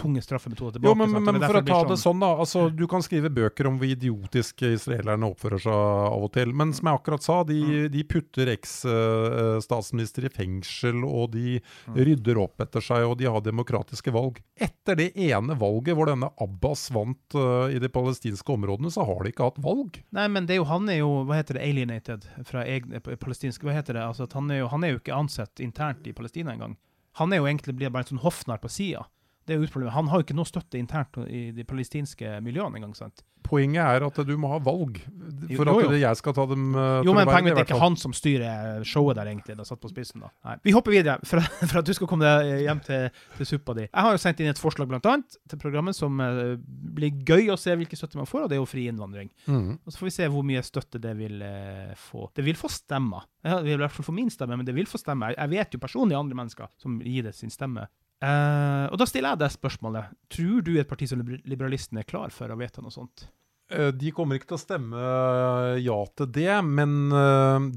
tunge 0.00 0.22
straffemetoder 0.24 0.78
tilbake. 0.78 0.92
Jo, 0.92 0.98
men, 0.98 1.12
men, 1.14 1.26
men 1.38 1.46
for 1.46 1.60
å 1.60 1.64
ta 1.66 1.80
det 1.90 1.98
sånn, 2.00 2.22
da. 2.22 2.30
Altså, 2.44 2.66
du 2.74 2.86
kan 2.90 3.04
skrive 3.04 3.32
bøker 3.34 3.68
om 3.70 3.78
hvor 3.80 3.90
idiotiske 3.90 4.74
israelerne 4.78 5.30
oppfører 5.32 5.64
seg 5.66 5.74
av 5.74 6.26
og 6.28 6.32
til. 6.36 6.54
Men 6.56 6.74
som 6.76 6.90
jeg 6.90 7.00
akkurat 7.00 7.26
sa, 7.26 7.40
de, 7.48 7.60
mm. 7.64 7.88
de 7.94 8.06
putter 8.14 8.52
eks-statsminister 8.54 10.28
i 10.28 10.32
fengsel, 10.32 11.02
og 11.04 11.34
de 11.34 11.58
mm. 11.58 11.98
rydder 11.98 12.40
opp 12.44 12.64
etter 12.64 12.84
seg, 12.84 13.06
og 13.08 13.18
de 13.20 13.28
har 13.30 13.44
demokratiske 13.44 14.14
valg. 14.14 14.40
Etter 14.54 15.00
det 15.00 15.10
ene 15.18 15.56
valget 15.58 15.96
hvor 15.98 16.10
denne 16.10 16.30
Abbas 16.42 16.86
vant 16.94 17.38
uh, 17.38 17.66
i 17.72 17.80
de 17.82 17.90
palestinske 17.92 18.54
områdene, 18.54 18.92
så 18.94 19.06
har 19.06 19.24
de 19.24 19.32
ikke 19.32 19.48
hatt 19.50 19.60
valg. 19.64 20.00
Nei, 20.14 20.28
men 20.32 20.48
det 20.48 20.56
er 20.56 20.62
jo, 20.62 20.68
han 20.70 20.88
er 20.92 21.00
jo 21.00 21.10
hva 21.26 21.40
heter 21.40 21.58
det, 21.58 21.64
alienated 21.66 22.03
fra 22.44 22.64
egne 22.68 23.00
palestinske 23.00 23.66
Hva 23.66 23.76
heter 23.76 23.96
det? 23.96 24.04
Altså, 24.04 24.28
han, 24.34 24.50
er 24.50 24.62
jo, 24.62 24.70
han 24.72 24.84
er 24.84 24.94
jo 24.94 25.00
ikke 25.00 25.16
ansett 25.16 25.62
internt 25.64 26.06
i 26.06 26.14
Palestina 26.16 26.54
engang. 26.54 26.76
Han 27.20 27.32
er 27.32 27.40
jo 27.40 27.48
egentlig 27.48 27.76
bare 27.78 28.04
en 28.04 28.14
sånn 28.14 28.24
hoffnarr 28.24 28.62
på 28.62 28.70
sida. 28.72 29.04
Det 29.44 29.54
er 29.54 29.60
jo 29.60 29.68
utproblemet. 29.68 29.94
Han 29.94 30.08
har 30.08 30.20
jo 30.20 30.26
ikke 30.26 30.36
noe 30.38 30.48
støtte 30.48 30.80
internt 30.80 31.18
i 31.28 31.50
de 31.54 31.64
palestinske 31.68 32.38
miljøene 32.44 32.80
engang. 32.80 32.94
sant? 32.96 33.24
Poenget 33.44 33.84
er 33.84 34.04
at 34.06 34.18
du 34.24 34.32
må 34.40 34.48
ha 34.54 34.58
valg 34.64 34.96
for 35.04 35.68
jo, 35.68 35.74
jo. 35.84 35.88
at 35.90 35.98
jeg 36.00 36.16
skal 36.16 36.32
ta 36.36 36.46
dem 36.48 36.70
uh, 36.72 37.02
Jo, 37.04 37.12
men 37.12 37.28
poenget 37.28 37.58
er 37.58 37.66
ikke 37.66 37.76
han 37.76 37.96
som 38.00 38.14
styrer 38.16 38.80
showet 38.88 39.18
der, 39.18 39.28
egentlig. 39.28 39.58
Det 39.58 39.66
er 39.66 39.68
satt 39.68 39.82
på 39.82 39.90
spissen 39.92 40.24
da. 40.24 40.30
Nei. 40.48 40.54
Vi 40.64 40.72
hopper 40.72 40.94
videre, 40.94 41.18
for, 41.28 41.44
for, 41.68 41.82
at 41.82 41.88
du 41.88 41.92
skal 41.96 42.08
komme 42.08 42.24
deg 42.24 42.64
hjem 42.64 42.80
til, 42.86 43.20
til, 43.36 43.48
suppa 43.50 43.76
di. 43.76 43.84
Jeg 43.90 44.06
har 44.06 44.16
jo 44.16 44.22
sendt 44.22 44.40
inn 44.40 44.48
et 44.54 44.62
forslag 44.62 44.88
blant 44.88 45.08
annet, 45.10 45.36
til 45.50 45.60
programmet 45.60 45.98
som 45.98 46.24
uh, 46.24 46.54
blir 46.96 47.20
gøy 47.28 47.52
å 47.52 47.58
se 47.60 47.76
hvilken 47.76 48.00
støtte 48.00 48.20
man 48.20 48.30
får, 48.30 48.46
og 48.46 48.52
det 48.52 48.56
er 48.56 48.62
jo 48.62 48.70
fri 48.70 48.86
innvandring. 48.88 49.28
Mm. 49.44 49.74
Og 49.76 49.92
Så 49.92 50.00
får 50.00 50.08
vi 50.08 50.14
se 50.16 50.30
hvor 50.32 50.48
mye 50.48 50.64
støtte 50.64 51.02
det 51.04 51.12
vil 51.20 51.44
uh, 51.44 51.92
få. 52.00 52.30
Det 52.32 52.46
vil 52.48 52.56
få 52.56 52.72
stemmer. 52.72 53.28
Det 53.44 53.60
vil 53.66 53.76
i 53.76 53.82
hvert 53.84 53.98
fall 53.98 54.08
få 54.08 54.16
min 54.16 54.32
stemme, 54.32 54.56
men 54.56 54.64
det 54.64 54.76
vil 54.76 54.88
få 54.88 55.02
stemme. 55.02 55.34
Jeg 55.36 55.52
vet 55.52 55.76
jo 55.76 55.84
personlig 55.84 56.16
andre 56.16 56.40
mennesker 56.40 56.72
som 56.80 56.96
gir 57.04 57.28
det 57.28 57.36
sin 57.36 57.52
stemme. 57.52 57.84
Uh, 58.24 58.88
og 58.88 59.00
da 59.00 59.06
stiller 59.08 59.34
jeg 59.34 59.42
deg 59.42 59.54
spørsmålet. 59.54 60.12
Tror 60.32 60.60
du 60.64 60.76
et 60.78 60.88
parti 60.88 61.08
som 61.10 61.20
Liberalisten 61.44 62.00
er 62.00 62.08
klar 62.08 62.32
for 62.32 62.48
å 62.48 62.58
vedta 62.58 62.84
noe 62.84 62.94
sånt? 62.94 63.26
Uh, 63.72 63.90
de 63.96 64.12
kommer 64.14 64.38
ikke 64.38 64.52
til 64.52 64.58
å 64.58 64.62
stemme 64.62 65.00
uh, 65.00 65.74
ja 65.80 65.98
til 66.16 66.30
det, 66.36 66.54
men 66.64 66.96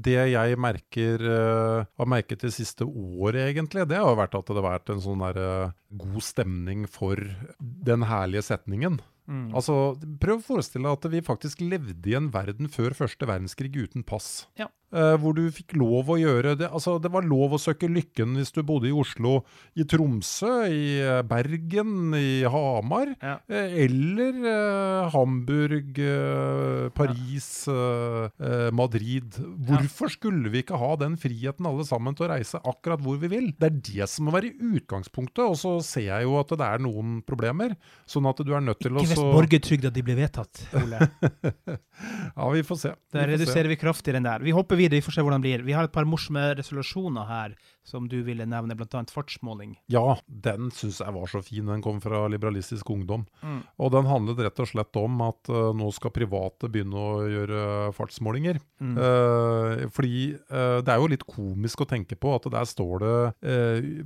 det 0.04 0.16
jeg 0.32 0.60
merker, 0.60 1.26
har 1.28 2.10
merket 2.10 2.46
det 2.46 2.54
siste 2.56 2.86
året, 2.88 3.50
egentlig, 3.50 3.88
det 3.90 4.00
har 4.00 4.16
vært 4.18 4.38
at 4.38 4.48
det 4.48 4.60
har 4.60 4.68
vært 4.70 4.94
en 4.94 5.04
sånn 5.04 5.24
der, 5.26 5.74
god 6.00 6.24
stemning 6.24 6.88
for 6.90 7.20
den 7.58 8.08
herlige 8.08 8.46
setningen. 8.48 9.00
Mm. 9.28 9.50
Altså, 9.52 9.92
Prøv 10.22 10.40
å 10.40 10.46
forestille 10.54 10.88
deg 10.88 10.96
at 10.96 11.12
vi 11.12 11.24
faktisk 11.24 11.60
levde 11.60 12.08
i 12.08 12.16
en 12.16 12.30
verden 12.32 12.70
før 12.72 12.96
første 12.96 13.28
verdenskrig 13.28 13.74
uten 13.76 14.06
pass. 14.06 14.46
Ja. 14.56 14.70
Uh, 14.88 15.18
hvor 15.20 15.34
du 15.36 15.42
fikk 15.52 15.74
lov 15.76 16.08
å 16.08 16.16
gjøre 16.16 16.54
det. 16.56 16.68
Altså, 16.72 16.94
det 17.02 17.10
var 17.12 17.26
lov 17.28 17.52
å 17.52 17.60
søke 17.60 17.90
lykken 17.92 18.38
hvis 18.38 18.54
du 18.56 18.62
bodde 18.64 18.88
i 18.88 18.94
Oslo, 18.96 19.42
i 19.76 19.84
Tromsø, 19.84 20.52
i 20.72 20.84
uh, 21.04 21.20
Bergen, 21.28 22.14
i 22.16 22.40
Hamar. 22.48 23.12
Ja. 23.20 23.34
Uh, 23.44 23.66
eller 23.84 24.38
Hamburg, 25.12 25.98
Paris. 26.96 27.50
Madrid. 28.72 29.36
Hvorfor 29.68 30.08
ja. 30.08 30.14
skulle 30.14 30.52
vi 30.52 30.62
ikke 30.62 30.78
ha 30.80 30.90
den 31.00 31.16
friheten 31.20 31.66
alle 31.68 31.84
sammen 31.86 32.16
til 32.16 32.26
å 32.26 32.30
reise 32.32 32.60
akkurat 32.60 33.02
hvor 33.04 33.18
vi 33.20 33.30
vil? 33.32 33.50
Det 33.58 33.68
er 33.68 33.76
det 33.90 34.08
som 34.10 34.28
må 34.28 34.34
være 34.34 34.54
utgangspunktet. 34.56 35.44
Og 35.44 35.56
så 35.60 35.74
ser 35.84 36.08
jeg 36.08 36.26
jo 36.28 36.38
at 36.40 36.54
det 36.54 36.64
er 36.64 36.82
noen 36.84 37.18
problemer. 37.28 37.76
Sånn 38.08 38.28
at 38.30 38.40
du 38.40 38.54
er 38.56 38.64
nødt 38.64 38.80
til 38.82 38.96
å 38.96 39.04
Ikke 39.04 39.12
hvis 39.12 39.20
borgertrygda 39.36 39.92
de 39.92 40.04
blir 40.06 40.18
vedtatt, 40.20 40.64
Ole. 40.80 41.10
ja, 42.38 42.50
vi 42.54 42.64
får 42.66 42.82
se. 42.86 42.94
Da 43.12 43.28
reduserer 43.28 43.68
se. 43.68 43.74
vi 43.74 43.80
kraftig 43.80 44.16
den 44.16 44.28
der. 44.28 44.44
Vi 44.44 44.54
hopper 44.56 44.77
videre, 44.78 44.98
vi 44.98 45.04
får 45.06 45.18
se 45.18 45.24
hvordan 45.24 45.42
det 45.42 45.48
blir. 45.48 45.66
Vi 45.66 45.76
har 45.76 45.88
et 45.88 45.94
par 45.94 46.08
morsomme 46.08 46.44
resolusjoner 46.58 47.28
her 47.28 47.56
som 47.88 48.08
du 48.10 48.18
ville 48.26 48.46
nevne, 48.48 48.76
bl.a. 48.76 49.02
fartsmåling. 49.10 49.76
Ja, 49.92 50.18
den 50.26 50.70
syns 50.74 51.00
jeg 51.02 51.14
var 51.14 51.30
så 51.30 51.40
fin. 51.44 51.68
Den 51.68 51.82
kom 51.84 52.00
fra 52.04 52.26
Liberalistisk 52.30 52.90
Ungdom. 52.92 53.24
Mm. 53.40 53.62
Og 53.80 53.92
den 53.94 54.08
handlet 54.10 54.42
rett 54.44 54.62
og 54.62 54.68
slett 54.70 54.98
om 55.00 55.22
at 55.24 55.50
uh, 55.52 55.70
nå 55.76 55.88
skal 55.96 56.12
private 56.14 56.70
begynne 56.72 56.98
å 57.00 57.24
gjøre 57.28 57.62
fartsmålinger. 57.96 58.60
Mm. 58.82 58.94
Uh, 58.98 59.86
fordi 59.94 60.34
uh, 60.52 60.80
det 60.84 60.94
er 60.94 61.00
jo 61.00 61.10
litt 61.14 61.26
komisk 61.28 61.84
å 61.84 61.88
tenke 61.88 62.18
på 62.18 62.34
at 62.36 62.48
der 62.52 62.68
står 62.68 63.04
det 63.04 63.16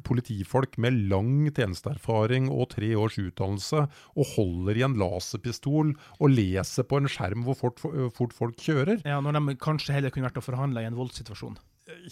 politifolk 0.07 0.77
med 0.83 0.97
lang 1.11 1.49
tjenesteerfaring 1.55 2.49
og 2.53 2.71
tre 2.75 2.91
års 2.99 3.19
utdannelse 3.21 3.85
og 3.87 4.31
holder 4.35 4.79
i 4.79 4.85
en 4.87 4.97
laserpistol 5.01 5.93
og 5.95 6.33
leser 6.33 6.87
på 6.89 7.01
en 7.01 7.11
skjerm 7.11 7.45
hvor 7.47 7.59
fort, 7.59 7.83
fort 8.17 8.37
folk 8.37 8.61
kjører. 8.63 9.03
Ja, 9.09 9.21
når 9.25 9.39
de 9.39 9.57
kanskje 9.63 9.97
heller 9.97 10.15
kunne 10.15 10.29
vært 10.29 10.41
og 10.41 10.47
forhandla 10.47 10.85
i 10.85 10.91
en 10.91 10.99
voldssituasjon. 10.99 11.59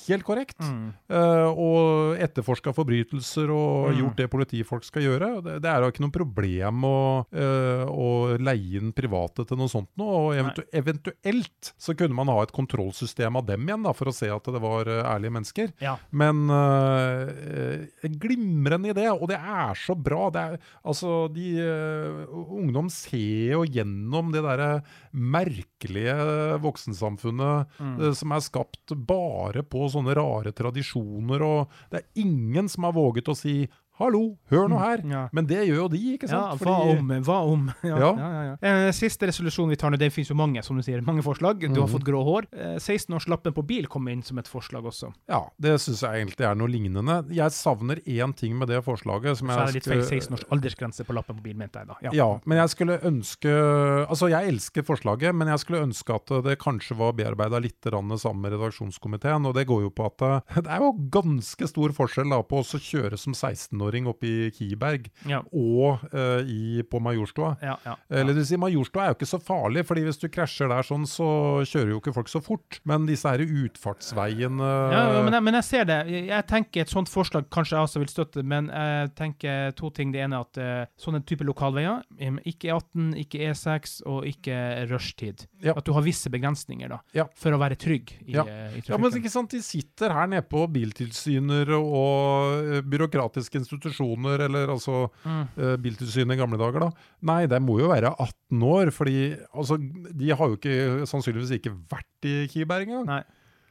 Helt 0.06 0.24
korrekt. 0.26 0.58
Mm. 0.62 0.92
Uh, 1.10 1.48
og 1.50 2.20
etterforska 2.22 2.72
forbrytelser 2.76 3.50
og 3.52 3.90
mm. 3.90 3.98
gjort 4.00 4.20
det 4.20 4.28
politifolk 4.32 4.86
skal 4.86 5.06
gjøre. 5.06 5.30
Det, 5.44 5.56
det 5.64 5.70
er 5.70 5.84
jo 5.84 5.90
ikke 5.92 6.04
noe 6.04 6.14
problem 6.14 6.86
å, 6.86 7.00
uh, 7.26 7.84
å 7.90 8.10
leie 8.40 8.80
inn 8.80 8.94
private 8.96 9.46
til 9.48 9.60
noe 9.60 9.72
sånt 9.72 9.90
noe. 10.00 10.20
Og 10.20 10.38
eventu 10.38 10.62
eventuelt 10.80 11.72
så 11.80 11.94
kunne 11.98 12.16
man 12.16 12.30
ha 12.32 12.38
et 12.44 12.54
kontrollsystem 12.54 13.38
av 13.40 13.46
dem 13.48 13.66
igjen, 13.68 13.84
da, 13.86 13.94
for 13.96 14.10
å 14.10 14.14
se 14.14 14.30
at 14.32 14.52
det 14.52 14.62
var 14.62 14.90
uh, 14.90 15.02
ærlige 15.14 15.36
mennesker. 15.38 15.74
Ja. 15.82 15.96
Men 16.10 16.42
glimrende 18.20 18.92
idé, 18.92 19.06
og 19.12 19.28
det 19.30 19.38
er 19.38 19.78
så 19.78 19.96
bra. 19.98 20.28
Det 20.34 20.42
er, 20.42 20.70
altså, 20.84 21.24
de 21.32 21.48
Ungdom 22.30 22.88
ser 22.92 23.54
jo 23.56 23.64
gjennom 23.68 24.30
det 24.34 24.42
derre 24.44 24.70
merkelige 25.80 26.58
voksensamfunnet 26.60 27.68
mm. 27.78 28.14
som 28.14 28.32
er 28.32 28.40
skapt 28.40 28.92
bare 28.92 29.62
på 29.62 29.88
sånne 29.88 30.14
rare 30.14 30.52
tradisjoner, 30.52 31.42
og 31.42 31.70
det 31.90 32.00
er 32.00 32.22
ingen 32.22 32.68
som 32.68 32.84
har 32.84 32.92
våget 32.92 33.28
å 33.28 33.34
si 33.34 33.68
Hallo, 34.00 34.22
hør 34.48 34.64
nå 34.70 34.78
mm, 34.78 34.80
her! 34.80 35.00
Ja. 35.12 35.22
Men 35.36 35.44
det 35.44 35.58
gjør 35.68 35.82
jo 35.82 35.86
de, 35.92 35.98
ikke 36.14 36.28
sant? 36.30 36.40
Ja, 36.40 36.56
hva 36.56 36.76
Fordi... 36.80 36.92
om? 36.96 37.10
Hva 37.26 37.38
om? 37.44 37.66
Ja, 37.90 37.98
ja. 38.00 38.54
Eh, 38.64 38.86
siste 38.96 39.28
resolusjon 39.28 39.68
vi 39.68 39.76
tar 39.76 39.92
nå, 39.92 39.98
det 40.00 40.08
finnes 40.14 40.30
jo 40.30 40.36
mange, 40.38 40.62
som 40.64 40.78
du 40.78 40.84
sier, 40.84 41.02
mange 41.04 41.20
forslag. 41.26 41.60
Du 41.60 41.68
mm. 41.68 41.74
har 41.76 41.84
mhm. 41.84 41.92
fått 41.92 42.06
grå 42.06 42.22
hår. 42.24 42.48
Eh, 42.54 42.78
16-årslappen 42.78 43.52
på 43.56 43.64
bil 43.68 43.88
kom 43.92 44.08
inn 44.08 44.22
som 44.24 44.40
et 44.40 44.48
forslag 44.48 44.88
også. 44.88 45.10
Ja, 45.28 45.42
det 45.60 45.74
syns 45.84 46.00
jeg 46.06 46.22
egentlig 46.22 46.48
er 46.48 46.56
noe 46.56 46.72
lignende. 46.72 47.18
Jeg 47.36 47.52
savner 47.52 48.00
én 48.06 48.32
ting 48.36 48.56
med 48.56 48.72
det 48.72 48.80
forslaget. 48.86 49.36
Som 49.36 49.52
Så 49.52 49.58
er 49.58 49.68
det 49.68 49.82
litt 49.82 49.90
feil 49.90 50.04
16 50.06 50.38
års 50.38 50.46
aldersgrense 50.56 51.04
på 51.04 51.18
lappen 51.18 51.36
på 51.36 51.44
bil, 51.50 51.58
mente 51.60 51.82
jeg 51.82 51.90
da. 51.90 51.98
Ja. 52.08 52.14
ja, 52.22 52.30
men 52.48 52.62
jeg 52.62 52.72
skulle 52.72 52.96
ønske 53.04 53.50
Altså, 53.50 54.30
jeg 54.32 54.48
elsker 54.48 54.84
forslaget, 54.86 55.34
men 55.36 55.50
jeg 55.52 55.60
skulle 55.60 55.82
ønske 55.84 56.14
at 56.16 56.32
det 56.46 56.56
kanskje 56.62 56.96
var 56.96 57.12
bearbeida 57.18 57.60
litt 57.60 57.84
sammen 57.84 58.40
med 58.40 58.54
redaksjonskomiteen. 58.56 59.44
Og 59.44 59.56
det 59.56 59.66
går 59.68 59.84
jo 59.84 59.92
på 59.92 60.08
at 60.08 60.24
eh, 60.24 60.58
det 60.64 60.72
er 60.72 60.84
jo 60.88 60.94
ganske 61.12 61.68
stor 61.68 61.94
forskjell 61.96 62.32
da 62.32 62.40
på 62.46 62.64
å 62.64 62.80
kjøre 62.80 63.20
som 63.20 63.36
16-åring 63.36 63.89
15-åring 63.90 64.08
oppe 64.10 64.26
i 64.26 64.50
Kiberg 64.54 65.08
ja. 65.28 65.40
og 65.52 66.04
uh, 66.14 66.40
i, 66.46 66.82
på 66.82 67.00
Majorstua. 67.02 67.56
Ja, 67.62 67.76
ja, 67.84 67.96
Eller 68.08 68.32
det 68.32 68.42
vil 68.42 68.48
si, 68.48 68.58
Majorstua 68.60 69.04
er 69.04 69.12
jo 69.12 69.18
ikke 69.18 69.30
så 69.30 69.40
farlig, 69.42 69.84
fordi 69.88 70.04
hvis 70.06 70.20
du 70.20 70.28
krasjer 70.32 70.70
der 70.70 70.86
sånn, 70.86 71.06
så 71.08 71.28
kjører 71.68 71.94
jo 71.94 72.00
ikke 72.00 72.14
folk 72.14 72.30
så 72.30 72.42
fort. 72.44 72.80
Men 72.88 73.06
disse 73.08 73.28
her 73.28 73.42
utfartsveiene 73.42 74.70
Ja, 74.92 75.02
men 75.24 75.34
jeg, 75.34 75.44
men, 75.46 75.58
jeg, 75.60 75.66
ser 75.66 75.88
det. 75.88 76.00
Jeg 76.30 76.46
tenker 76.50 76.84
et 76.84 76.92
sånt 76.92 77.10
forslag 77.10 77.48
kanskje 77.52 77.76
jeg 77.76 77.88
også 77.88 78.02
vil 78.04 78.12
støtte, 78.12 78.44
men 78.46 78.70
jeg 78.70 79.12
tenker 79.18 79.74
to 79.78 79.92
ting. 79.94 80.14
Det 80.14 80.24
ene 80.24 80.40
er 80.40 80.46
at 80.46 80.60
uh, 80.60 81.00
sånne 81.00 81.22
type 81.28 81.46
lokalveier, 81.46 82.04
ikke 82.48 82.70
E18, 82.70 83.12
ikke 83.24 83.50
E6 83.50 84.00
og 84.10 84.26
ikke 84.28 84.56
rushtid. 84.90 85.46
At 85.70 85.84
du 85.86 85.94
har 85.96 86.04
visse 86.06 86.30
begrensninger 86.32 86.90
da, 86.92 87.00
for 87.38 87.54
å 87.54 87.60
være 87.60 87.78
trygg 87.80 88.14
i, 88.24 88.34
ja. 88.36 88.44
Uh, 88.46 88.50
i 88.50 88.82
trafikken. 88.82 88.94
Ja, 88.94 89.00
men 89.02 89.20
ikke 89.20 89.32
sant, 89.32 89.54
de 89.54 89.62
sitter 89.64 90.14
her 90.14 90.30
nede 90.30 90.46
på 90.50 90.64
biltilsyner 90.70 91.72
og 91.76 92.84
byråkratiske 92.90 93.60
institusjoner 93.60 93.79
institusjoner, 93.80 94.46
eller 94.46 94.74
altså 94.76 95.08
mm. 95.24 95.40
uh, 95.56 95.74
Biltilsynet 95.80 96.36
i 96.36 96.40
gamle 96.40 96.60
dager, 96.60 96.86
da. 96.86 97.08
Nei, 97.32 97.40
det 97.50 97.62
må 97.64 97.80
jo 97.80 97.90
være 97.90 98.12
18 98.12 98.68
år, 98.68 98.92
fordi 98.94 99.18
altså, 99.50 99.80
de 99.80 100.30
har 100.30 100.52
jo 100.52 100.60
ikke, 100.60 101.08
sannsynligvis 101.10 101.56
ikke 101.58 101.74
vært 101.90 102.30
i 102.30 102.36
Kiberg 102.52 102.86
engang. 102.86 103.08
Nei. 103.08 103.22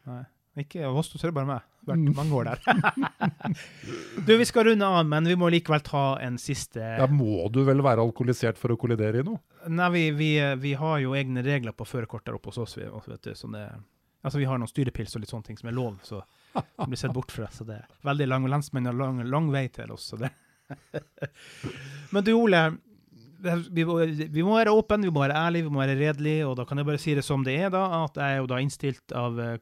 Nei. 0.10 0.24
Ikke 0.60 0.90
oss 0.90 1.12
du 1.14 1.20
er 1.22 1.36
bare 1.36 1.48
meg. 1.48 1.68
Vært 1.88 2.02
mm. 2.02 2.16
mange 2.18 2.36
år 2.36 2.50
der. 2.50 2.60
du, 4.28 4.34
Vi 4.42 4.48
skal 4.48 4.68
runde 4.68 4.86
av, 4.86 5.06
men 5.08 5.30
vi 5.30 5.38
må 5.40 5.50
likevel 5.54 5.84
ta 5.86 6.04
en 6.26 6.36
siste 6.42 6.82
Ja, 6.82 7.08
Må 7.08 7.48
du 7.54 7.62
vel 7.68 7.84
være 7.86 8.04
alkoholisert 8.04 8.60
for 8.60 8.74
å 8.74 8.78
kollidere 8.80 9.22
i 9.22 9.26
noe? 9.26 9.40
Nei, 9.72 9.88
vi, 9.96 10.04
vi, 10.18 10.34
vi 10.60 10.74
har 10.80 11.00
jo 11.04 11.16
egne 11.18 11.44
regler 11.46 11.76
på 11.78 11.88
førerkort 11.88 12.28
der 12.28 12.38
oppe 12.38 12.52
hos 12.52 12.60
oss. 12.66 12.76
vet 12.80 13.24
du, 13.24 13.32
sånn 13.38 13.56
det 13.56 13.70
Altså, 14.22 14.40
vi 14.42 14.48
har 14.50 14.60
noen 14.60 14.70
styrepils 14.70 15.16
og 15.16 15.24
litt 15.24 15.32
sånne 15.32 15.48
ting 15.48 15.60
som 15.60 15.70
er 15.72 15.78
lov, 15.78 15.96
så 16.04 16.22
det 16.54 16.90
blir 16.90 17.00
sett 17.00 17.16
bort 17.16 17.32
fra. 17.32 17.48
Så 17.56 17.64
det 17.68 17.80
er 17.80 17.88
veldig 18.08 18.28
lang, 18.28 18.46
og 18.48 18.52
lensmenn 18.52 18.90
har 18.90 18.98
lang, 18.98 19.24
lang 19.30 19.48
vei 19.54 19.70
til 19.72 19.96
oss, 19.96 20.12
så 20.12 20.20
det 20.20 20.34
Men 22.14 22.24
du, 22.24 22.34
Ole. 22.38 22.70
Vi 23.40 23.86
må, 23.88 23.94
vi 24.04 24.44
må 24.44 24.58
være 24.58 24.74
åpne, 24.76 25.08
vi 25.08 25.14
må 25.16 25.22
være 25.24 25.38
ærlige, 25.40 25.64
vi 25.70 25.72
må 25.72 25.80
være 25.80 25.96
redelige. 25.96 26.44
Og 26.50 26.58
da 26.60 26.66
kan 26.68 26.82
jeg 26.82 26.90
bare 26.90 27.00
si 27.00 27.14
det 27.16 27.24
som 27.24 27.46
det 27.48 27.56
er, 27.56 27.70
da. 27.72 27.86
At 28.04 28.20
jeg 28.20 28.36
er 28.36 28.42
jo 28.42 28.50
da 28.52 28.60
innstilt 28.60 29.16
av 29.16 29.40
eh, 29.40 29.56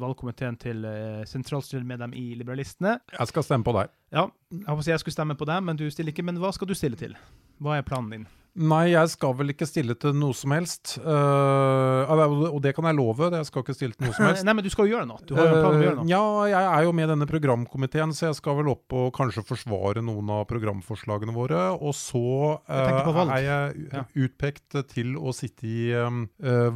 valgkomiteen 0.00 0.56
til 0.56 0.80
uh, 0.88 1.20
sentralstyremedlem 1.28 2.16
i 2.16 2.24
Liberalistene. 2.40 2.96
Jeg 3.12 3.30
skal 3.30 3.44
stemme 3.44 3.68
på 3.68 3.76
deg. 3.76 3.92
Ja, 4.16 4.24
jeg 4.56 4.64
håper 4.64 4.90
jeg 4.94 5.04
skulle 5.04 5.18
stemme 5.18 5.36
på 5.36 5.50
deg, 5.52 5.60
men 5.68 5.76
du 5.76 5.84
stiller 5.92 6.16
ikke. 6.16 6.24
Men 6.24 6.40
hva 6.40 6.54
skal 6.56 6.72
du 6.72 6.74
stille 6.78 6.96
til? 6.96 7.12
Hva 7.60 7.76
er 7.76 7.84
planen 7.84 8.16
din? 8.16 8.28
Nei, 8.58 8.88
jeg 8.90 9.10
skal 9.12 9.34
vel 9.38 9.52
ikke 9.52 9.66
stille 9.68 9.94
til 10.00 10.14
noe 10.18 10.34
som 10.34 10.50
helst. 10.54 10.96
Uh, 10.98 12.08
og 12.50 12.58
det 12.64 12.72
kan 12.74 12.88
jeg 12.88 12.96
love. 12.98 13.28
Jeg 13.30 13.46
skal 13.46 13.62
ikke 13.62 13.76
stille 13.76 13.94
til 13.94 14.08
noe 14.08 14.14
som 14.16 14.26
helst. 14.30 14.44
Nei, 14.48 14.54
men 14.58 14.64
du 14.66 14.70
skal 14.72 14.88
jo 14.88 14.96
gjøre 14.96 15.06
noe. 15.10 15.20
Du 15.28 15.34
har 15.38 15.46
jo 15.46 15.52
en 15.54 15.62
plan 15.62 15.74
om 15.74 15.78
å 15.78 15.84
gjøre 15.86 15.98
noe. 16.00 16.06
Uh, 16.08 16.10
Ja, 16.10 16.22
jeg 16.50 16.64
er 16.72 16.82
jo 16.88 16.92
med 16.98 17.06
i 17.06 17.10
denne 17.12 17.28
programkomiteen, 17.30 18.14
så 18.16 18.26
jeg 18.30 18.38
skal 18.40 18.58
vel 18.58 18.72
opp 18.74 18.96
og 18.98 19.12
kanskje 19.14 19.44
forsvare 19.46 20.02
noen 20.02 20.32
av 20.34 20.46
programforslagene 20.50 21.34
våre. 21.36 21.60
Og 21.78 21.94
så 21.98 22.24
valg. 22.66 23.30
er 23.36 23.42
jeg 23.46 24.06
utpekt 24.26 24.78
til 24.94 25.14
å 25.20 25.34
sitte 25.36 25.68
i 25.68 25.92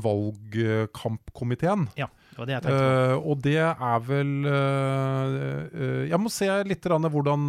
valgkampkomiteen. 0.03 1.89
Ja, 1.99 2.09
det 2.37 2.59
det. 2.65 2.73
Eh, 2.73 3.15
og 3.17 3.41
det 3.45 3.59
er 3.61 4.05
vel 4.07 4.31
uh, 4.47 5.35
uh, 5.73 6.03
Jeg 6.09 6.21
må 6.21 6.33
se 6.33 6.49
litt 6.69 6.89
hvordan 6.93 7.45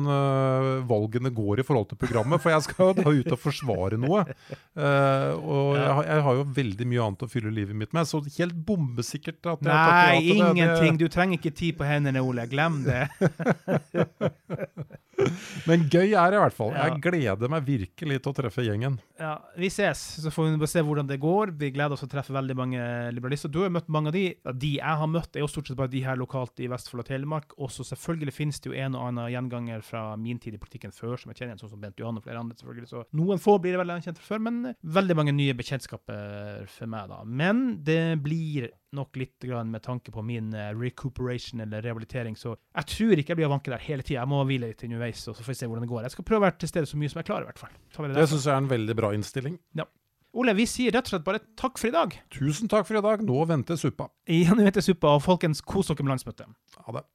valgene 0.87 1.31
går 1.33 1.61
i 1.61 1.65
forhold 1.67 1.87
til 1.91 1.99
programmet, 1.99 2.41
for 2.43 2.53
jeg 2.53 2.65
skal 2.67 2.91
jo 2.91 2.95
da 2.99 3.13
ut 3.13 3.31
og 3.35 3.39
forsvare 3.41 3.99
noe. 3.99 4.23
Og 4.23 5.69
jeg, 5.77 6.05
jeg 6.07 6.25
har 6.27 6.39
jo 6.39 6.45
veldig 6.57 6.89
mye 6.89 7.07
annet 7.07 7.25
å 7.25 7.31
fylle 7.31 7.53
livet 7.53 7.77
mitt 7.77 7.95
med, 7.95 8.07
så 8.09 8.21
helt 8.23 8.57
bombesikkert 8.67 9.41
at 9.41 9.63
jeg 9.63 9.71
takker 9.71 9.73
ja 9.73 10.13
Nei, 10.13 10.19
til 10.19 10.29
det, 10.29 10.43
Nei, 10.43 10.51
ingenting. 10.53 10.99
Du 11.01 11.07
trenger 11.11 11.39
ikke 11.39 11.55
tid 11.55 11.79
på 11.79 11.87
hendene, 11.87 12.23
Ole. 12.23 12.47
Glem 12.51 12.83
det. 12.87 13.07
Men 15.69 15.85
gøy 15.91 16.13
er 16.17 16.33
det 16.33 16.37
i 16.39 16.41
hvert 16.41 16.55
fall. 16.57 16.71
Ja. 16.73 16.87
Jeg 16.89 17.01
gleder 17.05 17.51
meg 17.51 17.65
virkelig 17.67 18.19
til 18.23 18.31
å 18.31 18.35
treffe 18.37 18.65
gjengen. 18.65 18.97
Ja, 19.21 19.35
Vi 19.59 19.69
ses, 19.71 20.01
så 20.23 20.31
får 20.33 20.55
vi 20.59 20.69
se 20.69 20.83
hvordan 20.83 21.07
det 21.09 21.19
går. 21.23 21.53
Vi 21.59 21.69
gleder 21.75 21.95
oss 21.95 22.03
til 22.03 22.09
å 22.09 22.13
treffe 22.15 22.35
veldig 22.35 22.55
mange 22.57 22.87
liberalister. 23.15 23.51
Du 23.53 23.61
har 23.61 23.69
jo 23.69 23.75
møtt 23.77 23.91
mange 23.93 24.11
av 24.11 24.17
de. 24.17 24.25
De 24.63 24.73
jeg 24.79 24.99
har 25.03 25.11
møtt, 25.11 25.35
er 25.35 25.45
jo 25.45 25.51
stort 25.51 25.69
sett 25.69 25.79
bare 25.79 25.93
de 25.93 26.03
her 26.05 26.19
lokalt 26.19 26.59
i 26.63 26.69
Vestfold 26.71 27.05
og 27.05 27.09
Telemark. 27.11 27.55
Også 27.61 27.85
selvfølgelig 27.87 28.35
finnes 28.35 28.61
det 28.63 28.71
jo 28.71 28.77
en 28.77 28.97
og 28.97 29.07
annen 29.11 29.31
gjenganger 29.33 29.85
fra 29.85 30.03
min 30.19 30.41
tid 30.43 30.57
i 30.57 30.61
politikken 30.61 30.95
før, 30.95 31.15
som 31.21 31.31
jeg 31.31 31.41
kjenner 31.41 31.53
igjen, 31.53 31.63
sånn 31.65 31.73
som 31.75 31.83
Bent 31.83 32.01
Johan 32.01 32.19
og 32.19 32.25
flere 32.25 32.41
andre. 32.41 32.57
selvfølgelig. 32.59 32.89
Så 32.91 33.05
noen 33.19 33.41
få 33.43 33.57
blir 33.61 33.77
det 33.77 33.83
veldig 33.83 33.99
kjent 34.07 34.21
fra 34.21 34.33
før, 34.33 34.45
men 34.49 34.61
veldig 34.99 35.19
mange 35.19 35.35
nye 35.37 35.57
bekjentskaper 35.57 36.65
for 36.73 36.89
meg, 36.89 37.11
da. 37.13 37.21
Men 37.23 37.65
det 37.85 38.01
blir 38.23 38.71
nok 38.95 39.17
litt 39.19 39.47
grann 39.47 39.71
med 39.73 39.83
tanke 39.85 40.13
på 40.13 40.23
min 40.25 40.53
eh, 40.57 40.71
recuperation 40.77 41.63
eller 41.65 41.83
rehabilitering, 41.85 42.37
så 42.39 42.55
jeg 42.55 42.89
tror 42.93 43.19
ikke 43.21 43.33
jeg 43.33 43.41
blir 43.41 43.49
å 43.49 43.55
vanke 43.55 43.73
der 43.73 43.83
hele 43.83 44.05
tida. 44.05 44.21
Jeg 44.21 44.31
må 44.31 44.43
hvile 44.49 44.71
litt 44.71 44.85
underveis, 44.87 45.25
og 45.27 45.37
så 45.37 45.45
får 45.45 45.53
vi 45.53 45.59
se 45.61 45.69
hvordan 45.69 45.87
det 45.87 45.91
går. 45.91 46.05
Jeg 46.07 46.15
skal 46.15 46.27
prøve 46.29 46.43
å 46.43 46.47
være 46.47 46.59
til 46.61 46.71
stede 46.71 46.89
så 46.89 46.99
mye 47.01 47.13
som 47.13 47.21
jeg 47.21 47.29
klarer, 47.29 47.47
i 47.47 47.51
hvert 47.51 47.63
fall. 47.65 47.75
Tar 47.95 48.07
det 48.07 48.21
Det 48.21 48.29
syns 48.31 48.47
jeg 48.47 48.55
er 48.55 48.63
en 48.63 48.71
veldig 48.71 48.97
bra 48.99 49.11
innstilling. 49.17 49.57
Ja. 49.79 49.89
Ole, 50.33 50.55
vi 50.57 50.65
sier 50.65 50.93
rett 50.95 51.05
og 51.05 51.13
slett 51.13 51.25
bare 51.27 51.43
takk 51.59 51.77
for 51.77 51.91
i 51.91 51.93
dag. 51.93 52.15
Tusen 52.33 52.71
takk 52.71 52.87
for 52.89 52.97
i 52.97 53.03
dag. 53.05 53.21
Nå 53.25 53.43
venter 53.49 53.77
suppa. 53.77 54.09
Igjen 54.25 54.57
nå 54.57 54.65
venter 54.65 54.81
suppa, 54.85 55.17
og 55.17 55.21
folkens, 55.25 55.61
kos 55.61 55.91
dere 55.91 56.05
med 56.05 56.15
landsmøtet. 56.15 56.49
Ha 56.87 56.95
det. 56.97 57.05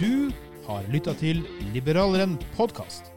Du 0.00 0.32
har 0.66 0.86
lytta 0.90 1.14
til 1.20 1.44
Liberaleren 1.74 2.38
podkast. 2.56 3.12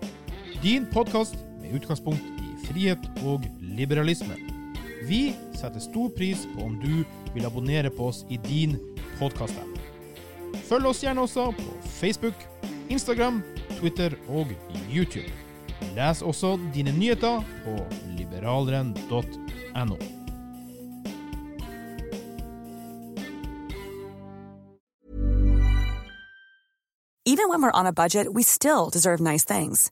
Din 0.62 0.86
podkast 0.92 1.53
utgangspunkt 1.76 2.24
i 2.42 2.68
frihet 2.68 3.10
og 3.26 3.46
liberalisme. 3.62 4.36
Vi 5.08 5.34
setter 5.58 5.84
stor 5.84 6.10
pris 6.18 6.46
på 6.56 6.64
om 6.68 6.80
du 6.80 7.04
vil 7.34 7.46
abonnere 7.46 7.92
på 7.92 8.08
oss 8.12 8.24
i 8.30 8.40
din 8.48 8.78
podkast-app. 9.20 9.80
Følg 10.70 10.88
oss 10.88 11.04
gjerne 11.04 11.26
også 11.26 11.50
på 11.58 11.70
Facebook, 12.00 12.38
Instagram, 12.90 13.42
Twitter 13.80 14.16
og 14.30 14.52
YouTube. 14.90 15.30
Les 15.98 16.22
også 16.22 16.56
dine 16.74 16.94
nyheter 16.96 17.44
på 17.66 17.78
liberaleren.no. 18.18 19.98
Even 27.26 27.50
when 27.50 27.62
we're 27.62 27.72
on 27.72 27.88
a 27.88 27.94
budget, 27.94 28.34
we 28.34 28.44
still 28.44 28.90
deserve 28.90 29.20
nice 29.20 29.46
things. 29.46 29.92